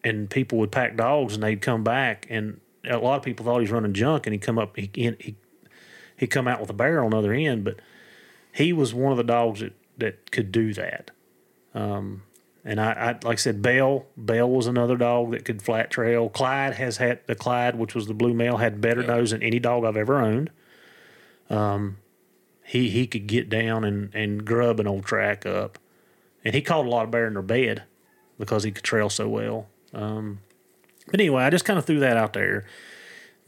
and 0.04 0.28
people 0.28 0.58
would 0.58 0.70
pack 0.70 0.96
dogs, 0.96 1.34
and 1.34 1.42
they'd 1.42 1.62
come 1.62 1.82
back, 1.82 2.26
and 2.28 2.60
a 2.84 2.98
lot 2.98 3.16
of 3.16 3.22
people 3.22 3.44
thought 3.44 3.58
he 3.58 3.62
was 3.62 3.70
running 3.70 3.94
junk, 3.94 4.26
and 4.26 4.34
he'd 4.34 4.42
come 4.42 4.58
up, 4.58 4.76
he 4.76 4.90
he 4.94 5.36
he'd 6.16 6.26
come 6.26 6.46
out 6.46 6.60
with 6.60 6.70
a 6.70 6.74
barrel 6.74 7.06
on 7.06 7.12
the 7.12 7.18
other 7.18 7.32
end, 7.32 7.64
but 7.64 7.76
he 8.52 8.72
was 8.72 8.92
one 8.92 9.12
of 9.12 9.16
the 9.16 9.24
dogs 9.24 9.60
that 9.60 9.72
that 9.98 10.30
could 10.30 10.52
do 10.52 10.72
that. 10.74 11.10
Um, 11.74 12.22
and 12.64 12.80
I, 12.80 12.92
I 12.92 13.06
like 13.12 13.26
I 13.26 13.34
said, 13.36 13.62
Bell 13.62 14.06
Bell 14.16 14.48
was 14.48 14.66
another 14.66 14.96
dog 14.96 15.32
that 15.32 15.44
could 15.44 15.62
flat 15.62 15.90
trail. 15.90 16.28
Clyde 16.28 16.74
has 16.74 16.98
had 16.98 17.20
the 17.26 17.34
Clyde, 17.34 17.76
which 17.76 17.94
was 17.94 18.06
the 18.06 18.14
blue 18.14 18.34
male, 18.34 18.58
had 18.58 18.80
better 18.80 19.02
nose 19.02 19.30
than 19.30 19.42
any 19.42 19.58
dog 19.58 19.84
I've 19.84 19.96
ever 19.96 20.20
owned. 20.20 20.50
Um, 21.50 21.98
he 22.64 22.88
he 22.88 23.06
could 23.06 23.26
get 23.26 23.48
down 23.48 23.84
and 23.84 24.14
and 24.14 24.44
grub 24.44 24.78
an 24.78 24.86
old 24.86 25.04
track 25.04 25.44
up, 25.44 25.78
and 26.44 26.54
he 26.54 26.62
caught 26.62 26.86
a 26.86 26.88
lot 26.88 27.04
of 27.04 27.10
bear 27.10 27.26
in 27.26 27.34
their 27.34 27.42
bed 27.42 27.82
because 28.38 28.62
he 28.62 28.70
could 28.70 28.84
trail 28.84 29.10
so 29.10 29.28
well. 29.28 29.66
Um, 29.92 30.40
but 31.06 31.20
anyway, 31.20 31.42
I 31.42 31.50
just 31.50 31.64
kind 31.64 31.78
of 31.78 31.84
threw 31.84 31.98
that 32.00 32.16
out 32.16 32.32
there 32.32 32.64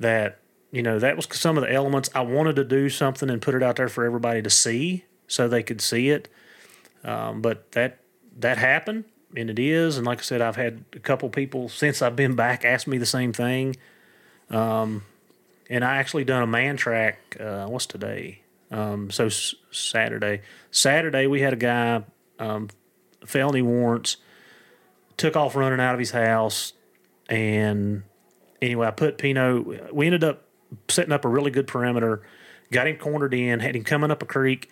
that 0.01 0.40
you 0.72 0.82
know 0.82 0.99
that 0.99 1.14
was 1.14 1.28
some 1.30 1.57
of 1.57 1.62
the 1.62 1.72
elements 1.72 2.11
I 2.16 2.22
wanted 2.22 2.57
to 2.57 2.64
do 2.64 2.88
something 2.88 3.30
and 3.30 3.40
put 3.40 3.55
it 3.55 3.62
out 3.62 3.76
there 3.76 3.88
for 3.88 4.05
everybody 4.05 4.42
to 4.42 4.51
see 4.51 5.05
so 5.27 5.49
they 5.49 5.62
could 5.62 5.81
see 5.81 6.11
it. 6.11 6.29
Um, 7.03 7.43
but 7.43 7.72
that 7.72 7.99
that 8.39 8.59
happened 8.59 9.05
and 9.37 9.51
it 9.51 9.59
is 9.59 9.97
and 9.97 10.07
like 10.07 10.18
I 10.18 10.22
said 10.22 10.41
I've 10.41 10.57
had 10.57 10.85
a 10.95 10.99
couple 10.99 11.29
people 11.29 11.68
since 11.68 12.03
I've 12.03 12.16
been 12.16 12.35
back 12.35 12.64
ask 12.64 12.87
me 12.87 12.99
the 12.99 13.07
same 13.07 13.33
thing. 13.33 13.77
Um, 14.51 15.05
and 15.70 15.85
I 15.85 15.97
actually 15.97 16.25
done 16.25 16.43
a 16.43 16.47
man 16.47 16.77
track. 16.77 17.37
Uh, 17.39 17.66
what's 17.66 17.87
today? 17.87 18.43
Um, 18.70 19.11
so 19.11 19.27
s- 19.27 19.55
Saturday. 19.70 20.43
Saturday 20.70 21.27
we 21.27 21.41
had 21.41 21.53
a 21.53 21.57
guy 21.57 22.05
um, 22.39 22.68
felony 23.25 23.62
warrants 23.62 24.16
took 25.16 25.37
off 25.37 25.55
running 25.55 25.81
out 25.81 25.95
of 25.95 26.01
his 26.01 26.11
house 26.11 26.72
and 27.29 28.03
anyway 28.61 28.87
I 28.87 28.91
put 28.91 29.18
Pino. 29.18 29.89
We 29.93 30.07
ended 30.07 30.25
up 30.25 30.45
setting 30.89 31.12
up 31.12 31.25
a 31.25 31.29
really 31.29 31.51
good 31.51 31.66
perimeter. 31.66 32.22
Got 32.72 32.89
him 32.89 32.97
cornered 32.97 33.35
in. 33.35 33.61
Had 33.61 33.77
him 33.77 33.85
coming 33.85 34.11
up 34.11 34.22
a 34.22 34.27
creek, 34.27 34.70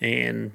and 0.00 0.52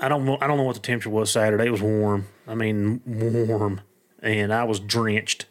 I 0.00 0.08
don't 0.08 0.24
know. 0.24 0.38
I 0.40 0.46
don't 0.46 0.56
know 0.56 0.64
what 0.64 0.74
the 0.74 0.80
temperature 0.80 1.10
was 1.10 1.30
Saturday. 1.30 1.66
It 1.66 1.70
was 1.70 1.82
warm. 1.82 2.26
I 2.46 2.54
mean, 2.54 3.00
warm, 3.06 3.80
and 4.22 4.52
I 4.52 4.64
was 4.64 4.80
drenched. 4.80 5.46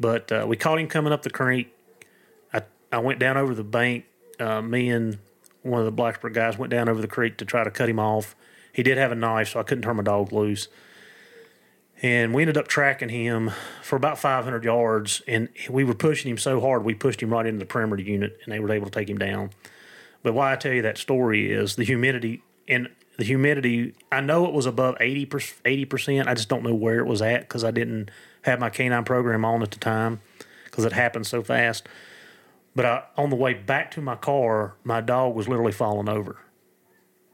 But 0.00 0.32
uh, 0.32 0.44
we 0.48 0.56
caught 0.56 0.78
him 0.78 0.88
coming 0.88 1.12
up 1.12 1.22
the 1.22 1.30
creek. 1.30 1.74
I 2.52 2.62
I 2.92 2.98
went 2.98 3.18
down 3.18 3.36
over 3.36 3.54
the 3.54 3.64
bank. 3.64 4.06
Uh, 4.40 4.60
me 4.62 4.90
and 4.90 5.18
one 5.62 5.80
of 5.80 5.86
the 5.86 6.02
Blacksburg 6.02 6.34
guys 6.34 6.58
went 6.58 6.70
down 6.70 6.88
over 6.88 7.00
the 7.00 7.08
creek 7.08 7.38
to 7.38 7.44
try 7.44 7.64
to 7.64 7.70
cut 7.70 7.88
him 7.88 7.98
off. 7.98 8.34
He 8.72 8.82
did 8.82 8.98
have 8.98 9.12
a 9.12 9.14
knife, 9.14 9.50
so 9.50 9.60
I 9.60 9.62
couldn't 9.62 9.82
turn 9.82 9.96
my 9.96 10.02
dog 10.02 10.32
loose. 10.32 10.68
And 12.02 12.34
we 12.34 12.42
ended 12.42 12.56
up 12.56 12.66
tracking 12.68 13.08
him 13.08 13.52
for 13.80 13.96
about 13.96 14.18
500 14.18 14.64
yards, 14.64 15.22
and 15.28 15.48
we 15.70 15.84
were 15.84 15.94
pushing 15.94 16.30
him 16.30 16.36
so 16.36 16.60
hard 16.60 16.84
we 16.84 16.92
pushed 16.92 17.22
him 17.22 17.30
right 17.30 17.46
into 17.46 17.60
the 17.60 17.66
perimeter 17.66 18.02
unit, 18.02 18.38
and 18.44 18.52
they 18.52 18.58
were 18.58 18.70
able 18.72 18.86
to 18.86 18.92
take 18.92 19.08
him 19.08 19.16
down. 19.16 19.50
But 20.24 20.32
why 20.32 20.52
I 20.52 20.56
tell 20.56 20.72
you 20.72 20.82
that 20.82 20.98
story 20.98 21.52
is 21.52 21.76
the 21.76 21.84
humidity 21.84 22.42
and 22.66 22.88
the 23.18 23.24
humidity. 23.24 23.94
I 24.10 24.20
know 24.20 24.46
it 24.46 24.52
was 24.52 24.66
above 24.66 24.96
80 24.98 25.26
percent. 25.84 26.28
I 26.28 26.34
just 26.34 26.48
don't 26.48 26.64
know 26.64 26.74
where 26.74 26.98
it 26.98 27.06
was 27.06 27.22
at 27.22 27.42
because 27.42 27.62
I 27.62 27.70
didn't 27.70 28.10
have 28.42 28.58
my 28.58 28.70
canine 28.70 29.04
program 29.04 29.44
on 29.44 29.62
at 29.62 29.70
the 29.70 29.78
time 29.78 30.20
because 30.64 30.84
it 30.84 30.92
happened 30.92 31.26
so 31.26 31.42
fast. 31.42 31.86
But 32.74 32.86
I, 32.86 33.02
on 33.16 33.30
the 33.30 33.36
way 33.36 33.54
back 33.54 33.92
to 33.92 34.00
my 34.00 34.16
car, 34.16 34.74
my 34.82 35.00
dog 35.00 35.36
was 35.36 35.46
literally 35.46 35.72
falling 35.72 36.08
over. 36.08 36.38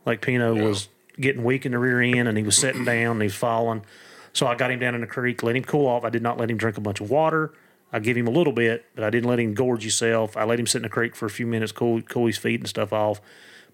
Like 0.04 0.20
Pino 0.20 0.54
was 0.54 0.88
getting 1.18 1.44
weak 1.44 1.64
in 1.64 1.72
the 1.72 1.78
rear 1.78 2.00
end, 2.00 2.28
and 2.28 2.36
he 2.36 2.42
was 2.42 2.56
sitting 2.56 2.84
down, 2.84 3.12
and 3.12 3.22
he 3.22 3.26
was 3.26 3.34
falling. 3.36 3.84
So 4.32 4.46
I 4.46 4.56
got 4.56 4.70
him 4.70 4.80
down 4.80 4.96
in 4.96 5.00
the 5.00 5.06
creek, 5.06 5.42
let 5.42 5.56
him 5.56 5.64
cool 5.64 5.86
off. 5.86 6.04
I 6.04 6.10
did 6.10 6.22
not 6.22 6.38
let 6.38 6.50
him 6.50 6.56
drink 6.56 6.76
a 6.76 6.80
bunch 6.80 7.00
of 7.00 7.08
water. 7.08 7.52
I 7.92 7.98
give 7.98 8.16
him 8.16 8.26
a 8.26 8.30
little 8.30 8.52
bit, 8.52 8.86
but 8.94 9.02
I 9.04 9.10
didn't 9.10 9.28
let 9.28 9.40
him 9.40 9.54
gorge 9.54 9.82
himself. 9.82 10.36
I 10.36 10.44
let 10.44 10.60
him 10.60 10.66
sit 10.66 10.78
in 10.78 10.82
the 10.84 10.88
creek 10.88 11.16
for 11.16 11.26
a 11.26 11.30
few 11.30 11.46
minutes, 11.46 11.72
cool 11.72 12.00
cool 12.02 12.26
his 12.26 12.38
feet 12.38 12.60
and 12.60 12.68
stuff 12.68 12.92
off. 12.92 13.20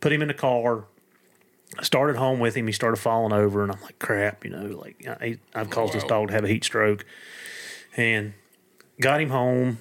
Put 0.01 0.13
him 0.13 0.23
in 0.23 0.29
the 0.29 0.35
car. 0.35 0.85
I 1.79 1.83
started 1.83 2.17
home 2.17 2.39
with 2.41 2.55
him. 2.55 2.67
He 2.67 2.73
started 2.73 2.97
falling 2.97 3.33
over, 3.33 3.63
and 3.63 3.73
I'm 3.73 3.81
like, 3.83 3.99
crap, 3.99 4.45
you 4.45 4.51
know, 4.51 4.67
like 4.67 5.07
I, 5.07 5.39
I've 5.55 5.69
caused 5.69 5.93
this 5.93 6.03
Wow. 6.05 6.09
dog 6.09 6.29
to 6.29 6.35
have 6.35 6.45
a 6.45 6.49
heat 6.49 6.65
stroke. 6.65 7.05
And 7.97 8.35
got 9.01 9.21
him 9.21 9.31
home 9.31 9.81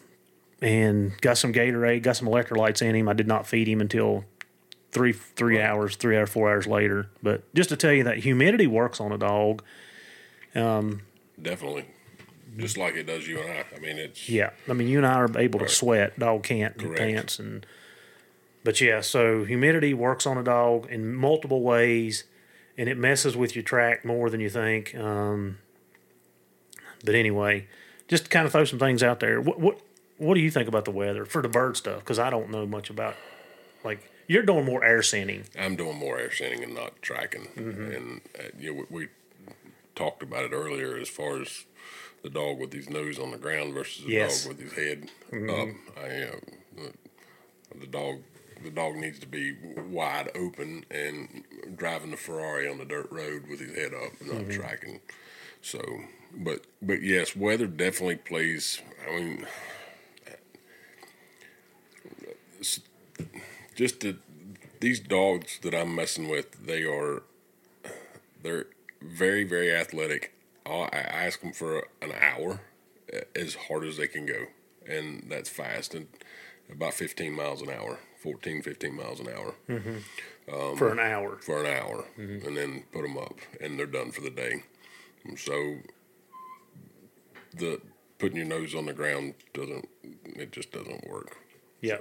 and 0.62 1.20
got 1.22 1.38
some 1.38 1.54
Gatorade, 1.54 2.02
got 2.02 2.18
some 2.18 2.28
electrolytes 2.28 2.82
in 2.82 2.96
him. 2.96 3.08
I 3.08 3.14
did 3.14 3.28
not 3.28 3.46
feed 3.46 3.68
him 3.68 3.82
until 3.82 4.26
three 4.92 5.12
three 5.14 5.62
hours, 5.62 5.96
three 5.96 6.18
hours, 6.18 6.30
four 6.30 6.50
hours 6.50 6.66
later. 6.68 7.10
But 7.22 7.44
just 7.54 7.70
to 7.70 7.78
tell 7.78 7.92
you 7.94 8.04
that 8.06 8.20
humidity 8.20 8.68
works 8.68 9.00
on 9.00 9.12
a 9.12 9.18
dog. 9.18 9.64
Um, 10.56 11.02
Definitely, 11.42 11.86
just 12.58 12.78
like 12.78 12.96
it 12.96 13.06
does 13.06 13.28
you 13.28 13.40
and 13.40 13.52
I. 13.52 13.66
I 13.76 13.80
mean, 13.80 13.98
it's 13.98 14.30
Yeah, 14.30 14.52
I 14.70 14.74
mean, 14.74 14.88
you 14.88 14.98
and 14.98 15.06
I 15.06 15.16
are 15.16 15.38
able 15.38 15.60
to 15.60 15.70
sweat. 15.70 16.18
Dog 16.20 16.44
can't 16.44 16.82
in 16.82 16.94
pants, 16.94 17.40
and 17.40 17.66
but 18.64 18.80
yeah, 18.82 19.02
so 19.02 19.44
humidity 19.44 19.94
works 19.94 20.26
on 20.26 20.38
a 20.38 20.44
dog 20.44 20.88
in 20.90 21.14
multiple 21.14 21.62
ways, 21.62 22.24
and 22.78 22.90
it 22.90 22.98
messes 22.98 23.36
with 23.38 23.56
your 23.56 23.64
track 23.64 24.06
more 24.06 24.30
than 24.30 24.40
you 24.40 24.50
think. 24.50 24.96
Um, 24.96 25.60
but 27.04 27.16
anyway, 27.16 27.68
just 28.08 28.26
to 28.26 28.30
kind 28.30 28.46
of 28.46 28.52
throw 28.52 28.66
some 28.66 28.80
things 28.80 29.04
out 29.04 29.20
there. 29.20 29.40
What 29.42 29.60
what 29.60 29.80
what 30.18 30.36
do 30.36 30.40
you 30.40 30.52
think 30.52 30.68
about 30.68 30.86
the 30.86 30.92
weather 30.92 31.26
for 31.26 31.42
the 31.42 31.50
bird 31.50 31.78
stuff? 31.78 32.00
Because 32.00 32.20
I 32.20 32.30
don't 32.30 32.50
know 32.50 32.66
much 32.66 32.90
about. 32.90 33.16
Like 33.84 34.12
you're 34.28 34.44
doing 34.44 34.66
more 34.66 34.84
air 34.84 35.04
scenting. 35.04 35.44
I'm 35.60 35.76
doing 35.76 35.98
more 35.98 36.18
air 36.18 36.32
scenting 36.32 36.64
and 36.64 36.74
not 36.74 37.02
tracking. 37.02 37.48
Mm-hmm. 37.56 37.92
And 37.92 38.22
uh, 38.40 38.44
you 38.58 38.74
know, 38.74 38.86
we, 38.90 39.00
we 39.02 39.08
talked 39.96 40.24
about 40.24 40.44
it 40.46 40.52
earlier 40.52 40.98
as 40.98 41.10
far 41.10 41.42
as 41.42 41.66
the 42.26 42.32
dog 42.32 42.58
with 42.60 42.74
his 42.74 42.90
nose 42.90 43.20
on 43.20 43.30
the 43.30 43.38
ground 43.38 43.74
versus 43.76 44.04
the 44.04 44.12
Yes. 44.12 44.42
Mm-hmm. 44.48 44.50
dog 44.50 44.58
with 44.58 44.66
his 44.66 44.74
head 44.84 45.10
up. 45.50 45.68
I, 46.04 46.08
uh, 46.24 46.40
the, 46.76 47.80
the 47.82 47.88
dog 47.88 48.16
the 48.64 48.72
dog 48.72 48.96
needs 48.96 49.20
to 49.20 49.28
be 49.28 49.54
wide 49.90 50.32
open 50.34 50.86
and 50.90 51.44
driving 51.78 52.10
the 52.12 52.18
Ferrari 52.18 52.68
on 52.68 52.78
the 52.80 52.86
dirt 52.86 53.08
road 53.12 53.44
with 53.50 53.60
his 53.60 53.76
head 53.76 53.94
up, 53.94 54.14
not 54.22 54.38
Mm-hmm. 54.42 54.50
tracking. 54.52 55.00
So, 55.62 55.80
but 56.36 56.66
but 56.82 57.02
yes, 57.04 57.36
weather 57.36 57.68
definitely 57.68 58.16
plays. 58.16 58.82
I 59.08 59.16
mean, 59.20 59.46
just 63.76 64.00
the 64.02 64.18
these 64.80 65.00
dogs 65.00 65.60
that 65.62 65.74
I'm 65.76 65.94
messing 65.96 66.28
with, 66.30 66.66
they 66.66 66.84
are 66.84 67.24
they're 68.42 68.66
very 69.02 69.44
very 69.44 69.74
athletic. 69.76 70.32
I'll, 70.66 70.90
I 70.92 70.98
ask 70.98 71.42
them 71.42 71.54
for 71.54 71.88
an 72.02 72.12
hour, 72.20 72.62
as 73.36 73.56
hard 73.56 73.86
as 73.86 73.98
they 73.98 74.08
can 74.08 74.26
go, 74.26 74.46
and 74.88 75.28
that's 75.30 75.50
fast 75.50 75.94
and 75.94 76.08
about 76.72 76.94
15 76.94 77.34
miles 77.34 77.62
an 77.62 77.70
hour, 77.70 78.00
14, 78.22 78.62
15 78.62 78.96
miles 78.96 79.20
an 79.20 79.28
hour 79.30 79.54
mm-hmm. 79.70 80.54
um, 80.54 80.78
for 80.78 80.92
an 80.92 81.00
hour. 81.00 81.38
for 81.42 81.64
an 81.64 81.68
hour, 81.68 82.06
mm-hmm. 82.18 82.48
and 82.48 82.58
then 82.58 82.84
put 82.92 83.04
them 83.04 83.18
up, 83.18 83.36
and 83.62 83.78
they're 83.78 83.86
done 83.86 84.12
for 84.12 84.22
the 84.22 84.30
day. 84.30 84.64
And 85.24 85.38
so 85.38 85.78
the 87.54 87.82
putting 88.20 88.38
your 88.38 88.46
nose 88.46 88.76
on 88.76 88.86
the 88.86 88.94
ground 88.94 89.36
doesn't 89.54 89.88
it 90.26 90.52
just 90.52 90.72
doesn't 90.72 91.08
work. 91.08 91.38
Yeah. 91.82 91.98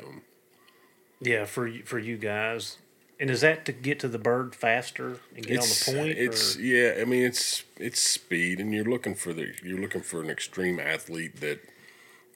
Yeah, 1.20 1.45
for 1.45 1.70
for 1.85 1.99
you 1.99 2.16
guys. 2.16 2.78
And 3.20 3.31
is 3.31 3.43
that 3.43 3.65
to 3.66 3.73
get 3.73 4.01
to 4.01 4.09
the 4.09 4.19
bird 4.19 4.55
faster 4.57 5.19
and 5.36 5.47
get 5.47 5.59
it's, 5.59 5.89
on 5.89 5.95
the 5.95 6.01
point? 6.01 6.19
It's 6.19 6.57
or- 6.57 6.61
yeah. 6.61 6.95
I 7.01 7.05
mean, 7.05 7.23
it's 7.24 7.62
it's 7.77 8.01
speed, 8.01 8.59
and 8.61 8.74
you're 8.74 8.85
looking 8.85 9.15
for 9.15 9.32
the 9.32 9.53
you're 9.62 9.78
looking 9.81 10.03
for 10.03 10.20
an 10.20 10.28
extreme 10.31 10.81
athlete 10.81 11.41
that 11.41 11.61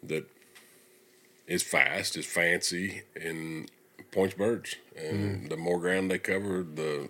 that 0.05 0.26
is 1.48 1.62
fast, 1.62 2.16
is 2.16 2.26
fancy, 2.26 3.02
and 3.20 3.70
points 4.12 4.34
birds. 4.36 4.76
And 4.96 5.18
Mm-hmm. 5.40 5.48
the 5.48 5.56
more 5.56 5.78
ground 5.80 6.10
they 6.10 6.18
cover, 6.18 6.62
the 6.62 7.09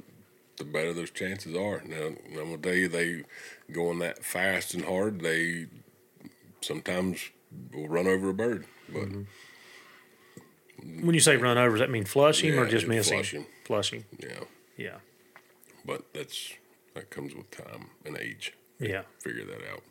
the 0.57 0.65
better 0.65 0.93
those 0.95 1.11
chances 1.11 1.55
are. 1.55 1.83
Now, 1.85 2.07
I'm 2.07 2.35
gonna 2.35 2.57
tell 2.59 2.75
you, 2.75 2.89
they 2.89 3.25
going 3.71 3.99
that 4.01 4.25
fast 4.25 4.73
and 4.75 4.85
hard, 4.87 5.21
they 5.21 5.67
sometimes 6.63 7.21
will 7.73 7.89
run 7.89 8.07
over 8.07 8.31
a 8.31 8.35
bird, 8.35 8.65
but. 8.89 9.03
Mm-hmm. 9.09 11.05
when 11.07 11.15
you 11.15 11.21
say 11.21 11.37
run 11.37 11.59
over, 11.59 11.73
does 11.77 11.81
that 11.81 11.91
mean 11.91 12.05
flush 12.05 12.43
him 12.43 12.55
or 12.59 12.65
Yeah, 12.65 12.71
just 12.71 12.87
just 12.87 13.11
miss 13.11 13.31
him? 13.31 13.47
Flush 13.69 13.93
him. 13.93 14.05
Flush 14.19 14.31
him. 14.33 14.47
Yeah, 14.77 14.85
Yeah. 14.87 14.97
but 15.85 16.13
that's 16.13 16.55
that 16.95 17.11
comes 17.11 17.35
with 17.35 17.51
time 17.53 17.91
and 18.05 18.17
age. 18.19 18.55
Yeah. 18.81 19.03
Figure 19.21 19.45
that 19.45 19.61
out. 19.73 19.83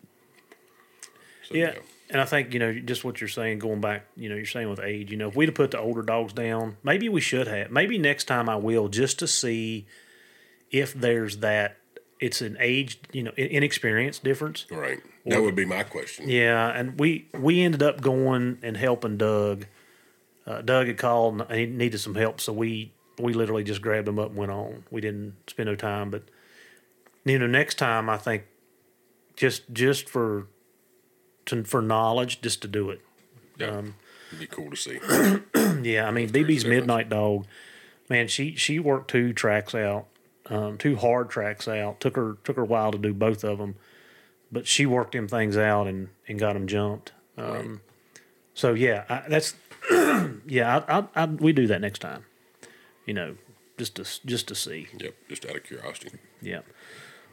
So, 1.47 1.55
Yeah. 1.55 1.75
And 2.09 2.21
I 2.21 2.25
think, 2.25 2.53
you 2.53 2.59
know, 2.59 2.73
just 2.73 3.03
what 3.03 3.19
you're 3.21 3.27
saying, 3.27 3.59
going 3.59 3.81
back, 3.81 4.05
you 4.15 4.29
know, 4.29 4.35
you're 4.35 4.45
saying 4.45 4.69
with 4.69 4.79
age, 4.79 5.11
you 5.11 5.17
know, 5.17 5.27
if 5.27 5.35
we'd 5.35 5.49
have 5.49 5.55
put 5.55 5.71
the 5.71 5.79
older 5.79 6.01
dogs 6.01 6.31
down, 6.33 6.77
maybe 6.83 7.09
we 7.09 7.19
should 7.21 7.47
have. 7.47 7.69
Maybe 7.71 7.97
next 7.97 8.25
time 8.25 8.47
I 8.49 8.55
will, 8.55 8.87
just 8.87 9.19
to 9.19 9.27
see 9.27 9.85
if 10.71 10.93
there's 10.93 11.37
that, 11.37 11.77
it's 12.19 12.41
an 12.41 12.57
age, 12.59 12.99
you 13.11 13.23
know, 13.23 13.31
in- 13.37 13.47
inexperience 13.49 14.19
difference. 14.19 14.65
Right. 14.71 14.99
That 15.25 15.41
would 15.41 15.55
be 15.55 15.65
my 15.65 15.83
question. 15.83 16.29
Yeah, 16.29 16.69
and 16.69 16.97
we 16.99 17.27
we 17.33 17.61
ended 17.61 17.83
up 17.83 17.99
going 18.01 18.59
and 18.63 18.77
helping 18.77 19.17
Doug. 19.17 19.65
Uh, 20.45 20.61
Doug 20.61 20.87
had 20.87 20.97
called 20.97 21.41
and 21.41 21.51
he 21.51 21.65
needed 21.65 21.97
some 21.99 22.15
help, 22.15 22.39
so 22.39 22.53
we 22.53 22.93
we 23.19 23.34
literally 23.34 23.64
just 23.64 23.81
grabbed 23.81 24.07
them 24.07 24.19
up 24.19 24.30
and 24.30 24.38
went 24.38 24.52
on. 24.52 24.84
We 24.91 25.02
didn't 25.02 25.35
spend 25.49 25.68
no 25.68 25.76
time, 25.76 26.10
but 26.10 26.23
you 27.26 27.39
know, 27.39 27.48
next 27.48 27.76
time 27.76 28.10
I 28.10 28.18
think 28.18 28.44
just 29.35 29.72
just 29.73 30.07
for 30.10 30.48
to, 31.48 31.64
for 31.64 31.81
knowledge, 31.81 32.41
just 32.41 32.61
to 32.64 32.68
do 32.68 32.89
it. 32.89 33.02
Yeah. 33.57 33.81
It'd 34.30 34.39
be 34.39 34.48
cool 34.48 34.69
to 34.72 34.76
see. 34.76 34.99
Yeah, 35.84 36.07
I 36.07 36.11
mean 36.11 36.30
BB's. 36.30 36.65
Midnight 36.65 37.07
Dog, 37.10 37.45
man, 38.10 38.27
she 38.27 38.56
she 38.56 38.80
worked 38.80 39.10
two 39.10 39.31
tracks 39.31 39.76
out, 39.76 40.07
um, 40.48 40.77
two 40.77 40.95
hard 40.95 41.30
tracks 41.30 41.68
out. 41.68 41.99
Took 41.99 42.15
her 42.15 42.38
took 42.44 42.56
her 42.56 42.64
a 42.64 42.65
while 42.65 42.91
to 42.91 42.98
do 42.98 43.14
both 43.14 43.44
of 43.44 43.57
them, 43.60 43.76
but 44.52 44.65
she 44.68 44.85
worked 44.85 45.11
them 45.14 45.27
things 45.27 45.56
out 45.56 45.88
and 45.88 46.10
and 46.27 46.39
got 46.39 46.53
them 46.53 46.68
jumped. 46.68 47.11
Um, 47.38 47.81
So 48.53 48.73
yeah, 48.73 49.03
I, 49.07 49.23
that's 49.30 49.53
yeah. 50.48 50.81
I, 50.88 50.99
I, 50.99 51.03
I 51.15 51.26
we 51.26 51.53
do 51.53 51.68
that 51.68 51.80
next 51.80 51.99
time. 51.99 52.26
You 53.07 53.13
know, 53.15 53.35
just 53.79 53.95
to 53.95 54.03
just 54.27 54.47
to 54.49 54.55
see. 54.55 54.88
yep. 54.99 55.15
Just 55.29 55.45
out 55.45 55.55
of 55.55 55.63
curiosity. 55.63 56.11
Yep. 56.41 56.65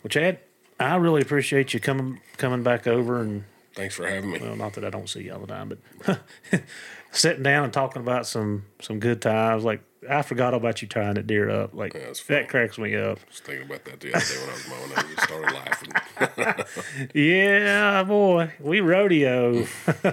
Well, 0.02 0.08
Chad, 0.08 0.38
I 0.80 0.96
really 0.96 1.20
appreciate 1.20 1.74
you 1.74 1.80
coming 1.80 2.20
coming 2.38 2.62
back 2.62 2.86
over 2.86 3.20
and 3.20 3.44
Thanks 3.74 3.96
for 3.96 4.06
having 4.06 4.30
me. 4.30 4.38
well, 4.40 4.54
not 4.54 4.74
that 4.74 4.84
I 4.84 4.90
don't 4.90 5.08
see 5.08 5.24
you 5.24 5.32
all 5.34 5.40
the 5.40 5.48
time, 5.48 5.76
but 6.06 6.20
sitting 7.10 7.42
down 7.42 7.64
and 7.64 7.72
talking 7.72 8.00
about 8.02 8.24
some 8.26 8.66
some 8.80 9.00
good 9.00 9.20
times. 9.20 9.64
Like 9.64 9.82
I 10.08 10.22
forgot 10.22 10.54
about 10.54 10.80
you 10.80 10.86
tying 10.86 11.14
that 11.14 11.26
deer 11.26 11.50
up. 11.50 11.74
Like 11.74 11.94
Yeah, 11.94 12.12
that 12.28 12.48
cracks 12.48 12.78
me 12.78 12.94
up. 12.94 13.18
I 13.18 13.28
was 13.28 13.40
thinking 13.40 13.66
about 13.66 13.84
that 13.86 13.98
the 14.00 14.14
other 14.14 14.24
day 14.24 14.40
when 14.40 14.48
I 14.48 14.52
was 14.52 14.68
mowing. 14.68 14.92
I 14.96 15.02
just 15.02 15.22
started 15.22 15.54
laughing. 15.54 17.08
Yeah, 17.14 18.04
boy, 18.04 18.52
we 18.60 18.80
rodeo, 18.80 19.66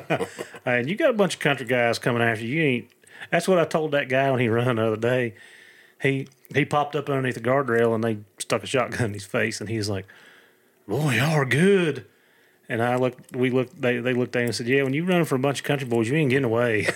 and 0.65 0.89
you 0.89 0.95
got 0.95 1.11
a 1.11 1.13
bunch 1.13 1.35
of 1.35 1.39
country 1.39 1.65
guys 1.67 1.99
coming 1.99 2.21
after 2.23 2.45
you. 2.45 2.55
You 2.55 2.63
ain't. 2.63 2.89
That's 3.29 3.47
what 3.47 3.59
I 3.59 3.65
told 3.65 3.91
that 3.91 4.09
guy 4.09 4.31
when 4.31 4.39
he 4.39 4.49
run 4.49 4.77
the 4.77 4.87
other 4.87 4.97
day. 4.97 5.35
He 6.01 6.27
he 6.53 6.65
popped 6.65 6.95
up 6.95 7.09
underneath 7.09 7.35
the 7.35 7.41
guardrail 7.41 7.93
and 7.93 8.03
they 8.03 8.17
stuck 8.39 8.63
a 8.63 8.67
shotgun 8.67 9.07
in 9.07 9.13
his 9.13 9.25
face, 9.25 9.61
and 9.61 9.69
he's 9.69 9.89
like, 9.89 10.07
"Boy, 10.87 11.15
y'all 11.15 11.33
are 11.33 11.45
good." 11.45 12.05
And 12.71 12.81
I 12.81 12.95
looked, 12.95 13.35
we 13.35 13.49
looked, 13.49 13.81
they, 13.81 13.97
they 13.97 14.13
looked 14.13 14.33
at 14.37 14.43
him 14.43 14.45
and 14.45 14.55
said, 14.55 14.65
Yeah, 14.65 14.83
when 14.83 14.93
you 14.93 15.03
run 15.03 15.25
for 15.25 15.35
a 15.35 15.39
bunch 15.39 15.59
of 15.59 15.65
country 15.65 15.85
boys, 15.85 16.07
you 16.07 16.15
ain't 16.15 16.29
getting 16.29 16.45
away. 16.45 16.85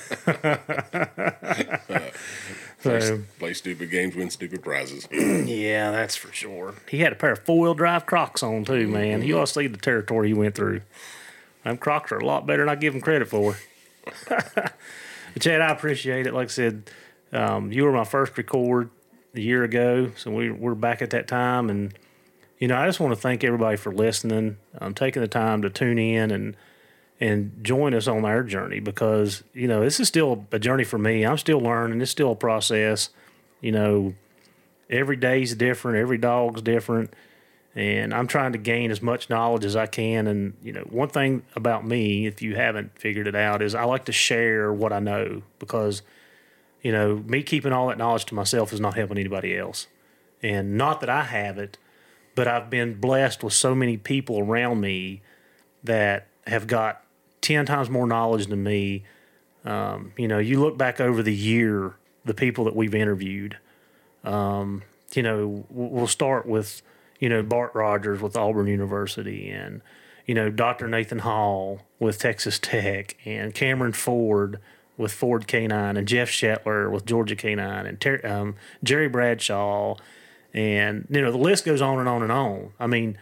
so, 2.79 3.23
Play 3.39 3.53
stupid 3.53 3.91
games, 3.91 4.15
win 4.15 4.29
stupid 4.29 4.63
prizes. 4.63 5.05
yeah, 5.11 5.91
that's 5.91 6.15
for 6.15 6.31
sure. 6.31 6.75
He 6.87 6.99
had 6.99 7.11
a 7.11 7.15
pair 7.15 7.33
of 7.33 7.39
four 7.39 7.59
wheel 7.59 7.73
drive 7.73 8.05
Crocs 8.05 8.41
on, 8.41 8.63
too, 8.63 8.83
mm-hmm. 8.83 8.93
man. 8.93 9.21
You 9.23 9.37
ought 9.37 9.47
to 9.47 9.53
see 9.53 9.67
the 9.67 9.77
territory 9.77 10.29
he 10.29 10.33
went 10.33 10.55
through. 10.55 10.79
Them 11.65 11.75
Crocs 11.75 12.13
are 12.13 12.19
a 12.19 12.25
lot 12.25 12.47
better 12.47 12.63
than 12.63 12.69
I 12.69 12.75
give 12.75 12.95
him 12.95 13.01
credit 13.01 13.27
for. 13.27 13.57
but 15.35 15.41
Chad, 15.41 15.59
I 15.61 15.69
appreciate 15.69 16.25
it. 16.25 16.33
Like 16.33 16.45
I 16.45 16.51
said, 16.51 16.89
um, 17.33 17.71
you 17.71 17.83
were 17.83 17.91
my 17.91 18.05
first 18.05 18.37
record 18.37 18.89
a 19.35 19.41
year 19.41 19.65
ago, 19.65 20.11
so 20.15 20.31
we, 20.31 20.49
we're 20.49 20.75
back 20.75 21.01
at 21.01 21.09
that 21.09 21.27
time. 21.27 21.69
And, 21.69 21.93
you 22.57 22.69
know, 22.69 22.77
I 22.77 22.85
just 22.85 23.01
want 23.01 23.13
to 23.13 23.19
thank 23.19 23.43
everybody 23.43 23.75
for 23.75 23.93
listening, 23.93 24.55
um, 24.79 24.93
taking 24.93 25.21
the 25.21 25.27
time 25.27 25.61
to 25.61 25.69
tune 25.69 25.99
in 25.99 26.31
and 26.31 26.55
and 27.19 27.63
join 27.63 27.93
us 27.93 28.07
on 28.07 28.25
our 28.25 28.43
journey 28.43 28.79
because 28.79 29.43
you 29.53 29.67
know 29.67 29.81
this 29.81 29.99
is 29.99 30.07
still 30.07 30.45
a 30.51 30.59
journey 30.59 30.83
for 30.83 30.97
me. 30.97 31.25
I'm 31.25 31.37
still 31.37 31.59
learning. 31.59 32.01
It's 32.01 32.11
still 32.11 32.31
a 32.31 32.35
process. 32.35 33.09
You 33.61 33.71
know, 33.71 34.13
every 34.89 35.15
day's 35.15 35.55
different. 35.55 35.97
Every 35.97 36.17
dog's 36.17 36.61
different, 36.61 37.13
and 37.75 38.13
I'm 38.13 38.27
trying 38.27 38.53
to 38.53 38.57
gain 38.57 38.89
as 38.89 39.01
much 39.01 39.29
knowledge 39.29 39.65
as 39.65 39.75
I 39.75 39.85
can. 39.85 40.27
And 40.27 40.53
you 40.63 40.71
know, 40.71 40.81
one 40.89 41.09
thing 41.09 41.43
about 41.55 41.85
me, 41.85 42.25
if 42.25 42.41
you 42.41 42.55
haven't 42.55 42.97
figured 42.97 43.27
it 43.27 43.35
out, 43.35 43.61
is 43.61 43.75
I 43.75 43.83
like 43.83 44.05
to 44.05 44.11
share 44.11 44.71
what 44.71 44.93
I 44.93 44.99
know 44.99 45.43
because 45.59 46.01
you 46.81 46.91
know 46.91 47.17
me 47.17 47.43
keeping 47.43 47.73
all 47.73 47.87
that 47.87 47.97
knowledge 47.97 48.25
to 48.25 48.35
myself 48.35 48.71
is 48.71 48.79
not 48.79 48.95
helping 48.95 49.17
anybody 49.17 49.57
else. 49.57 49.87
And 50.41 50.77
not 50.77 50.99
that 51.01 51.09
I 51.09 51.23
have 51.23 51.57
it, 51.57 51.77
but 52.35 52.47
I've 52.47 52.69
been 52.69 52.99
blessed 52.99 53.43
with 53.43 53.53
so 53.53 53.73
many 53.73 53.97
people 53.97 54.39
around 54.39 54.81
me 54.81 55.21
that 55.83 56.27
have 56.45 56.67
got 56.67 57.01
10 57.41 57.65
times 57.65 57.89
more 57.89 58.05
knowledge 58.05 58.47
than 58.47 58.63
me. 58.63 59.03
Um, 59.63 60.11
you 60.17 60.27
know, 60.27 60.37
you 60.37 60.59
look 60.59 60.77
back 60.77 60.99
over 60.99 61.23
the 61.23 61.33
year, 61.33 61.95
the 62.25 62.33
people 62.33 62.65
that 62.65 62.75
we've 62.75 62.93
interviewed, 62.93 63.57
um, 64.23 64.83
you 65.13 65.23
know, 65.23 65.65
we'll 65.69 66.07
start 66.07 66.45
with, 66.45 66.81
you 67.25 67.29
know, 67.29 67.41
Bart 67.41 67.73
Rogers 67.73 68.21
with 68.21 68.37
Auburn 68.37 68.67
University 68.67 69.49
and, 69.49 69.81
you 70.27 70.35
know, 70.35 70.51
Dr. 70.51 70.87
Nathan 70.87 71.17
Hall 71.17 71.81
with 71.97 72.19
Texas 72.19 72.59
Tech 72.59 73.17
and 73.25 73.51
Cameron 73.51 73.93
Ford 73.93 74.59
with 74.95 75.11
Ford 75.11 75.47
K9 75.47 75.97
and 75.97 76.07
Jeff 76.07 76.29
Schettler 76.29 76.91
with 76.91 77.07
Georgia 77.07 77.35
K9 77.35 77.87
and 77.89 77.99
Ter- 77.99 78.21
um, 78.23 78.55
Jerry 78.83 79.09
Bradshaw. 79.09 79.95
And, 80.53 81.07
you 81.09 81.19
know, 81.19 81.31
the 81.31 81.39
list 81.39 81.65
goes 81.65 81.81
on 81.81 81.97
and 81.97 82.07
on 82.07 82.21
and 82.21 82.31
on. 82.31 82.73
I 82.79 82.85
mean, 82.85 83.17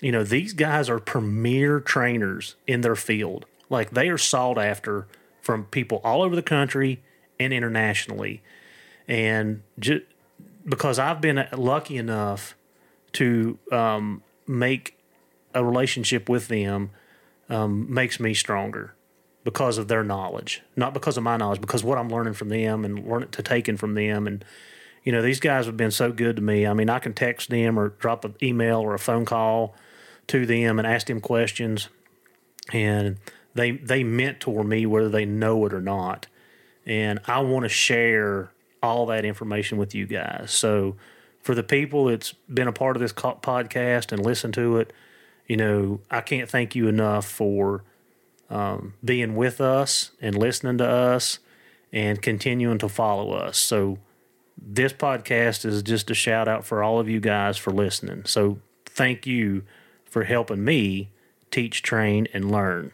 you 0.00 0.12
know, 0.12 0.24
these 0.24 0.54
guys 0.54 0.88
are 0.88 0.98
premier 0.98 1.78
trainers 1.78 2.54
in 2.66 2.80
their 2.80 2.96
field. 2.96 3.44
Like 3.68 3.90
they 3.90 4.08
are 4.08 4.16
sought 4.16 4.56
after 4.56 5.06
from 5.42 5.64
people 5.66 6.00
all 6.02 6.22
over 6.22 6.34
the 6.34 6.40
country 6.40 7.02
and 7.38 7.52
internationally. 7.52 8.40
And 9.06 9.62
because 10.64 10.98
I've 10.98 11.20
been 11.20 11.46
lucky 11.54 11.98
enough 11.98 12.56
to 13.14 13.58
um, 13.70 14.22
make 14.46 14.98
a 15.54 15.64
relationship 15.64 16.28
with 16.28 16.48
them, 16.48 16.90
um, 17.48 17.92
makes 17.92 18.18
me 18.18 18.34
stronger 18.34 18.94
because 19.44 19.76
of 19.76 19.88
their 19.88 20.04
knowledge, 20.04 20.62
not 20.76 20.94
because 20.94 21.16
of 21.16 21.22
my 21.22 21.36
knowledge, 21.36 21.60
because 21.60 21.82
what 21.82 21.98
I'm 21.98 22.08
learning 22.08 22.34
from 22.34 22.48
them 22.48 22.84
and 22.84 23.06
learning 23.06 23.30
to 23.30 23.42
taking 23.42 23.76
from 23.76 23.94
them. 23.94 24.26
And, 24.26 24.44
you 25.02 25.12
know, 25.12 25.20
these 25.20 25.40
guys 25.40 25.66
have 25.66 25.76
been 25.76 25.90
so 25.90 26.12
good 26.12 26.36
to 26.36 26.42
me. 26.42 26.66
I 26.66 26.74
mean, 26.74 26.88
I 26.88 27.00
can 27.00 27.12
text 27.12 27.50
them 27.50 27.78
or 27.78 27.88
drop 27.88 28.24
an 28.24 28.36
email 28.42 28.78
or 28.80 28.94
a 28.94 28.98
phone 28.98 29.24
call 29.24 29.74
to 30.28 30.46
them 30.46 30.78
and 30.78 30.86
ask 30.86 31.08
them 31.08 31.20
questions 31.20 31.88
and 32.72 33.18
they 33.54 33.72
they 33.72 34.04
mentor 34.04 34.64
me 34.64 34.86
whether 34.86 35.08
they 35.08 35.24
know 35.24 35.64
it 35.66 35.72
or 35.72 35.80
not 35.80 36.26
and 36.86 37.18
i 37.26 37.40
want 37.40 37.64
to 37.64 37.68
share 37.68 38.52
all 38.82 39.06
that 39.06 39.24
information 39.24 39.78
with 39.78 39.94
you 39.94 40.06
guys 40.06 40.50
so 40.50 40.96
for 41.42 41.54
the 41.54 41.62
people 41.62 42.06
that's 42.06 42.32
been 42.52 42.68
a 42.68 42.72
part 42.72 42.96
of 42.96 43.02
this 43.02 43.12
podcast 43.12 44.12
and 44.12 44.24
listened 44.24 44.54
to 44.54 44.78
it 44.78 44.92
you 45.46 45.56
know 45.56 46.00
i 46.10 46.20
can't 46.20 46.48
thank 46.48 46.74
you 46.74 46.88
enough 46.88 47.26
for 47.26 47.84
um, 48.50 48.94
being 49.04 49.34
with 49.34 49.60
us 49.60 50.10
and 50.20 50.36
listening 50.36 50.78
to 50.78 50.86
us 50.86 51.38
and 51.92 52.20
continuing 52.20 52.78
to 52.78 52.88
follow 52.88 53.32
us 53.32 53.58
so 53.58 53.98
this 54.56 54.92
podcast 54.92 55.64
is 55.64 55.82
just 55.82 56.10
a 56.10 56.14
shout 56.14 56.48
out 56.48 56.64
for 56.64 56.82
all 56.82 57.00
of 57.00 57.08
you 57.08 57.18
guys 57.18 57.56
for 57.56 57.70
listening 57.70 58.24
so 58.24 58.58
thank 58.86 59.26
you 59.26 59.64
for 60.04 60.24
helping 60.24 60.62
me 60.62 61.08
teach, 61.52 61.82
train, 61.82 62.26
and 62.32 62.50
learn. 62.50 62.92